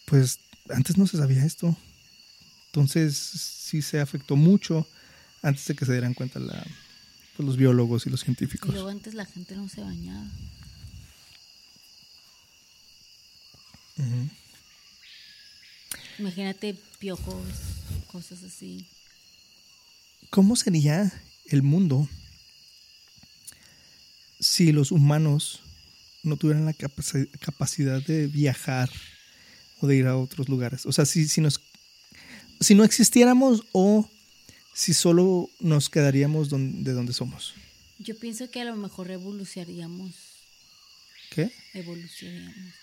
pues 0.06 0.40
antes 0.70 0.98
no 0.98 1.06
se 1.06 1.18
sabía 1.18 1.44
esto. 1.44 1.76
Entonces 2.66 3.16
sí 3.16 3.82
se 3.82 4.00
afectó 4.00 4.36
mucho 4.36 4.86
antes 5.42 5.64
de 5.66 5.74
que 5.74 5.84
se 5.84 5.92
dieran 5.92 6.14
cuenta 6.14 6.40
pues, 7.36 7.46
los 7.46 7.56
biólogos 7.56 8.06
y 8.06 8.10
los 8.10 8.22
Y 8.22 8.24
científicos. 8.24 8.72
luego 8.72 8.88
antes 8.88 9.14
la 9.14 9.24
gente 9.24 9.54
no 9.56 9.68
se 9.68 9.80
bañaba. 9.80 10.26
Imagínate 16.18 16.76
piojos, 16.98 17.42
cosas 18.08 18.42
así. 18.42 18.86
¿Cómo 20.30 20.54
sería 20.56 21.10
el 21.46 21.62
mundo 21.62 22.08
si 24.38 24.72
los 24.72 24.92
humanos 24.92 25.60
no 26.22 26.36
tuvieran 26.36 26.64
la 26.66 26.72
capaci- 26.74 27.30
capacidad 27.40 28.02
de 28.02 28.26
viajar 28.26 28.90
o 29.80 29.86
de 29.86 29.96
ir 29.96 30.06
a 30.06 30.16
otros 30.16 30.48
lugares? 30.48 30.86
O 30.86 30.92
sea, 30.92 31.06
si, 31.06 31.26
si, 31.28 31.40
nos, 31.40 31.60
si 32.60 32.74
no 32.74 32.84
existiéramos 32.84 33.62
o 33.72 34.08
si 34.74 34.94
solo 34.94 35.50
nos 35.58 35.88
quedaríamos 35.90 36.48
don- 36.48 36.84
de 36.84 36.92
donde 36.92 37.12
somos. 37.12 37.54
Yo 37.98 38.18
pienso 38.18 38.50
que 38.50 38.60
a 38.60 38.64
lo 38.64 38.76
mejor 38.76 39.10
evolucionaríamos. 39.10 40.14
¿Qué? 41.30 41.50
Evolucionaríamos. 41.74 42.74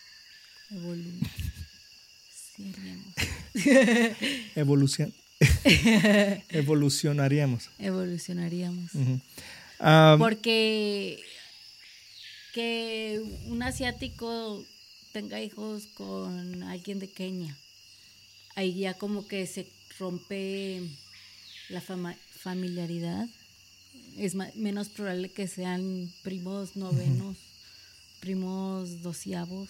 Evolucionaríamos. 0.72 3.13
Evolucion 4.55 5.13
Evolucionaríamos. 6.49 7.70
Evolucionaríamos. 7.80 8.91
Ah, 9.80 10.15
Porque 10.18 11.20
que 12.53 13.22
un 13.45 13.61
asiático 13.61 14.65
tenga 15.11 15.39
hijos 15.41 15.86
con 15.93 16.63
alguien 16.63 16.97
de 16.99 17.07
Kenia, 17.09 17.55
ahí 18.55 18.74
ya 18.80 18.95
como 18.95 19.28
que 19.28 19.45
se 19.45 19.68
rompe 19.99 20.82
la 21.70 21.82
fama- 21.82 22.18
familiaridad. 22.39 23.28
Es 24.18 24.34
menos 24.55 24.89
probable 24.89 25.30
que 25.30 25.47
sean 25.47 26.11
primos 26.24 26.76
novenos, 26.76 27.38
primos 28.20 29.03
doceavos, 29.03 29.70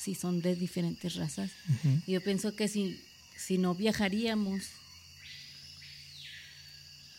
si 0.00 0.14
son 0.14 0.40
de 0.40 0.56
diferentes 0.56 1.14
razas. 1.16 1.50
Yo 2.06 2.22
pienso 2.22 2.54
que 2.56 2.68
si, 2.68 2.98
si 3.36 3.58
no 3.58 3.74
viajaríamos, 3.74 4.62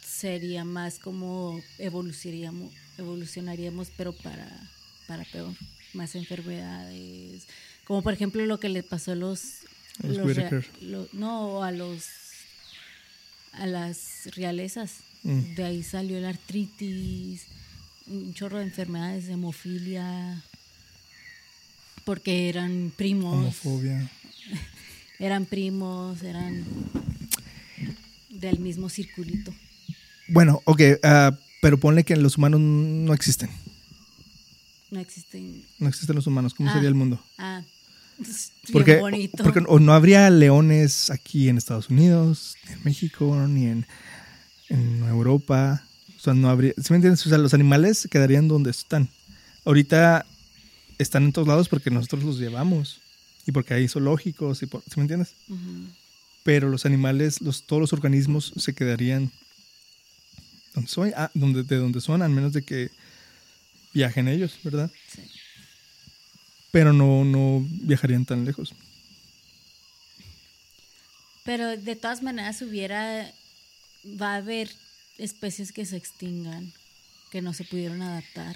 sería 0.05 0.63
más 0.65 0.99
como 0.99 1.61
evolucionaríamos, 1.77 2.73
evolucionaríamos 2.97 3.89
pero 3.97 4.13
para, 4.13 4.47
para 5.07 5.23
peor. 5.25 5.53
Más 5.93 6.15
enfermedades. 6.15 7.43
Como 7.85 8.01
por 8.01 8.13
ejemplo 8.13 8.45
lo 8.45 8.59
que 8.59 8.69
le 8.69 8.81
pasó 8.83 9.11
a 9.11 9.15
los... 9.15 9.41
Rea- 9.99 10.49
no, 11.13 11.63
a 11.63 11.71
los... 11.71 12.05
a 13.53 13.65
las 13.67 14.27
realezas. 14.35 14.91
Mm. 15.23 15.55
De 15.55 15.63
ahí 15.65 15.83
salió 15.83 16.19
la 16.19 16.29
artritis, 16.29 17.43
un 18.07 18.33
chorro 18.33 18.57
de 18.59 18.63
enfermedades, 18.63 19.27
hemofilia, 19.27 20.41
porque 22.05 22.49
eran 22.49 22.91
primos 22.95 23.33
Homofobia. 23.35 24.09
eran 25.19 25.45
primos, 25.45 26.21
eran 26.23 26.65
del 28.29 28.59
mismo 28.59 28.89
circulito. 28.89 29.53
Bueno, 30.27 30.61
ok, 30.65 30.81
ah, 31.03 31.37
pero 31.61 31.79
ponle 31.79 32.03
que 32.03 32.15
los 32.15 32.37
humanos 32.37 32.59
no 32.61 33.13
existen. 33.13 33.49
No 34.89 34.99
existen. 34.99 35.63
No 35.79 35.87
existen 35.87 36.15
los 36.15 36.27
humanos. 36.27 36.53
¿Cómo 36.53 36.69
Ah. 36.69 36.73
sería 36.73 36.89
el 36.89 36.95
mundo? 36.95 37.21
Ah, 37.37 37.61
Porque, 38.71 38.97
bonito. 38.97 39.43
porque 39.43 39.61
o 39.67 39.79
no 39.79 39.93
habría 39.93 40.29
leones 40.29 41.09
aquí 41.09 41.49
en 41.49 41.57
Estados 41.57 41.89
Unidos, 41.89 42.55
ni 42.67 42.73
en 42.73 42.83
México, 42.83 43.47
ni 43.47 43.65
en, 43.65 43.85
en 44.69 45.03
Europa. 45.05 45.83
O 46.17 46.19
sea, 46.19 46.33
no 46.35 46.49
habría. 46.49 46.73
¿Sí 46.77 46.85
me 46.91 46.97
entiendes? 46.97 47.25
O 47.25 47.29
sea, 47.29 47.39
los 47.39 47.53
animales 47.55 48.07
quedarían 48.11 48.47
donde 48.47 48.69
están. 48.69 49.09
Ahorita 49.65 50.25
están 51.01 51.23
en 51.23 51.33
todos 51.33 51.47
lados 51.47 51.69
porque 51.69 51.89
nosotros 51.89 52.23
los 52.23 52.39
llevamos. 52.39 53.01
Y 53.45 53.51
porque 53.51 53.73
hay 53.73 53.87
zoológicos. 53.87 54.61
Y 54.61 54.67
por, 54.67 54.83
¿Sí 54.83 54.91
me 54.97 55.03
entiendes? 55.03 55.33
Pero 56.43 56.69
los 56.69 56.85
animales, 56.85 57.41
los, 57.41 57.63
todos 57.63 57.81
los 57.81 57.93
organismos 57.93 58.53
se 58.55 58.73
quedarían 58.73 59.31
donde, 60.73 60.89
soy, 60.89 61.11
ah, 61.15 61.31
donde, 61.33 61.63
de 61.63 61.75
donde 61.77 62.01
son, 62.01 62.21
al 62.21 62.31
menos 62.31 62.53
de 62.53 62.61
que 62.61 62.91
viajen 63.93 64.27
ellos, 64.27 64.57
¿verdad? 64.63 64.89
Sí. 65.13 65.21
Pero 66.71 66.93
no, 66.93 67.25
no 67.25 67.65
viajarían 67.69 68.25
tan 68.25 68.45
lejos. 68.45 68.73
Pero 71.43 71.75
de 71.75 71.95
todas 71.95 72.23
maneras 72.23 72.61
hubiera, 72.61 73.29
va 74.05 74.33
a 74.33 74.37
haber 74.37 74.71
especies 75.17 75.73
que 75.73 75.85
se 75.85 75.97
extingan, 75.97 76.71
que 77.31 77.41
no 77.41 77.53
se 77.53 77.65
pudieron 77.65 78.01
adaptar 78.01 78.55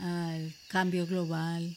al 0.00 0.52
cambio 0.68 1.06
global, 1.06 1.76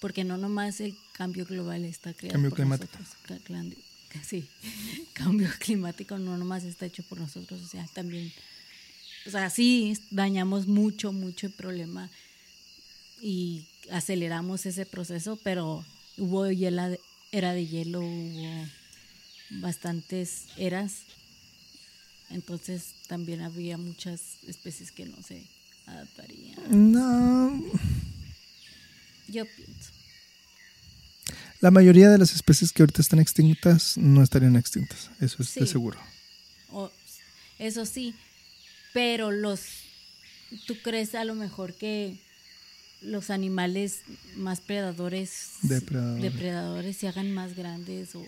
porque 0.00 0.24
no 0.24 0.36
nomás 0.36 0.80
el 0.80 0.96
cambio 1.12 1.44
global 1.44 1.84
está 1.84 2.14
creado 2.14 2.34
Cambio 2.34 2.50
por 2.50 2.56
climático. 2.56 2.98
nosotros, 2.98 3.76
sí, 4.24 4.46
cambio 5.12 5.48
climático 5.58 6.18
no 6.18 6.36
nomás 6.36 6.64
está 6.64 6.86
hecho 6.86 7.02
por 7.02 7.18
nosotros, 7.18 7.60
o 7.62 7.68
sea, 7.68 7.86
también, 7.92 8.32
o 9.26 9.30
sea, 9.30 9.50
sí 9.50 9.98
dañamos 10.10 10.66
mucho, 10.66 11.12
mucho 11.12 11.46
el 11.46 11.52
problema 11.52 12.10
y 13.20 13.64
aceleramos 13.90 14.66
ese 14.66 14.86
proceso, 14.86 15.38
pero 15.42 15.84
hubo 16.18 16.50
hiela 16.50 16.96
era 17.32 17.52
de 17.54 17.66
hielo, 17.66 18.00
hubo 18.00 18.68
bastantes 19.50 20.46
eras, 20.56 21.02
entonces 22.30 22.94
también 23.08 23.42
había 23.42 23.76
muchas 23.78 24.36
especies 24.46 24.92
que 24.92 25.06
no 25.06 25.22
se 25.22 25.44
No. 26.70 27.62
Yo 29.28 29.44
pienso. 29.46 29.90
La 31.60 31.70
mayoría 31.70 32.10
de 32.10 32.18
las 32.18 32.34
especies 32.34 32.72
que 32.72 32.82
ahorita 32.82 33.00
están 33.02 33.20
extintas 33.20 33.96
no 33.96 34.22
estarían 34.22 34.56
extintas. 34.56 35.10
Eso 35.20 35.42
es 35.42 35.54
de 35.54 35.66
seguro. 35.66 35.98
O- 36.70 36.90
eso 37.58 37.86
sí, 37.86 38.14
pero 38.92 39.30
los, 39.30 39.60
¿tú 40.66 40.74
crees 40.82 41.14
a 41.14 41.24
lo 41.24 41.34
mejor 41.36 41.74
que 41.74 42.18
los 43.00 43.30
animales 43.30 44.00
más 44.36 44.60
predadores, 44.60 45.50
Depredadores. 45.62 46.22
depredadores 46.22 46.96
se 46.96 47.06
hagan 47.08 47.32
más 47.32 47.54
grandes 47.54 48.14
o, 48.16 48.24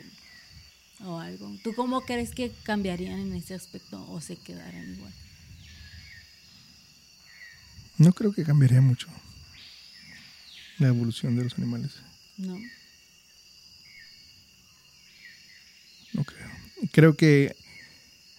o 1.04 1.18
algo? 1.18 1.52
¿Tú 1.64 1.74
cómo 1.74 2.02
crees 2.02 2.30
que 2.30 2.52
cambiarían 2.62 3.18
en 3.18 3.34
ese 3.34 3.54
aspecto 3.54 4.08
o 4.10 4.20
se 4.20 4.36
quedaran 4.36 4.94
igual? 4.94 5.12
No 7.98 8.12
creo 8.12 8.32
que 8.32 8.44
cambiaría 8.44 8.80
mucho 8.80 9.08
la 10.78 10.88
evolución 10.88 11.36
de 11.36 11.44
los 11.44 11.54
animales. 11.58 11.92
No. 12.36 12.58
No 16.12 16.24
creo. 16.24 16.50
Creo 16.92 17.16
que 17.16 17.56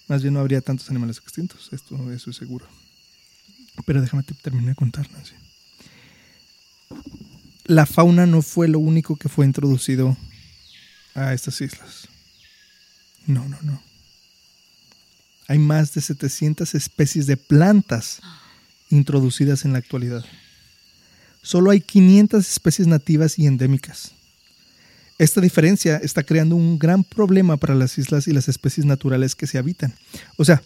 más 0.08 0.22
bien 0.22 0.34
no 0.34 0.40
habría 0.40 0.62
tantos 0.62 0.90
animales 0.90 1.18
extintos. 1.18 1.70
Esto, 1.72 2.12
eso 2.12 2.30
es 2.30 2.36
seguro. 2.36 2.68
Pero 3.86 4.02
déjame 4.02 4.24
te- 4.24 4.34
terminar 4.36 4.70
de 4.70 4.76
contar, 4.76 5.10
Nancy. 5.12 5.34
la 7.66 7.86
fauna 7.86 8.26
no 8.26 8.42
fue 8.42 8.68
lo 8.68 8.80
único 8.80 9.16
que 9.16 9.28
fue 9.28 9.46
introducido 9.46 10.16
a 11.16 11.34
estas 11.34 11.60
islas. 11.62 12.08
No, 13.26 13.48
no, 13.50 13.58
no. 13.64 13.82
Hay 15.48 15.58
más 15.60 15.94
de 15.94 16.02
700 16.02 16.76
especies 16.76 17.26
de 17.28 17.38
plantas 17.38 18.22
introducidas 18.90 19.66
en 19.66 19.74
la 19.74 19.80
actualidad. 19.80 20.24
Solo 21.42 21.72
hay 21.72 21.82
500 21.82 22.50
especies 22.50 22.88
nativas 22.88 23.38
y 23.38 23.46
endémicas. 23.46 24.12
Esta 25.18 25.40
diferencia 25.40 25.98
está 25.98 26.24
creando 26.24 26.56
un 26.56 26.78
gran 26.78 27.04
problema 27.04 27.56
para 27.58 27.76
las 27.76 27.98
islas 27.98 28.28
y 28.28 28.34
las 28.34 28.50
especies 28.50 28.86
naturales 28.86 29.36
que 29.36 29.48
se 29.48 29.58
habitan. 29.58 29.94
O 30.38 30.44
sea, 30.44 30.62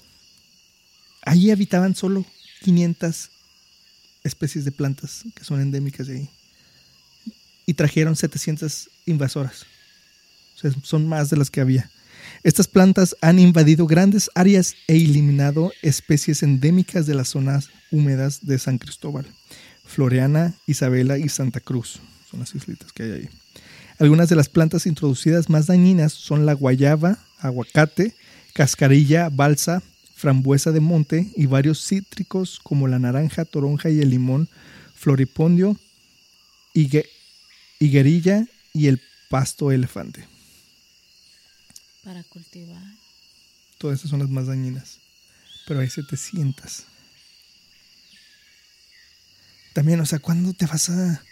allí 1.22 1.52
habitaban 1.52 1.96
solo 1.96 2.26
500 2.64 3.30
especies 4.24 4.66
de 4.66 4.72
plantas 4.72 5.24
que 5.36 5.44
son 5.44 5.62
endémicas 5.62 6.08
de 6.08 6.18
ahí. 6.18 6.30
Y 7.66 7.76
trajeron 7.76 8.16
700 8.16 8.90
invasoras. 9.06 9.66
O 10.56 10.60
sea, 10.60 10.72
son 10.82 11.08
más 11.08 11.30
de 11.30 11.38
las 11.38 11.52
que 11.52 11.62
había. 11.62 11.90
Estas 12.44 12.68
plantas 12.68 13.16
han 13.22 13.40
invadido 13.40 13.86
grandes 13.88 14.30
áreas 14.36 14.76
e 14.88 14.96
eliminado 14.96 15.72
especies 15.82 16.44
endémicas 16.44 17.06
de 17.06 17.16
las 17.16 17.30
zonas 17.30 17.70
húmedas 17.92 18.46
de 18.46 18.60
San 18.60 18.78
Cristóbal, 18.78 19.26
Floreana, 19.86 20.54
Isabela 20.68 21.18
y 21.18 21.30
Santa 21.30 21.60
Cruz. 21.60 22.00
Son 22.30 22.40
las 22.40 22.56
islitas 22.56 22.94
que 22.94 23.04
hay 23.04 23.12
ahí. 23.12 23.30
Algunas 24.00 24.30
de 24.30 24.36
las 24.36 24.48
plantas 24.48 24.86
introducidas 24.86 25.50
más 25.50 25.68
dañinas 25.68 26.14
son 26.14 26.46
la 26.46 26.54
guayaba, 26.54 27.20
aguacate, 27.40 28.16
cascarilla, 28.54 29.30
balsa, 29.30 29.82
frambuesa 30.16 30.72
de 30.72 30.80
monte 30.80 31.32
y 31.36 31.46
varios 31.46 31.86
cítricos 31.86 32.60
como 32.62 32.88
la 32.88 33.00
naranja, 33.00 33.46
toronja 33.46 33.90
y 33.90 34.00
el 34.00 34.10
limón, 34.10 34.48
floripondio, 34.96 35.78
higuerilla 37.80 38.46
y 38.74 38.88
el 38.88 39.02
pasto 39.30 39.72
elefante. 39.72 40.28
Para 42.10 42.24
cultivar. 42.24 42.82
Todas 43.78 44.00
esas 44.00 44.10
son 44.10 44.18
las 44.18 44.32
más 44.32 44.48
dañinas, 44.48 44.98
pero 45.68 45.80
hay 45.80 45.92
700. 45.92 46.86
También, 49.74 50.00
o 50.00 50.08
sea, 50.08 50.18
¿cuándo 50.18 50.54
te 50.54 50.66
vas 50.66 50.90
a 50.90 51.24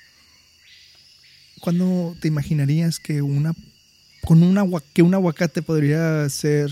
¿Cuándo 1.61 2.15
te 2.19 2.27
imaginarías 2.27 2.99
que 2.99 3.23
una 3.23 3.55
con 4.23 4.43
un 4.43 4.81
que 4.93 5.01
un 5.01 5.15
aguacate 5.15 5.63
podría 5.63 6.29
ser 6.29 6.71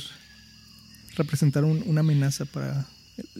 representar 1.15 1.63
una 1.63 2.01
amenaza 2.01 2.45
para 2.45 2.85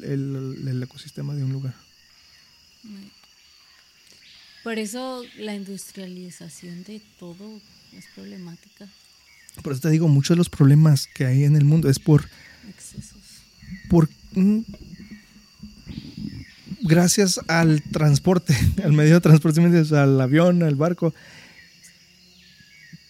el, 0.01 0.82
ecosistema 0.82 1.36
de 1.36 1.43
un 1.43 1.53
lugar? 1.53 1.76
Por 4.63 4.80
eso 4.80 5.24
la 5.38 5.53
industrialización 5.53 6.84
de 6.86 7.03
todo 7.20 7.61
es 7.93 8.07
problemática. 8.16 8.89
Por 9.62 9.74
eso 9.74 9.82
te 9.82 9.89
digo, 9.89 10.08
muchos 10.08 10.36
de 10.36 10.38
los 10.38 10.49
problemas 10.49 11.08
que 11.08 11.26
hay 11.26 11.43
en 11.43 11.56
el 11.56 11.66
mundo 11.66 11.89
es 11.89 11.99
por 11.99 12.28
excesos. 12.70 13.18
Por 13.89 14.10
mm, 14.34 14.62
gracias 16.82 17.39
al 17.47 17.82
transporte, 17.84 18.56
al 18.84 18.93
medio 18.93 19.16
de 19.16 19.22
transporte, 19.22 19.62
al 19.62 20.22
avión, 20.22 20.64
al 20.64 20.76
barco, 20.76 21.14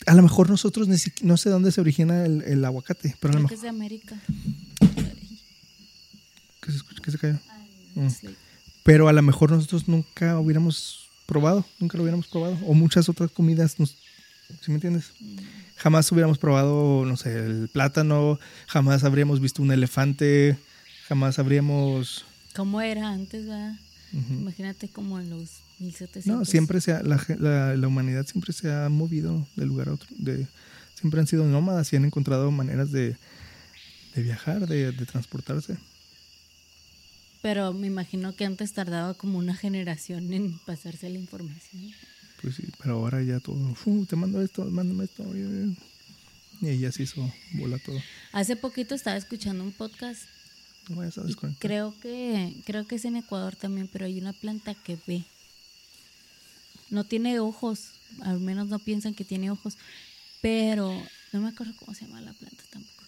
a 0.06 0.14
lo 0.14 0.22
mejor 0.22 0.50
nosotros 0.50 0.88
no 1.22 1.38
sé 1.38 1.50
dónde 1.50 1.72
se 1.72 1.82
origina 1.82 2.26
el, 2.26 2.64
aguacate, 2.64 3.16
pero 3.20 3.34
a 3.34 3.36
lo 3.38 3.43
mejor... 3.43 3.56
es 3.56 3.62
de 3.62 3.70
América. 3.70 4.16
¿Qué 6.62 6.72
se, 6.72 6.80
qué 7.02 7.12
se 7.12 7.18
cayó? 7.18 7.39
Mm. 7.96 8.08
Pero 8.84 9.08
a 9.08 9.14
lo 9.14 9.22
mejor 9.22 9.52
nosotros 9.52 9.88
nunca 9.88 10.39
hubiéramos 10.39 11.10
probado, 11.26 11.66
nunca 11.80 11.98
lo 11.98 12.04
hubiéramos 12.04 12.28
probado. 12.28 12.58
O 12.66 12.74
muchas 12.74 13.10
otras 13.10 13.32
comidas, 13.32 13.80
nos, 13.80 13.98
¿sí 14.62 14.72
me 14.72 14.76
entiendes? 14.76 15.12
Jamás 15.78 16.12
hubiéramos 16.12 16.38
probado, 16.38 17.06
no 17.06 17.18
sé, 17.18 17.38
el 17.38 17.70
plátano, 17.70 18.39
jamás 18.68 19.04
habríamos 19.04 19.39
visto 19.39 19.62
un 19.62 19.72
elefante, 19.72 20.58
jamás 21.08 21.39
habríamos... 21.39 22.26
¿Cómo 22.56 22.82
era 22.82 23.10
antes, 23.10 23.46
verdad? 23.46 23.76
Imagínate 24.14 24.88
como 24.88 25.20
en 25.20 25.30
los 25.30 25.60
1700. 25.80 26.26
No, 26.26 26.46
siempre 26.46 26.80
se 26.80 27.04
la, 27.04 27.76
la, 27.76 27.88
humanidad 27.88 28.26
siempre 28.26 28.54
se 28.54 28.72
ha 28.72 28.88
movido 28.88 29.46
de 29.58 29.66
lugar 29.66 29.89
a 29.89 29.93
otro. 29.93 30.08
De, 30.12 30.48
siempre 30.93 31.20
han 31.20 31.28
sido 31.28 31.46
nómadas 31.46 31.91
y 31.91 31.98
han 31.98 32.06
encontrado 32.06 32.50
maneras 32.52 32.91
de, 32.91 33.18
de 34.16 34.24
viajar, 34.24 34.68
de, 34.68 34.93
de, 34.93 35.06
transportarse. 35.06 35.78
Pero 37.41 37.74
me 37.74 37.88
imagino 37.88 38.36
que 38.36 38.46
antes 38.46 38.74
tardaba 38.74 39.14
como 39.16 39.38
una 39.38 39.56
generación 39.56 40.32
en 40.34 40.58
pasarse 40.60 41.10
la 41.10 41.20
información. 41.20 41.91
Pues 42.41 42.55
sí, 42.55 42.63
pero 42.79 42.95
ahora 42.95 43.21
ya 43.23 43.39
todo, 43.39 43.57
te 44.07 44.15
mando 44.15 44.41
esto, 44.41 44.65
mándame 44.65 45.05
esto. 45.05 45.23
Y 46.61 46.67
ella 46.67 46.91
se 46.91 47.03
hizo 47.03 47.31
bola 47.53 47.77
todo. 47.79 47.99
Hace 48.31 48.55
poquito 48.55 48.95
estaba 48.95 49.17
escuchando 49.17 49.63
un 49.63 49.71
podcast 49.71 50.23
creo 51.59 51.93
que 52.01 52.53
creo 52.65 52.88
que 52.88 52.95
es 52.95 53.05
en 53.05 53.15
Ecuador 53.15 53.55
también, 53.55 53.88
pero 53.88 54.05
hay 54.05 54.19
una 54.19 54.33
planta 54.33 54.73
que 54.73 54.97
ve. 55.07 55.23
No 56.89 57.03
tiene 57.03 57.39
ojos, 57.39 57.91
al 58.21 58.39
menos 58.39 58.67
no 58.67 58.79
piensan 58.79 59.15
que 59.15 59.25
tiene 59.25 59.49
ojos, 59.49 59.77
pero 60.41 60.91
no 61.31 61.41
me 61.41 61.49
acuerdo 61.49 61.73
cómo 61.77 61.93
se 61.95 62.05
llama 62.05 62.21
la 62.21 62.33
planta 62.33 62.63
tampoco. 62.69 63.03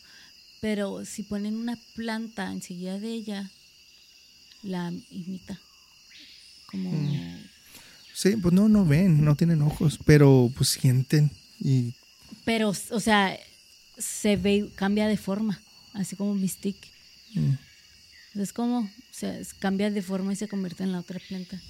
Pero 0.60 1.06
si 1.06 1.24
ponen 1.24 1.56
una 1.56 1.78
planta 1.96 2.52
enseguida 2.52 3.00
de 3.00 3.14
ella, 3.14 3.50
la 4.64 4.92
imita. 5.12 5.60
Como 6.66 6.92
mm. 6.92 7.50
Sí, 8.18 8.36
pues 8.36 8.52
no 8.52 8.68
no 8.68 8.84
ven, 8.84 9.24
no 9.24 9.36
tienen 9.36 9.62
ojos, 9.62 10.00
pero 10.04 10.52
pues 10.58 10.70
sienten 10.70 11.30
y 11.60 11.94
pero 12.46 12.70
o 12.70 13.00
sea, 13.00 13.38
se 13.96 14.38
ve 14.38 14.72
cambia 14.74 15.08
de 15.08 15.18
forma, 15.18 15.62
así 15.94 16.16
como 16.16 16.34
Mystique. 16.34 16.88
Mm. 17.36 18.40
Es 18.40 18.54
como 18.54 18.90
se 19.12 19.46
cambia 19.60 19.92
de 19.92 20.02
forma 20.02 20.34
y 20.34 20.36
se 20.36 20.48
convierte 20.48 20.82
en 20.82 20.94
la 20.94 21.00
otra 21.02 21.20
planta. 21.20 21.62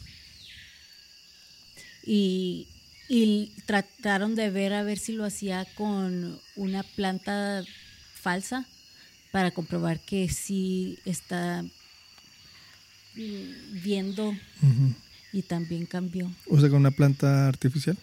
Y, 2.06 2.70
trataron 3.66 4.36
de 4.36 4.50
ver 4.50 4.72
a 4.72 4.84
ver 4.84 5.00
si 5.00 5.12
lo 5.12 5.26
hacía 5.26 5.68
con 5.76 6.40
una 6.56 6.84
planta 6.84 7.66
falsa 8.14 8.66
para 9.34 9.52
comprobar 9.52 10.00
que 10.00 10.30
sí 10.30 10.98
está 11.04 11.66
viendo 13.84 14.34
y 15.34 15.42
también 15.44 15.86
cambió. 15.86 16.32
O 16.50 16.60
sea, 16.60 16.70
con 16.70 16.80
una 16.80 16.92
planta 16.92 17.48
artificial. 17.48 17.98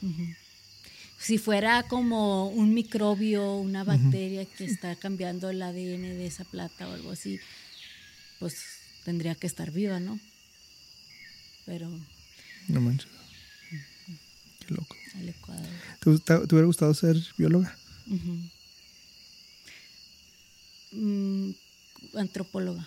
Si 1.19 1.39
fuera 1.39 1.85
como 1.85 2.49
un 2.49 2.75
microbio, 2.75 3.57
una 3.57 3.85
bacteria 3.85 4.45
que 4.45 4.65
está 4.65 4.95
cambiando 4.97 5.49
el 5.49 5.63
ADN 5.63 6.03
de 6.03 6.27
esa 6.27 6.45
planta 6.45 6.89
o 6.89 6.93
algo 6.93 7.13
así, 7.13 7.41
pues 8.39 8.57
tendría 9.05 9.35
que 9.35 9.47
estar 9.47 9.71
viva, 9.71 10.01
¿no? 10.01 10.21
Pero... 11.65 11.89
No 12.69 12.81
manches. 12.81 13.09
Qué 14.67 14.75
loco. 14.75 14.97
El 15.19 15.29
Ecuador. 15.29 15.67
¿Te, 16.01 16.11
hubiera 16.11 16.67
gustado 16.67 16.93
ser 16.95 17.17
bióloga? 17.39 17.77
Mm, 20.93 21.51
antropóloga. 22.15 22.87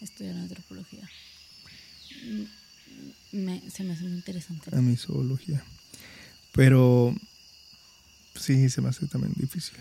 Estudiar 0.00 0.36
antropología. 0.36 1.08
Se 3.70 3.84
me 3.84 3.92
hace 3.92 4.04
muy 4.04 4.12
interesante. 4.12 4.74
A 4.74 4.80
mi 4.80 4.96
zoología. 4.96 5.62
Pero 6.52 7.14
sí, 8.34 8.68
se 8.70 8.80
me 8.80 8.88
hace 8.88 9.06
también 9.06 9.32
difícil 9.36 9.78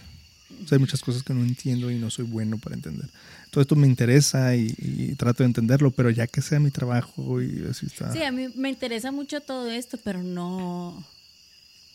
hay 0.72 0.80
muchas 0.80 1.02
cosas 1.02 1.24
que 1.24 1.34
no 1.34 1.44
entiendo 1.44 1.92
y 1.92 2.00
no 2.00 2.10
soy 2.10 2.26
bueno 2.26 2.58
para 2.58 2.76
entender. 2.76 3.10
Todo 3.52 3.62
esto 3.62 3.76
me 3.76 3.88
interesa 3.88 4.56
y, 4.56 5.16
trato 5.18 5.44
de 5.44 5.48
entenderlo, 5.48 5.92
pero 5.92 6.10
ya 6.10 6.28
que 6.28 6.42
sea 6.42 6.60
mi 6.60 6.72
trabajo 6.72 7.42
y 7.42 7.66
así 7.70 7.86
está. 7.86 8.12
Sí, 8.12 8.24
a 8.24 8.32
mí 8.32 8.50
me 8.56 8.70
interesa 8.70 9.12
mucho 9.12 9.42
todo 9.42 9.70
esto, 9.70 9.98
pero 10.04 10.24
no, 10.24 11.06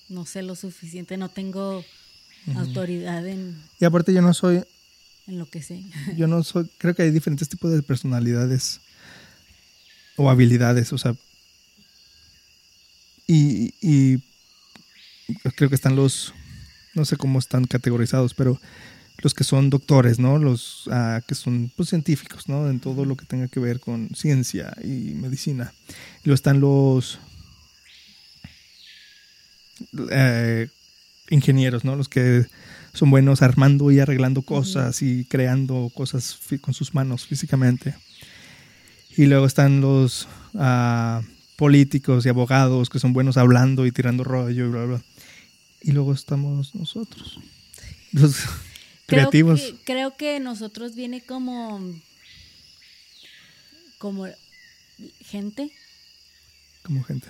no 0.09 0.27
sé 0.27 0.43
lo 0.43 0.57
suficiente, 0.57 1.17
no 1.17 1.29
tengo 1.29 1.85
autoridad 2.57 3.27
en... 3.27 3.57
Y 3.79 3.85
aparte 3.85 4.13
yo 4.13 4.23
no 4.23 4.35
soy... 4.35 4.63
En 5.27 5.39
lo 5.39 5.49
que 5.49 5.63
sé. 5.63 5.85
Yo 6.17 6.27
no 6.27 6.43
soy... 6.43 6.69
Creo 6.79 6.95
que 6.95 7.03
hay 7.03 7.11
diferentes 7.13 7.49
tipos 7.49 7.71
de 7.71 7.83
personalidades 7.83 8.81
o 10.17 10.29
habilidades, 10.29 10.93
o 10.93 10.99
sea... 10.99 11.15
Y, 13.33 13.75
y 13.81 14.19
creo 15.55 15.69
que 15.69 15.77
están 15.77 15.95
los 15.95 16.35
no 16.95 17.05
sé 17.05 17.17
cómo 17.17 17.39
están 17.39 17.65
categorizados, 17.65 18.35
pero 18.35 18.61
los 19.19 19.35
que 19.35 19.45
son 19.45 19.71
doctores, 19.71 20.19
¿no? 20.19 20.39
Los 20.39 20.89
ah, 20.91 21.21
que 21.25 21.37
son 21.37 21.71
pues, 21.77 21.91
científicos, 21.91 22.49
¿no? 22.49 22.69
En 22.69 22.81
todo 22.81 23.05
lo 23.05 23.17
que 23.17 23.27
tenga 23.27 23.47
que 23.47 23.61
ver 23.61 23.79
con 23.79 24.11
ciencia 24.17 24.75
y 24.83 25.15
medicina. 25.15 25.73
Y 26.25 26.27
luego 26.27 26.35
están 26.35 26.59
los 26.59 27.21
eh, 30.11 30.69
ingenieros, 31.29 31.85
¿no? 31.85 31.95
Los 31.95 32.09
que 32.09 32.47
son 32.93 33.11
buenos 33.11 33.43
armando 33.43 33.93
y 33.93 34.01
arreglando 34.01 34.43
cosas 34.43 35.03
y 35.03 35.25
creando 35.27 35.93
cosas 35.95 36.37
con 36.61 36.75
sus 36.75 36.95
manos 36.95 37.27
físicamente. 37.27 37.95
Y 39.17 39.27
luego 39.27 39.47
están 39.47 39.81
los, 39.81 40.27
uh, 40.55 41.23
políticos 41.61 42.25
y 42.25 42.31
abogados 42.31 42.89
que 42.89 42.99
son 42.99 43.13
buenos 43.13 43.37
hablando 43.37 43.85
y 43.85 43.93
tirando 43.93 44.25
rollo 44.25 44.65
y 44.65 44.71
bla, 44.71 44.85
bla. 44.87 45.03
Y 45.83 45.93
luego 45.93 46.15
estamos 46.15 46.75
nosotros, 46.75 47.39
los 48.13 48.35
creativos. 49.07 49.61
Creo 49.61 49.77
que, 49.77 49.85
creo 49.85 50.17
que 50.17 50.41
nosotros 50.41 50.95
viene 50.95 51.21
como, 51.21 51.79
como 53.99 54.27
gente, 55.21 55.71
Como 56.83 57.05
gente. 57.05 57.29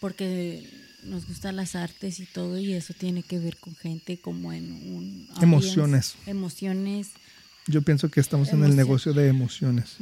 porque 0.00 0.64
nos 1.02 1.26
gustan 1.26 1.56
las 1.56 1.74
artes 1.74 2.20
y 2.20 2.26
todo, 2.26 2.60
y 2.60 2.74
eso 2.74 2.94
tiene 2.94 3.24
que 3.24 3.40
ver 3.40 3.56
con 3.56 3.74
gente 3.74 4.16
como 4.16 4.52
en 4.52 4.70
un... 4.70 5.28
Emociones. 5.40 6.14
Emociones. 6.26 7.08
Yo 7.66 7.82
pienso 7.82 8.08
que 8.12 8.20
estamos 8.20 8.50
en 8.50 8.62
el 8.62 8.76
negocio 8.76 9.12
de 9.12 9.26
emociones. 9.26 9.96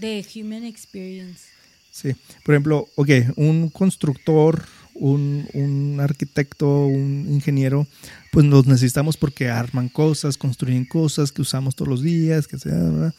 De 0.00 0.24
human 0.34 0.64
experience. 0.64 1.53
Sí. 1.94 2.12
Por 2.44 2.56
ejemplo, 2.56 2.88
ok, 2.96 3.08
un 3.36 3.68
constructor, 3.70 4.64
un, 4.94 5.46
un 5.54 6.00
arquitecto, 6.00 6.86
un 6.86 7.28
ingeniero, 7.30 7.86
pues 8.32 8.44
los 8.46 8.66
necesitamos 8.66 9.16
porque 9.16 9.48
arman 9.48 9.88
cosas, 9.88 10.36
construyen 10.36 10.86
cosas 10.86 11.30
que 11.30 11.40
usamos 11.42 11.76
todos 11.76 11.88
los 11.88 12.02
días, 12.02 12.48
que 12.48 12.58
sea. 12.58 13.12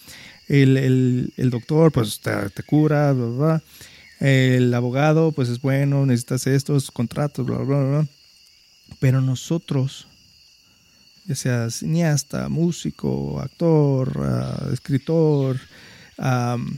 El, 0.49 0.75
el- 0.75 1.49
doctor, 1.49 1.93
pues 1.93 2.19
te, 2.19 2.49
te 2.49 2.63
cura, 2.63 3.13
bla, 3.13 3.25
bla, 3.25 3.37
bla. 3.37 3.63
El 4.19 4.73
abogado, 4.73 5.31
pues 5.31 5.47
es 5.47 5.61
bueno, 5.61 6.05
necesitas 6.05 6.45
estos 6.45 6.91
contratos, 6.91 7.45
bla, 7.45 7.59
bla, 7.59 7.81
bla. 7.81 8.07
Pero 8.99 9.21
nosotros, 9.21 10.05
ya 11.27 11.35
sea 11.35 11.69
cineasta, 11.69 12.49
músico, 12.49 13.39
actor, 13.39 14.11
ah, 14.21 14.69
escritor, 14.73 15.61
am, 16.17 16.77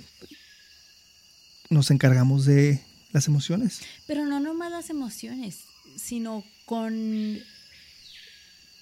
nos 1.70 1.92
encargamos 1.92 2.46
de 2.46 2.82
las 3.12 3.28
emociones. 3.28 3.82
Pero 4.06 4.26
no 4.26 4.40
nomás 4.40 4.72
las 4.72 4.90
emociones, 4.90 5.60
sino 5.96 6.44
con 6.66 7.40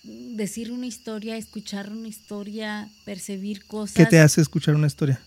decir 0.04 0.72
una 0.72 0.86
historia, 0.86 1.38
escuchar 1.38 1.92
una 1.92 2.08
historia, 2.08 2.90
percibir 3.06 3.66
cosas. 3.66 3.96
¿Qué 3.96 4.06
te 4.06 4.20
hace 4.20 4.42
escuchar 4.42 4.76
una 4.76 4.88
historia? 4.88 5.20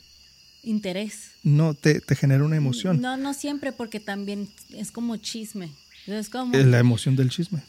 Interés. 0.62 1.30
No, 1.42 1.74
te, 1.74 2.00
te 2.00 2.14
genera 2.14 2.44
una 2.44 2.56
emoción. 2.56 3.00
No, 3.00 3.16
no 3.16 3.34
siempre, 3.34 3.72
porque 3.72 4.00
también 4.00 4.48
es 4.70 4.90
como 4.90 5.16
chisme. 5.16 5.70
Es 6.06 6.28
como, 6.28 6.56
la 6.56 6.78
emoción 6.78 7.16
del 7.16 7.30
chisme. 7.30 7.60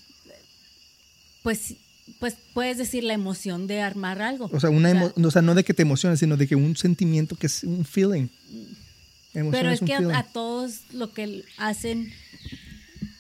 pues, 1.44 1.76
pues 2.20 2.36
puedes 2.54 2.78
decir 2.78 3.04
la 3.04 3.14
emoción 3.14 3.68
de 3.68 3.82
armar 3.82 4.22
algo. 4.22 4.50
O 4.52 4.60
sea, 4.60 4.70
una 4.70 4.90
O 4.90 4.94
sea, 4.94 5.28
o 5.28 5.32
sea, 5.32 5.42
no 5.42 5.56
de 5.56 5.64
que 5.64 5.74
te 5.74 5.82
emociones, 5.82 6.20
sino 6.20 6.38
de 6.38 6.48
que 6.48 6.56
un 6.56 6.76
sentimiento 6.76 7.36
que 7.36 7.48
es 7.48 7.64
un 7.64 7.86
feeling. 7.86 8.28
Pero 9.34 9.70
es 9.70 9.80
que 9.82 9.94
a, 9.94 10.18
a 10.20 10.24
todos 10.24 10.82
lo 10.92 11.14
que 11.14 11.44
hacen 11.58 12.12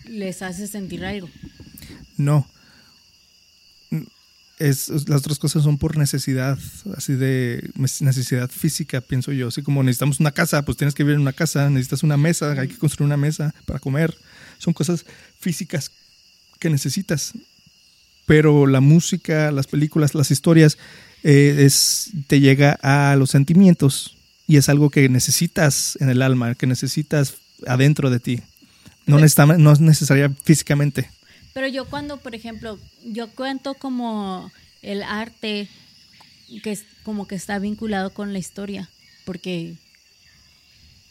les 0.05 0.41
hace 0.41 0.67
sentir 0.67 1.05
algo. 1.05 1.29
No. 2.17 2.47
Es, 4.59 4.89
es- 4.89 5.07
las 5.07 5.19
otras 5.21 5.39
cosas 5.39 5.63
son 5.63 5.77
por 5.77 5.97
necesidad, 5.97 6.57
así 6.97 7.13
de 7.13 7.69
necesidad 8.01 8.49
física, 8.49 8.99
pienso 8.99 9.31
yo. 9.31 9.47
Así 9.47 9.61
como 9.61 9.83
necesitamos 9.83 10.19
una 10.19 10.31
casa, 10.31 10.63
pues 10.65 10.77
tienes 10.77 10.93
que 10.95 11.03
vivir 11.03 11.15
en 11.15 11.21
una 11.21 11.31
casa, 11.33 11.69
necesitas 11.69 12.03
una 12.03 12.17
mesa, 12.17 12.51
hay 12.51 12.67
que 12.67 12.77
construir 12.77 13.05
una 13.05 13.15
mesa 13.17 13.53
para 13.65 13.79
comer. 13.79 14.13
Son 14.57 14.73
cosas 14.73 15.05
físicas 15.39 15.91
que 16.59 16.69
necesitas. 16.69 17.33
Pero 18.25 18.67
la 18.67 18.81
música, 18.81 19.51
las 19.51 19.65
películas, 19.67 20.13
las 20.13 20.29
historias, 20.29 20.77
eh, 21.23 21.55
es, 21.59 22.11
te 22.27 22.39
llega 22.41 22.77
a 22.81 23.15
los 23.15 23.29
sentimientos 23.31 24.17
y 24.49 24.57
es 24.57 24.67
algo 24.67 24.89
que 24.89 25.07
necesitas 25.09 25.95
en 26.01 26.09
el 26.09 26.23
alma, 26.23 26.55
que 26.55 26.65
necesitas 26.65 27.35
adentro 27.67 28.09
de 28.09 28.19
ti. 28.19 28.41
No, 29.05 29.19
necesita- 29.19 29.45
no 29.59 29.71
es 29.71 29.79
necesaria 29.79 30.27
físicamente. 30.43 31.07
Pero 31.53 31.67
yo 31.67 31.85
cuando, 31.85 32.17
por 32.17 32.33
ejemplo, 32.33 32.79
yo 33.05 33.29
cuento 33.29 33.75
como 33.75 34.51
el 34.81 35.03
arte 35.03 35.69
que 36.63 36.71
es 36.71 36.83
como 37.03 37.27
que 37.27 37.35
está 37.35 37.59
vinculado 37.59 38.11
con 38.11 38.33
la 38.33 38.39
historia, 38.39 38.89
porque 39.23 39.75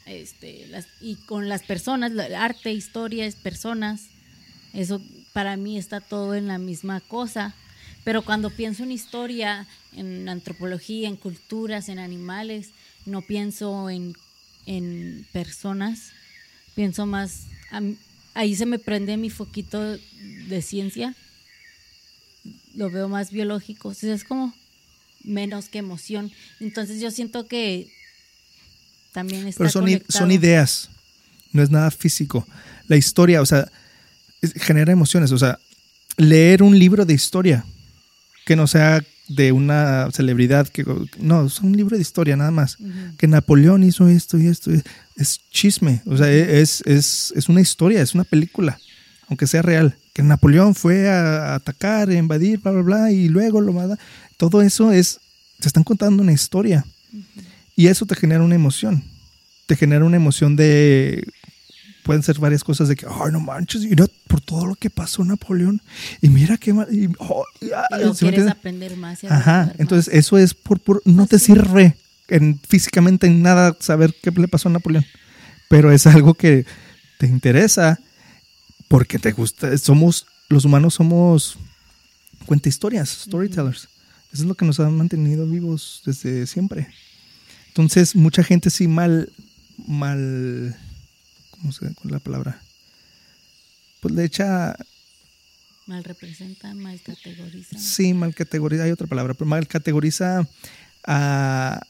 este 0.05 0.67
las, 0.67 0.87
y 1.01 1.15
con 1.15 1.49
las 1.49 1.63
personas, 1.63 2.11
arte, 2.37 2.73
historias, 2.73 3.37
personas, 3.37 4.01
eso 4.73 5.01
para 5.33 5.57
mí 5.57 5.79
está 5.79 6.01
todo 6.01 6.35
en 6.35 6.49
la 6.49 6.59
misma 6.59 6.99
cosa. 7.01 7.55
Pero 8.03 8.23
cuando 8.23 8.51
pienso 8.51 8.83
en 8.83 8.91
historia, 8.91 9.69
en 9.93 10.29
antropología, 10.29 11.09
en 11.09 11.17
culturas, 11.17 11.89
en 11.89 12.01
animales, 12.01 12.71
no 13.09 13.23
pienso 13.23 13.91
en, 13.91 14.15
en 14.67 15.27
personas, 15.33 16.13
pienso 16.75 17.07
más, 17.07 17.47
a 17.71 17.81
ahí 18.35 18.55
se 18.55 18.67
me 18.67 18.79
prende 18.79 19.17
mi 19.17 19.31
foquito 19.31 19.81
de 20.49 20.63
ciencia, 20.63 21.15
lo 22.75 22.91
veo 22.91 23.09
más 23.09 23.31
biológico, 23.33 23.91
es 23.93 24.25
como 24.25 24.55
menos 25.25 25.69
que 25.69 25.79
emoción. 25.79 26.31
Entonces 26.61 27.01
yo 27.01 27.11
siento 27.11 27.47
que 27.49 27.89
también 29.13 29.47
está 29.49 29.59
Pero 29.65 29.71
son, 29.71 29.89
i- 29.89 30.03
son 30.09 30.31
ideas, 30.31 30.89
no 31.53 31.63
es 31.63 31.71
nada 31.71 31.91
físico. 31.91 32.47
La 32.87 32.97
historia, 32.97 33.43
o 33.43 33.47
sea, 33.47 33.69
es- 34.41 34.53
genera 34.55 34.93
emociones. 34.93 35.33
O 35.33 35.39
sea, 35.39 35.59
leer 36.17 36.63
un 36.63 36.79
libro 36.79 37.05
de 37.05 37.15
historia 37.15 37.65
que 38.47 38.55
no 38.55 38.67
sea 38.67 39.03
de 39.29 39.53
una 39.53 40.11
celebridad, 40.11 40.67
que 40.69 40.85
no, 41.19 41.47
es 41.47 41.61
un 41.61 41.77
libro 41.77 41.97
de 41.97 42.03
historia 42.03 42.37
nada 42.37 42.51
más. 42.51 42.79
Que 43.19 43.27
Napoleón 43.27 43.85
hizo 43.85 44.09
esto 44.09 44.39
y 44.39 44.47
esto, 44.47 44.71
es, 45.17 45.41
chisme, 45.51 46.03
o 46.07 46.17
sea, 46.17 46.31
es, 46.33 46.83
es, 46.87 47.33
es 47.37 47.49
una 47.49 47.61
historia, 47.61 48.03
es 48.03 48.15
una 48.15 48.25
película, 48.25 48.79
aunque 49.29 49.47
sea 49.47 49.63
real. 49.63 49.97
Que 50.13 50.23
Napoleón 50.23 50.75
fue 50.75 51.09
a 51.09 51.55
atacar, 51.55 52.09
a 52.09 52.15
invadir, 52.15 52.59
bla, 52.61 52.73
bla, 52.73 52.83
bla, 52.83 53.13
y 53.13 53.29
luego 53.29 53.61
lo 53.61 53.73
mata. 53.73 53.99
Todo 54.37 54.63
eso 54.63 54.93
es, 54.93 55.21
te 55.61 55.69
están 55.69 55.85
contando 55.85 56.23
una 56.23 56.33
historia. 56.33 56.85
Y 57.77 57.87
eso 57.87 58.07
te 58.07 58.17
genera 58.17 58.43
una 58.43 58.55
emoción. 58.57 59.05
Te 59.67 59.77
genera 59.77 60.05
una 60.05 60.17
emoción 60.17 60.57
de. 60.57 61.25
Pueden 62.09 62.23
ser 62.23 62.39
varias 62.39 62.65
cosas 62.65 62.89
de 62.89 62.97
que, 62.97 63.05
ay, 63.07 63.31
no 63.33 63.39
manches, 63.39 63.83
mira 63.83 64.07
por 64.29 64.41
todo 64.41 64.65
lo 64.65 64.75
que 64.77 64.89
pasó 64.89 65.23
Napoleón. 65.27 65.83
Y 66.23 66.31
mira 66.31 66.57
qué 66.57 66.73
mal. 66.73 66.89
y, 66.91 67.07
oh, 67.19 67.45
y, 67.61 67.67
Y 67.67 67.69
luego 67.99 68.15
¿sí 68.15 68.25
me 68.25 68.31
quieres 68.33 68.51
aprender 68.51 68.97
más. 68.97 69.23
y 69.23 69.27
Ajá. 69.27 69.67
más. 69.67 69.75
Entonces, 69.79 70.15
eso 70.15 70.39
es 70.39 70.55
por. 70.55 70.81
por- 70.81 71.03
no 71.05 71.27
te 71.27 71.39
sirve 71.39 71.97
en, 72.29 72.59
físicamente 72.67 73.27
en 73.27 73.43
nada 73.43 73.77
saber 73.79 74.15
qué 74.23 74.31
le 74.31 74.49
pasó 74.49 74.71
a 74.71 74.73
Napoleón. 74.73 75.05
Pero 75.69 75.93
es 75.93 76.07
algo 76.07 76.33
que 76.33 76.65
te 77.19 77.27
interesa 77.27 78.01
porque 78.89 79.19
te 79.19 79.33
gusta. 79.33 79.77
Somos. 79.77 80.25
Los 80.49 80.65
humanos 80.65 80.95
somos. 80.95 81.59
Cuenta 82.47 82.71
historias, 82.71 83.11
storytellers. 83.11 83.81
Eso 84.33 84.43
es 84.45 84.49
lo 84.49 84.55
que 84.55 84.65
nos 84.65 84.81
ha 84.81 84.89
mantenido 84.89 85.47
vivos 85.47 86.01
desde 86.07 86.47
siempre. 86.47 86.89
Entonces, 87.67 88.17
mucha 88.17 88.43
gente 88.43 88.71
sí 88.71 88.89
mal, 88.89 89.31
mal, 89.87 90.75
¿cómo 91.61 91.73
se 91.73 91.81
cuál 91.81 92.07
es 92.07 92.11
la 92.13 92.19
palabra? 92.21 92.63
Pues 94.01 94.15
le 94.15 94.25
echa, 94.25 94.77
Mal 95.87 96.05
representa, 96.05 96.75
mal 96.75 97.01
categoriza. 97.01 97.79
sí, 97.79 98.13
mal 98.15 98.35
categoriza, 98.35 98.85
hay 98.85 98.91
otra 98.91 99.07
palabra, 99.07 99.35
pero 99.35 99.47
mal 99.49 99.67
categoriza 99.67 100.47
a, 101.05 101.81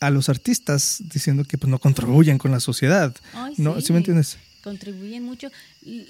a 0.00 0.10
los 0.10 0.28
artistas 0.28 1.02
diciendo 1.12 1.44
que 1.44 1.58
pues 1.58 1.68
no 1.70 1.78
contribuyen 1.80 2.38
con 2.38 2.52
la 2.52 2.60
sociedad. 2.60 3.14
Ay, 3.34 3.54
No, 3.56 3.80
¿sí 3.80 3.92
me 3.92 3.98
entiendes? 3.98 4.38
Contribuyen 4.62 5.24
mucho. 5.24 5.50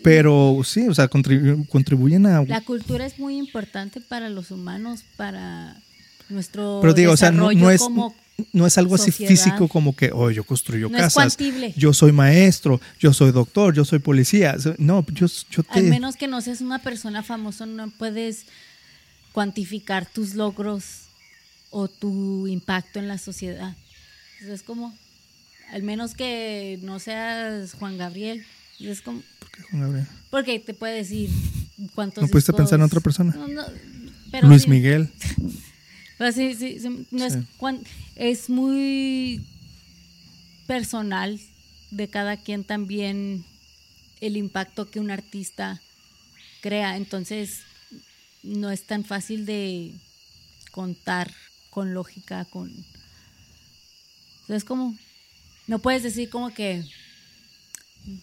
Pero 0.03 0.61
sí, 0.65 0.87
o 0.89 0.95
sea, 0.95 1.09
contribu- 1.09 1.67
contribuyen 1.69 2.27
a... 2.27 2.43
La 2.45 2.61
cultura 2.63 3.07
es 3.07 3.19
muy 3.19 3.39
importante 3.39 4.01
para 4.01 4.29
los 4.29 4.51
humanos, 4.51 5.05
para 5.17 5.81
nuestro 6.29 6.81
Pero 6.83 6.93
digo, 6.95 7.13
o 7.13 7.17
sea, 7.17 7.31
no 7.31 7.51
es, 7.71 7.81
como 7.81 8.15
no 8.53 8.67
es 8.67 8.79
algo 8.79 8.95
así 8.95 9.11
físico 9.11 9.69
como 9.69 9.95
que, 9.97 10.11
oh, 10.13 10.31
yo 10.31 10.45
construyo 10.45 10.89
No 10.89 10.97
casas, 10.97 11.37
yo 11.77 11.93
soy 11.93 12.13
maestro, 12.13 12.81
yo 12.99 13.13
soy 13.13 13.33
doctor, 13.33 13.75
yo 13.75 13.85
soy 13.85 13.99
policía. 13.99 14.57
No, 14.79 15.05
yo, 15.13 15.27
yo 15.51 15.63
te... 15.63 15.79
Al 15.81 15.85
menos 15.85 16.17
que 16.17 16.29
no 16.29 16.41
seas 16.41 16.61
una 16.61 16.79
persona 16.79 17.23
famosa, 17.23 17.67
no 17.67 17.91
puedes 17.91 18.47
cuantificar 19.33 20.07
tus 20.07 20.35
logros 20.35 20.85
o 21.71 21.89
tu 21.89 22.47
impacto 22.47 22.99
en 22.99 23.09
la 23.09 23.19
sociedad. 23.19 23.77
Es 24.41 24.63
como, 24.63 24.97
al 25.73 25.83
menos 25.83 26.15
que 26.15 26.79
no 26.83 26.99
seas 27.01 27.75
Juan 27.75 27.99
Gabriel. 27.99 28.45
Es 28.79 29.03
como, 29.03 29.23
¿Por 29.41 29.51
qué, 29.51 29.63
Juan 29.63 29.83
Gabriel? 29.83 30.07
porque 30.31 30.61
te 30.61 30.75
puede 30.75 30.95
decir 30.95 31.29
cuántos. 31.95 32.23
¿No 32.23 32.29
pudiste 32.29 32.53
discos- 32.53 32.57
pensar 32.57 32.79
en 32.79 32.85
otra 32.85 33.01
persona? 33.01 33.35
No, 33.35 33.49
no, 33.49 33.63
pero 34.31 34.47
Luis 34.49 34.69
Miguel. 34.69 35.11
pero 36.19 36.33
sí, 36.33 36.55
sí, 36.55 36.79
sí, 36.81 37.07
no 37.11 37.25
es, 37.25 37.39
cuan- 37.59 37.85
es 38.17 38.51
muy 38.51 39.41
personal 40.67 41.41
de 41.91 42.09
cada 42.09 42.37
quien 42.37 42.65
también 42.65 43.45
el 44.21 44.37
impacto 44.37 44.91
que 44.91 45.01
un 45.01 45.11
artista 45.11 45.81
crea. 46.61 46.97
Entonces, 46.97 47.61
no 48.43 48.71
es 48.71 48.85
tan 48.85 49.05
fácil 49.05 49.47
de 49.47 49.93
contar 50.73 51.33
con 51.71 51.95
lógica, 51.95 52.45
con... 52.47 52.73
Es 54.49 54.65
como, 54.65 54.97
no 55.67 55.79
puedes 55.79 56.03
decir 56.03 56.31
como 56.31 56.53
que 56.53 56.83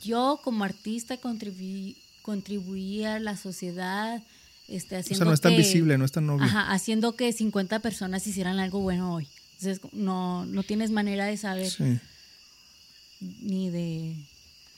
yo 0.03 0.41
como 0.43 0.63
artista 0.63 1.17
contribuí, 1.17 1.97
contribuí 2.21 3.03
a 3.03 3.19
la 3.19 3.37
sociedad, 3.37 4.21
este, 4.67 4.97
O 4.97 5.03
sea, 5.03 5.25
no 5.25 5.33
es 5.33 5.41
tan 5.41 5.51
que- 5.53 5.59
visible, 5.59 5.97
no 5.97 6.05
es 6.05 6.11
tan 6.11 6.29
obvio. 6.29 6.45
Ajá, 6.45 6.71
haciendo 6.71 7.15
que 7.15 7.31
50 7.33 7.79
personas 7.79 8.25
hicieran 8.27 8.59
algo 8.59 8.79
bueno 8.79 9.13
hoy. 9.15 9.27
Entonces, 9.59 9.79
no, 9.93 10.45
no 10.45 10.63
tienes 10.63 10.91
manera 10.91 11.25
de 11.25 11.37
saber 11.37 11.69
Sí. 11.69 11.99
ni 13.41 13.69
de... 13.69 14.15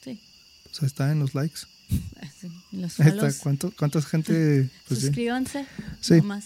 Sí, 0.04 0.20
O 0.72 0.74
sea, 0.76 0.88
está 0.88 1.12
en 1.12 1.20
los 1.20 1.34
likes. 1.36 1.62
así, 2.22 2.50
los 2.72 3.00
está. 3.00 3.32
¿Cuánto, 3.42 3.72
¿Cuánta 3.78 4.02
gente? 4.04 4.70
Pues, 4.88 5.00
sí. 5.00 5.06
Suscríbanse. 5.08 5.66
Sí. 6.02 6.16
nomás. 6.16 6.46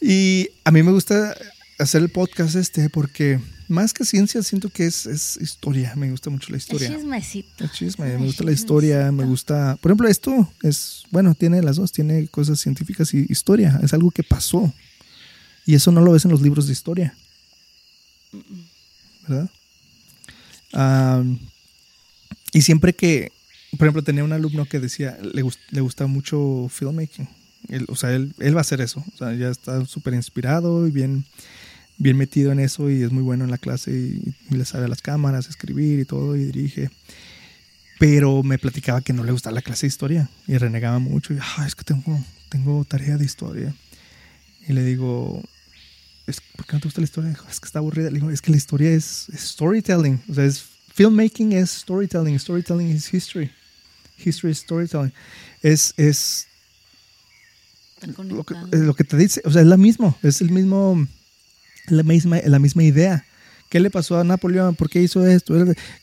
Y 0.00 0.48
a 0.64 0.70
mí 0.72 0.82
me 0.82 0.92
gusta 0.92 1.36
hacer 1.78 2.02
el 2.02 2.08
podcast 2.10 2.54
este 2.56 2.90
porque 2.90 3.40
más 3.68 3.92
que 3.92 4.04
ciencia 4.04 4.42
siento 4.42 4.68
que 4.70 4.86
es, 4.86 5.06
es 5.06 5.38
historia. 5.40 5.94
Me 5.96 6.10
gusta 6.10 6.30
mucho 6.30 6.48
la 6.50 6.56
El 6.56 6.62
historia. 6.62 6.94
chismecito. 6.94 7.64
El 7.64 7.70
chisme, 7.70 8.12
El 8.12 8.18
me 8.20 8.26
gusta 8.26 8.44
la 8.44 8.52
historia, 8.52 9.10
me 9.12 9.24
gusta... 9.24 9.76
Por 9.80 9.90
ejemplo, 9.90 10.08
esto 10.08 10.50
es, 10.62 11.02
bueno, 11.10 11.34
tiene 11.34 11.62
las 11.62 11.76
dos, 11.76 11.92
tiene 11.92 12.28
cosas 12.28 12.60
científicas 12.60 13.12
y 13.14 13.26
historia, 13.28 13.80
es 13.82 13.92
algo 13.94 14.10
que 14.10 14.22
pasó. 14.22 14.72
Y 15.66 15.74
eso 15.74 15.90
no 15.92 16.00
lo 16.00 16.12
ves 16.12 16.24
en 16.24 16.30
los 16.30 16.42
libros 16.42 16.66
de 16.66 16.72
historia. 16.72 17.14
¿Verdad? 19.26 19.50
Am, 20.72 21.38
y 22.52 22.62
siempre 22.62 22.94
que, 22.94 23.32
por 23.78 23.86
ejemplo, 23.86 24.02
tenía 24.02 24.24
un 24.24 24.32
alumno 24.32 24.66
que 24.66 24.78
decía, 24.80 25.18
le, 25.20 25.42
gust- 25.42 25.58
le 25.70 25.80
gusta 25.80 26.06
mucho 26.06 26.68
filmmaking. 26.70 27.28
Él- 27.68 27.86
o 27.88 27.96
sea, 27.96 28.12
él, 28.12 28.34
él 28.38 28.54
va 28.54 28.60
a 28.60 28.62
hacer 28.62 28.80
eso. 28.80 29.04
O 29.14 29.16
sea, 29.18 29.34
ya 29.34 29.48
está 29.48 29.84
súper 29.86 30.14
inspirado 30.14 30.86
y 30.86 30.90
bien, 30.90 31.24
bien 31.98 32.16
metido 32.16 32.52
en 32.52 32.60
eso 32.60 32.90
y 32.90 33.02
es 33.02 33.10
muy 33.12 33.22
bueno 33.22 33.44
en 33.44 33.50
la 33.50 33.58
clase 33.58 33.90
y, 33.92 34.34
y 34.50 34.56
le 34.56 34.64
sabe 34.64 34.84
a 34.84 34.88
las 34.88 35.02
cámaras, 35.02 35.48
escribir 35.48 35.98
y 36.00 36.04
todo 36.04 36.36
y 36.36 36.44
dirige. 36.46 36.90
Pero 37.98 38.42
me 38.42 38.58
platicaba 38.58 39.00
que 39.00 39.12
no 39.14 39.24
le 39.24 39.32
gustaba 39.32 39.54
la 39.54 39.62
clase 39.62 39.86
de 39.86 39.88
historia 39.88 40.28
y 40.46 40.56
renegaba 40.58 40.98
mucho. 40.98 41.32
Y, 41.32 41.38
"Ah, 41.40 41.64
es 41.66 41.74
que 41.74 41.84
tengo, 41.84 42.22
tengo 42.50 42.84
tarea 42.84 43.16
de 43.16 43.24
historia. 43.24 43.74
Y 44.68 44.72
le 44.74 44.84
digo, 44.84 45.42
"Es- 46.26 46.42
¿por 46.56 46.66
qué 46.66 46.74
no 46.74 46.80
te 46.80 46.88
gusta 46.88 47.00
la 47.00 47.06
historia? 47.06 47.30
Dijo, 47.30 47.46
es 47.50 47.58
que 47.60 47.66
está 47.66 47.78
aburrida. 47.78 48.10
Le 48.10 48.16
digo, 48.18 48.30
es 48.30 48.42
que 48.42 48.50
la 48.50 48.58
historia 48.58 48.90
es, 48.92 49.28
es 49.32 49.40
storytelling. 49.40 50.20
O 50.28 50.34
sea, 50.34 50.44
es, 50.44 50.62
filmmaking 50.92 51.52
es 51.52 51.70
storytelling. 51.70 52.38
Storytelling 52.38 52.88
is 52.90 53.12
history. 53.14 53.50
History 54.22 54.52
is 54.52 54.58
storytelling. 54.58 55.12
Es, 55.62 55.94
es 55.96 56.48
lo 58.34 58.44
que, 58.44 58.54
lo 58.76 58.94
que 58.94 59.04
te 59.04 59.16
dice, 59.16 59.40
o 59.44 59.50
sea, 59.50 59.62
es 59.62 59.68
la 59.68 59.76
mismo, 59.78 60.18
es 60.22 60.40
el 60.42 60.50
mismo, 60.50 61.06
la 61.88 62.02
misma, 62.02 62.38
la 62.44 62.58
misma 62.58 62.82
idea. 62.84 63.24
¿Qué 63.68 63.80
le 63.80 63.90
pasó 63.90 64.18
a 64.18 64.24
Napoleón? 64.24 64.74
¿Por 64.76 64.88
qué 64.88 65.02
hizo 65.02 65.26
esto? 65.26 65.54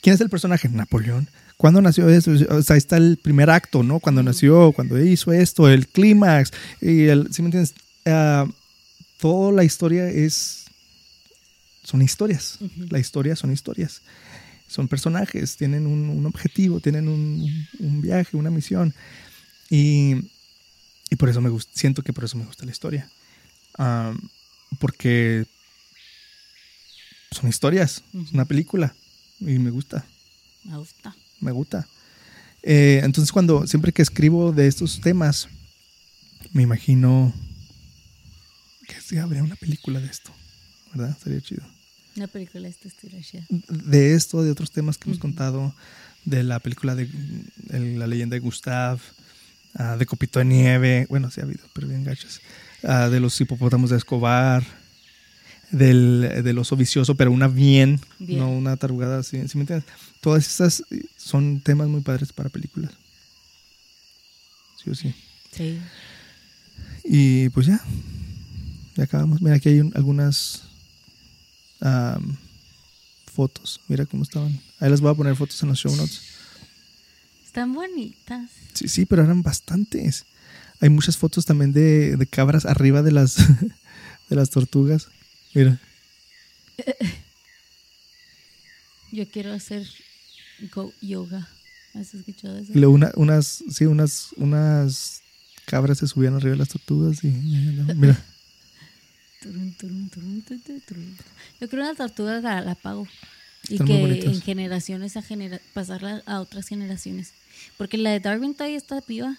¿Quién 0.01 0.15
es 0.15 0.21
el 0.21 0.29
personaje? 0.29 0.69
Napoleón. 0.69 1.29
¿Cuándo 1.57 1.81
nació 1.81 2.09
esto? 2.09 2.31
O 2.49 2.61
sea, 2.61 2.73
ahí 2.73 2.77
está 2.77 2.97
el 2.97 3.17
primer 3.17 3.49
acto, 3.49 3.83
¿no? 3.83 3.99
Cuando 3.99 4.21
nació, 4.21 4.73
cuando 4.73 5.01
hizo 5.01 5.31
esto, 5.31 5.69
el 5.69 5.87
clímax. 5.87 6.51
Y 6.81 7.05
el, 7.05 7.33
¿sí 7.33 7.41
me 7.41 7.47
entiendes? 7.47 7.73
Ah, 8.05 8.45
toda 9.19 9.53
la 9.53 9.63
historia 9.63 10.09
es, 10.09 10.65
son 11.83 12.01
historias. 12.01 12.59
La 12.89 12.99
historia 12.99 13.35
son 13.35 13.53
historias. 13.53 14.01
Son 14.67 14.87
personajes, 14.87 15.55
tienen 15.55 15.85
un, 15.85 16.09
un 16.09 16.25
objetivo, 16.25 16.79
tienen 16.79 17.07
un, 17.07 17.49
un 17.79 18.01
viaje, 18.01 18.35
una 18.35 18.49
misión. 18.49 18.93
Y, 19.69 20.15
y 21.09 21.15
por 21.15 21.29
eso 21.29 21.41
me 21.41 21.49
gusta, 21.49 21.71
siento 21.75 22.01
que 22.01 22.11
por 22.11 22.25
eso 22.25 22.37
me 22.37 22.45
gusta 22.45 22.65
la 22.65 22.71
historia. 22.71 23.09
Am, 23.77 24.19
porque 24.79 25.45
son 27.33 27.49
historias, 27.49 28.03
es 28.13 28.31
una 28.31 28.45
película 28.45 28.95
y 29.39 29.59
me 29.59 29.69
gusta, 29.71 30.05
Me 30.63 30.77
gusta. 30.77 31.15
me 31.41 31.51
gusta. 31.51 31.87
Eh, 32.61 33.01
entonces 33.03 33.31
cuando, 33.31 33.67
siempre 33.67 33.91
que 33.91 34.01
escribo 34.01 34.51
de 34.51 34.67
estos 34.67 35.01
temas, 35.01 35.47
me 36.53 36.61
imagino 36.63 37.33
que 38.87 38.99
sí, 39.01 39.17
habría 39.17 39.43
una 39.43 39.55
película 39.55 39.99
de 39.99 40.07
esto, 40.07 40.31
¿verdad? 40.93 41.17
Sería 41.21 41.41
chido. 41.41 41.63
Una 42.15 42.27
película 42.27 42.61
de 42.63 42.69
estilo, 42.69 43.17
chida. 43.21 43.45
De 43.49 44.13
esto, 44.13 44.43
de 44.43 44.51
otros 44.51 44.71
temas 44.71 44.97
que 44.97 45.09
hemos 45.09 45.19
contado, 45.19 45.73
de 46.25 46.43
la 46.43 46.59
película 46.59 46.95
de 46.95 47.09
el- 47.69 47.97
La 47.99 48.07
leyenda 48.07 48.35
de 48.35 48.39
Gustav, 48.39 48.99
ah, 49.75 49.97
de 49.97 50.05
Copito 50.05 50.39
de 50.39 50.45
Nieve, 50.45 51.07
bueno, 51.09 51.31
sí 51.31 51.41
ha 51.41 51.43
habido, 51.43 51.63
pero 51.73 51.87
bien 51.87 52.03
gachas, 52.03 52.39
ah, 52.83 53.09
de 53.09 53.19
los 53.19 53.39
hipopótamos 53.41 53.89
de 53.89 53.97
Escobar, 53.97 54.63
del, 55.73 56.41
del 56.43 56.57
oso 56.57 56.75
vicioso, 56.77 57.15
pero 57.15 57.31
una 57.31 57.47
bien, 57.49 57.99
Bien. 58.19 58.39
no 58.39 58.49
una 58.49 58.77
tarugada 58.77 59.19
así, 59.19 59.45
¿sí 59.47 59.57
me 59.57 59.63
entiendes? 59.63 59.85
Todas 60.21 60.47
estas 60.47 60.83
son 61.17 61.59
temas 61.59 61.87
muy 61.89 62.01
padres 62.01 62.31
para 62.31 62.49
películas. 62.49 62.91
Sí 64.81 64.89
o 64.89 64.95
sí. 64.95 65.13
Sí. 65.51 65.79
Y 67.03 67.49
pues 67.49 67.65
ya, 67.67 67.81
ya 68.95 69.03
acabamos. 69.03 69.41
Mira, 69.41 69.55
aquí 69.55 69.69
hay 69.69 69.79
un- 69.81 69.91
algunas 69.95 70.63
am, 71.81 72.37
fotos. 73.33 73.81
Mira 73.87 74.05
cómo 74.05 74.23
estaban. 74.23 74.59
Ahí 74.79 74.89
les 74.89 75.01
voy 75.01 75.11
a 75.11 75.15
poner 75.15 75.35
fotos 75.35 75.61
en 75.63 75.69
los 75.69 75.79
show 75.79 75.95
notes. 75.95 76.21
Están 77.45 77.73
bonitas. 77.73 78.49
Sí, 78.73 78.87
sí, 78.87 79.05
pero 79.05 79.23
eran 79.23 79.41
bastantes. 79.43 80.25
Hay 80.81 80.89
muchas 80.89 81.17
fotos 81.17 81.45
también 81.45 81.71
de, 81.71 82.17
de 82.17 82.27
cabras 82.27 82.65
arriba 82.65 83.01
de 83.03 83.11
las, 83.11 83.35
de 84.29 84.35
las 84.35 84.49
tortugas. 84.49 85.07
Mira, 85.53 85.79
Yo 89.11 89.27
quiero 89.29 89.53
hacer 89.53 89.87
go 90.73 90.91
yoga. 91.01 91.47
¿Has 91.93 92.13
escuchado 92.15 92.57
eso? 92.57 92.71
una- 92.89 93.11
unas, 93.15 93.63
sí, 93.69 93.85
unas, 93.85 94.29
unas 94.37 95.21
cabras 95.65 95.99
se 95.99 96.07
subían 96.07 96.33
arriba 96.35 96.51
de 96.53 96.57
las 96.57 96.69
tortugas 96.69 97.23
y 97.23 97.27
mira. 97.27 98.19
Yo 101.59 101.69
creo 101.69 101.83
una 101.83 101.95
tortuga 101.95 102.41
la, 102.41 102.61
la 102.61 102.75
pago. 102.75 103.07
Y 103.69 103.73
Están 103.73 103.87
que 103.87 103.93
en 104.25 104.41
generaciones 104.41 105.15
a 105.15 105.21
genera 105.21 105.59
pasarla 105.73 106.21
a 106.25 106.39
otras 106.41 106.67
generaciones. 106.67 107.33
Porque 107.77 107.97
la 107.97 108.09
de 108.11 108.19
Darwin 108.19 108.53
todavía 108.55 108.77
está 108.77 109.01
viva. 109.07 109.37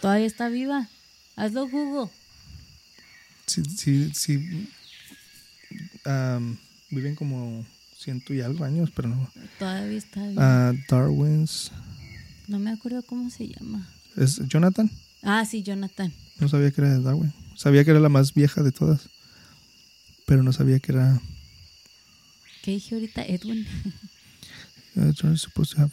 Todavía 0.00 0.26
está 0.26 0.48
viva. 0.48 0.88
Hazlo 1.36 1.68
Google. 1.68 2.10
Sí, 3.52 3.62
sí, 3.76 4.10
sí, 4.14 4.68
am, 6.04 6.56
viven 6.90 7.14
como 7.14 7.64
ciento 7.96 8.34
y 8.34 8.40
algo 8.40 8.64
años, 8.64 8.90
pero 8.94 9.08
no. 9.08 9.30
Todavía 9.58 9.98
está 9.98 10.26
viva. 10.26 10.68
Ah, 10.68 10.72
Darwin's. 10.88 11.70
No 12.48 12.58
me 12.58 12.70
acuerdo 12.70 13.02
cómo 13.02 13.30
se 13.30 13.48
llama. 13.48 13.88
¿Es 14.16 14.40
Jonathan? 14.48 14.90
Ah, 15.22 15.44
sí, 15.44 15.62
Jonathan. 15.62 16.12
No 16.40 16.48
sabía 16.48 16.70
que 16.70 16.80
era 16.80 16.90
de 16.90 17.02
Darwin. 17.02 17.32
Sabía 17.56 17.84
que 17.84 17.90
era 17.92 18.00
la 18.00 18.08
más 18.08 18.34
vieja 18.34 18.62
de 18.62 18.72
todas. 18.72 19.08
Pero 20.26 20.42
no 20.42 20.52
sabía 20.52 20.80
que 20.80 20.92
era. 20.92 21.20
¿Qué 22.62 22.72
dije 22.72 22.94
ahorita? 22.94 23.24
Edwin. 23.24 23.66
uh, 24.96 25.32
is 25.32 25.42
supposed 25.42 25.74
to 25.74 25.80
have 25.80 25.92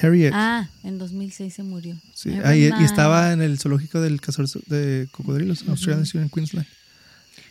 Harriet. 0.00 0.32
Ah, 0.34 0.68
en 0.84 0.98
2006 0.98 1.54
se 1.54 1.62
murió. 1.62 1.96
sí. 2.14 2.30
Ah, 2.44 2.56
y, 2.56 2.64
y 2.64 2.84
estaba 2.84 3.32
en 3.32 3.42
el 3.42 3.58
zoológico 3.58 4.00
del 4.00 4.20
cazador 4.20 4.48
de 4.66 5.08
cocodrilos, 5.10 5.64
Australian 5.68 6.06
Zoo 6.06 6.20
en 6.20 6.28
Queensland. 6.28 6.66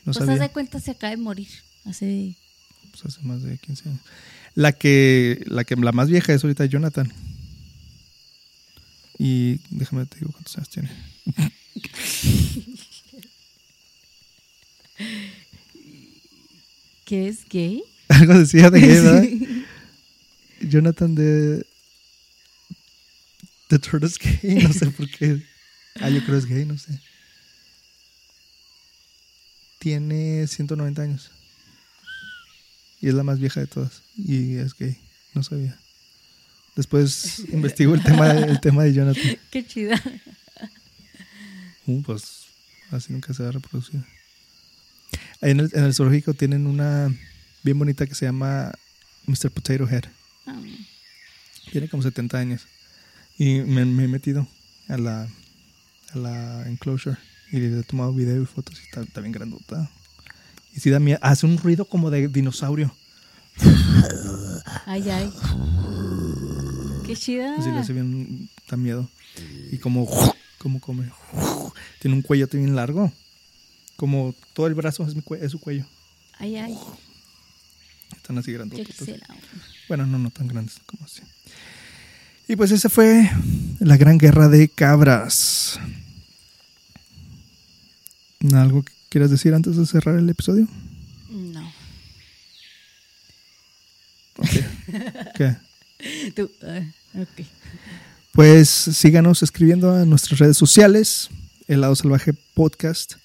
No 0.09 0.13
Pues 0.13 0.25
sabía. 0.25 0.41
de 0.43 0.49
cuenta 0.49 0.79
se 0.79 0.91
acaba 0.91 1.11
de 1.11 1.17
morir. 1.17 1.47
Hace 1.85 2.35
Pues 2.91 3.05
hace 3.05 3.21
más 3.25 3.41
de 3.43 3.57
15 3.57 3.89
años. 3.89 4.01
La 4.55 4.71
que, 4.73 5.43
la 5.47 5.63
que 5.63 5.75
la 5.75 5.91
más 5.91 6.09
vieja 6.09 6.33
es 6.33 6.43
ahorita 6.43 6.65
Jonathan. 6.65 7.11
Y 9.17 9.59
déjame 9.69 10.05
te 10.05 10.17
digo 10.19 10.31
cuántos 10.31 10.57
años 10.57 10.69
tiene. 10.69 10.89
¿Qué 17.05 17.27
es 17.27 17.47
gay? 17.49 17.83
Algo 18.09 18.37
decía 18.39 18.69
de 18.69 18.79
gay, 18.79 18.89
¿verdad? 18.89 19.23
Jonathan 20.61 21.15
de. 21.15 21.65
The 23.69 23.77
Tortoise 23.79 24.17
Gay, 24.19 24.63
no 24.63 24.73
sé 24.73 24.87
por 24.87 25.07
qué. 25.11 25.43
Ah, 26.01 26.09
yo 26.09 26.23
creo 26.25 26.37
es 26.37 26.45
gay, 26.45 26.65
no 26.65 26.77
sé. 26.77 26.99
Tiene 29.79 30.45
190 30.45 31.01
años. 31.01 31.31
Y 33.01 33.07
es 33.07 33.13
la 33.13 33.23
más 33.23 33.39
vieja 33.39 33.61
de 33.61 33.67
todas. 33.67 34.01
Y 34.17 34.55
es 34.55 34.77
gay, 34.77 34.97
no 35.33 35.41
sabía. 35.41 35.77
Después 36.75 37.39
investigo 37.53 37.95
el 37.95 38.03
tema, 38.03 38.31
el 38.31 38.59
tema 38.59 38.83
de 38.83 38.93
Jonathan. 38.93 39.37
Qué 39.51 39.65
chida. 39.65 40.01
Uh, 41.85 42.01
pues 42.03 42.45
así 42.91 43.13
nunca 43.13 43.33
se 43.33 43.43
va 43.43 43.49
a 43.49 43.53
reproducir. 43.53 44.03
Ahí 45.41 45.51
en 45.51 45.61
el, 45.61 45.69
en 45.73 45.85
el 45.85 45.93
zoológico 45.93 46.33
tienen 46.33 46.67
una 46.67 47.13
bien 47.63 47.79
bonita 47.79 48.05
que 48.05 48.15
se 48.15 48.25
llama 48.25 48.73
Mr. 49.25 49.49
Potato 49.49 49.87
Head. 49.89 50.03
Ah, 50.45 50.61
Tiene 51.71 51.87
como 51.87 52.03
70 52.03 52.37
años. 52.37 52.67
Y 53.37 53.59
me, 53.59 53.85
me 53.85 54.03
he 54.03 54.07
metido 54.09 54.45
a 54.89 54.97
la, 54.97 55.29
a 56.13 56.17
la 56.17 56.67
enclosure 56.67 57.17
y 57.51 57.57
le 57.59 57.79
he 57.79 57.83
tomado 57.83 58.13
video 58.13 58.41
y 58.41 58.45
fotos 58.45 58.79
y 58.79 58.83
está, 58.83 59.01
está 59.01 59.21
bien 59.21 59.31
grandota. 59.31 59.89
Y 60.75 60.79
sí 60.79 60.89
da 60.89 60.99
miedo. 60.99 61.19
Hace 61.21 61.45
un 61.45 61.57
ruido 61.57 61.85
como 61.85 62.09
de 62.11 62.27
dinosaurio. 62.27 62.93
Ay, 64.85 65.09
ay. 65.09 65.33
Qué 67.05 67.15
chida. 67.15 67.55
Así 67.57 67.69
le 67.71 67.77
hace 67.79 67.93
bien, 67.93 68.49
da 68.69 68.77
miedo. 68.77 69.09
Y 69.71 69.77
como, 69.77 70.07
como 70.59 70.79
come. 70.79 71.09
Tiene 71.99 72.15
un 72.15 72.21
cuello 72.21 72.47
bien 72.51 72.75
largo. 72.75 73.11
Como 73.95 74.33
todo 74.53 74.67
el 74.67 74.75
brazo 74.75 75.05
es, 75.05 75.15
mi 75.15 75.21
cue- 75.21 75.39
es 75.41 75.51
su 75.51 75.59
cuello. 75.59 75.85
Ay, 76.37 76.55
ay. 76.57 76.77
Están 78.15 78.37
así 78.37 78.51
grandes. 78.53 78.79
Bueno, 79.87 80.05
no, 80.05 80.17
no 80.19 80.29
tan 80.29 80.47
grandes 80.47 80.77
como 80.85 81.03
así. 81.05 81.21
Y 82.47 82.55
pues 82.55 82.71
esa 82.71 82.89
fue 82.89 83.29
la 83.79 83.97
gran 83.97 84.17
guerra 84.17 84.47
de 84.47 84.67
cabras. 84.69 85.79
¿Algo 88.53 88.83
que 88.83 88.93
quieras 89.09 89.31
decir 89.31 89.53
antes 89.53 89.75
de 89.75 89.85
cerrar 89.85 90.17
el 90.17 90.29
episodio? 90.29 90.67
No. 91.29 91.73
Ok. 94.37 94.49
¿Qué? 95.35 95.55
Tú. 96.35 96.49
ah, 96.63 96.81
ok. 97.15 97.45
Pues 98.31 98.69
síganos 98.69 99.43
escribiendo 99.43 99.91
a 99.91 100.05
nuestras 100.05 100.39
redes 100.39 100.57
sociales, 100.57 101.29
Helado 101.67 101.95
Salvaje 101.95 102.33
Podcast, 102.53 103.15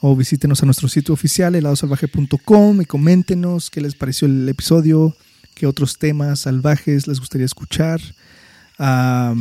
o 0.00 0.16
visítenos 0.16 0.62
a 0.62 0.66
nuestro 0.66 0.88
sitio 0.88 1.12
oficial, 1.12 1.54
heladosalvaje.com, 1.54 2.80
y 2.80 2.84
coméntenos 2.86 3.68
qué 3.68 3.82
les 3.82 3.94
pareció 3.94 4.26
el 4.26 4.48
episodio, 4.48 5.14
qué 5.54 5.66
otros 5.66 5.98
temas 5.98 6.40
salvajes 6.40 7.06
les 7.06 7.20
gustaría 7.20 7.44
escuchar. 7.44 8.00
Ah, 8.78 9.34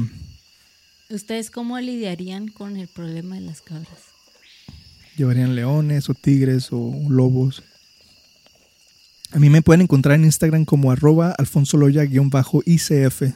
¿Ustedes 1.09 1.51
cómo 1.51 1.79
lidiarían 1.79 2.49
con 2.49 2.75
el 2.75 2.89
problema 2.89 3.35
de 3.35 3.41
las 3.41 3.61
cabras? 3.61 4.16
Llevarían 5.17 5.55
leones 5.55 6.09
o 6.09 6.13
tigres 6.13 6.69
o 6.71 6.93
lobos. 7.09 7.63
A 9.31 9.39
mí 9.39 9.49
me 9.49 9.61
pueden 9.61 9.81
encontrar 9.81 10.15
en 10.15 10.23
Instagram 10.25 10.63
como 10.63 10.91
arroba 10.91 11.35
alfonsoloya-icf 11.37 13.33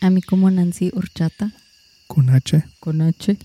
A 0.00 0.10
mí 0.10 0.22
como 0.22 0.50
Nancy 0.50 0.90
Horchata. 0.94 1.52
con 2.06 2.30
H. 2.30 2.64
Con 2.80 3.02
H. 3.02 3.36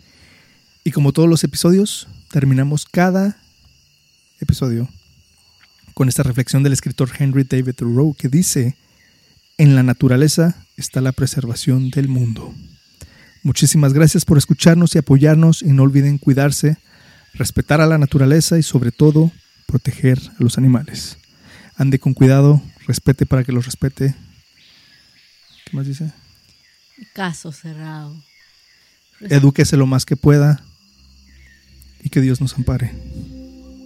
Y 0.86 0.92
como 0.92 1.12
todos 1.12 1.28
los 1.28 1.44
episodios, 1.44 2.08
terminamos 2.32 2.86
cada 2.86 3.38
episodio 4.40 4.88
con 5.94 6.10
esta 6.10 6.24
reflexión 6.24 6.62
del 6.62 6.74
escritor 6.74 7.10
Henry 7.18 7.44
David 7.44 7.74
Thoreau 7.76 8.14
que 8.14 8.28
dice, 8.28 8.76
en 9.58 9.76
la 9.76 9.84
naturaleza 9.84 10.56
está 10.78 11.02
la 11.02 11.12
preservación 11.14 11.90
del 11.90 12.08
mundo. 12.08 12.54
Muchísimas 13.44 13.94
gracias 13.94 14.26
por 14.26 14.38
escucharnos 14.38 14.96
y 14.96 14.98
apoyarnos 14.98 15.62
y 15.62 15.70
no 15.70 15.84
olviden 15.84 16.18
cuidarse, 16.18 16.78
respetar 17.38 17.82
a 17.82 17.88
la 17.88 17.98
naturaleza 17.98 18.58
y 18.58 18.64
sobre 18.64 18.92
todo 18.92 19.32
proteger 19.66 20.20
a 20.40 20.44
los 20.44 20.58
animales. 20.58 21.18
Ande 21.78 22.00
con 22.00 22.14
cuidado, 22.14 22.62
respete 22.88 23.26
para 23.26 23.44
que 23.44 23.52
los 23.52 23.66
respete. 23.66 24.16
¿Qué 25.66 25.76
más 25.76 25.86
dice? 25.86 26.12
Caso 27.14 27.52
cerrado. 27.52 28.16
Edúquese 29.22 29.78
lo 29.78 29.86
más 29.86 30.06
que 30.06 30.16
pueda 30.16 30.64
y 32.02 32.10
que 32.10 32.22
Dios 32.22 32.42
nos 32.42 32.54
ampare. 32.54 32.94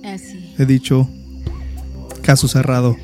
Así. 0.04 0.56
He 0.58 0.66
dicho, 0.66 1.10
caso 2.22 2.48
cerrado. 2.48 2.98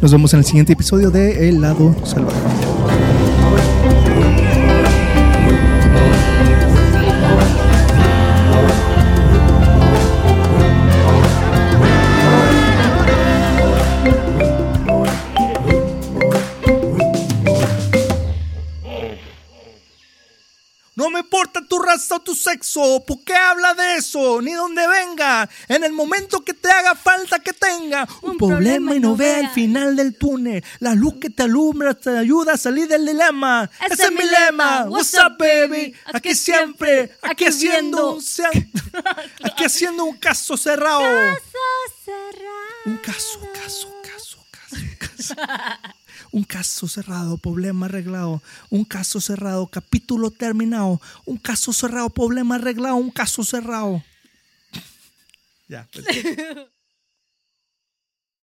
Nos 0.00 0.12
vemos 0.12 0.32
en 0.34 0.40
el 0.40 0.44
siguiente 0.44 0.72
episodio 0.72 1.10
de 1.10 1.48
El 1.48 1.60
lado 1.60 1.94
salvaje. 2.06 3.05
Importa 21.36 21.60
tu 21.68 21.78
raza 21.78 22.16
o 22.16 22.20
tu 22.20 22.34
sexo, 22.34 23.04
¿por 23.06 23.22
qué 23.22 23.34
habla 23.34 23.74
de 23.74 23.96
eso? 23.96 24.40
Ni 24.40 24.54
donde 24.54 24.86
venga, 24.88 25.48
en 25.68 25.84
el 25.84 25.92
momento 25.92 26.42
que 26.42 26.54
te 26.54 26.70
haga 26.70 26.94
falta 26.94 27.40
que 27.40 27.52
tenga 27.52 28.08
un, 28.22 28.30
Un 28.30 28.38
problema, 28.38 28.60
problema 28.60 28.94
y 28.96 29.00
no 29.00 29.16
vea 29.16 29.40
el 29.40 29.50
final 29.50 29.96
del 29.96 30.16
túnel. 30.16 30.64
La 30.78 30.94
luz 30.94 31.16
que 31.20 31.28
te 31.28 31.42
alumbra 31.42 31.92
te 31.92 32.16
ayuda 32.16 32.54
a 32.54 32.56
salir 32.56 32.88
del 32.88 33.04
dilema. 33.04 33.70
Ese, 33.90 34.04
es 34.04 34.12
mi 34.12 34.24
lema. 34.24 34.86
What's 34.88 35.12
up, 35.14 35.36
baby? 35.38 35.94
Aquí 36.06 36.34
siempre, 36.34 37.12
aquí 37.22 37.44
haciendo 37.44 38.14
un, 38.14 38.24
aquí 39.42 39.64
haciendo 39.64 40.04
un 40.04 40.16
caso 40.16 40.56
cerrado. 40.56 41.02
Un 42.86 42.96
caso, 42.96 43.40
caso, 43.52 43.94
caso, 44.02 44.38
caso, 44.50 45.34
caso. 45.34 45.34
Un 46.36 46.44
caso 46.44 46.86
cerrado, 46.86 47.38
problema 47.38 47.86
arreglado. 47.86 48.42
Un 48.68 48.84
caso 48.84 49.22
cerrado, 49.22 49.66
capítulo 49.68 50.30
terminado. 50.30 51.00
Un 51.24 51.38
caso 51.38 51.72
cerrado, 51.72 52.10
problema 52.10 52.56
arreglado. 52.56 52.96
Un 52.96 53.10
caso 53.10 53.42
cerrado. 53.42 54.04
Ya, 55.68 55.88
pues. 55.90 56.06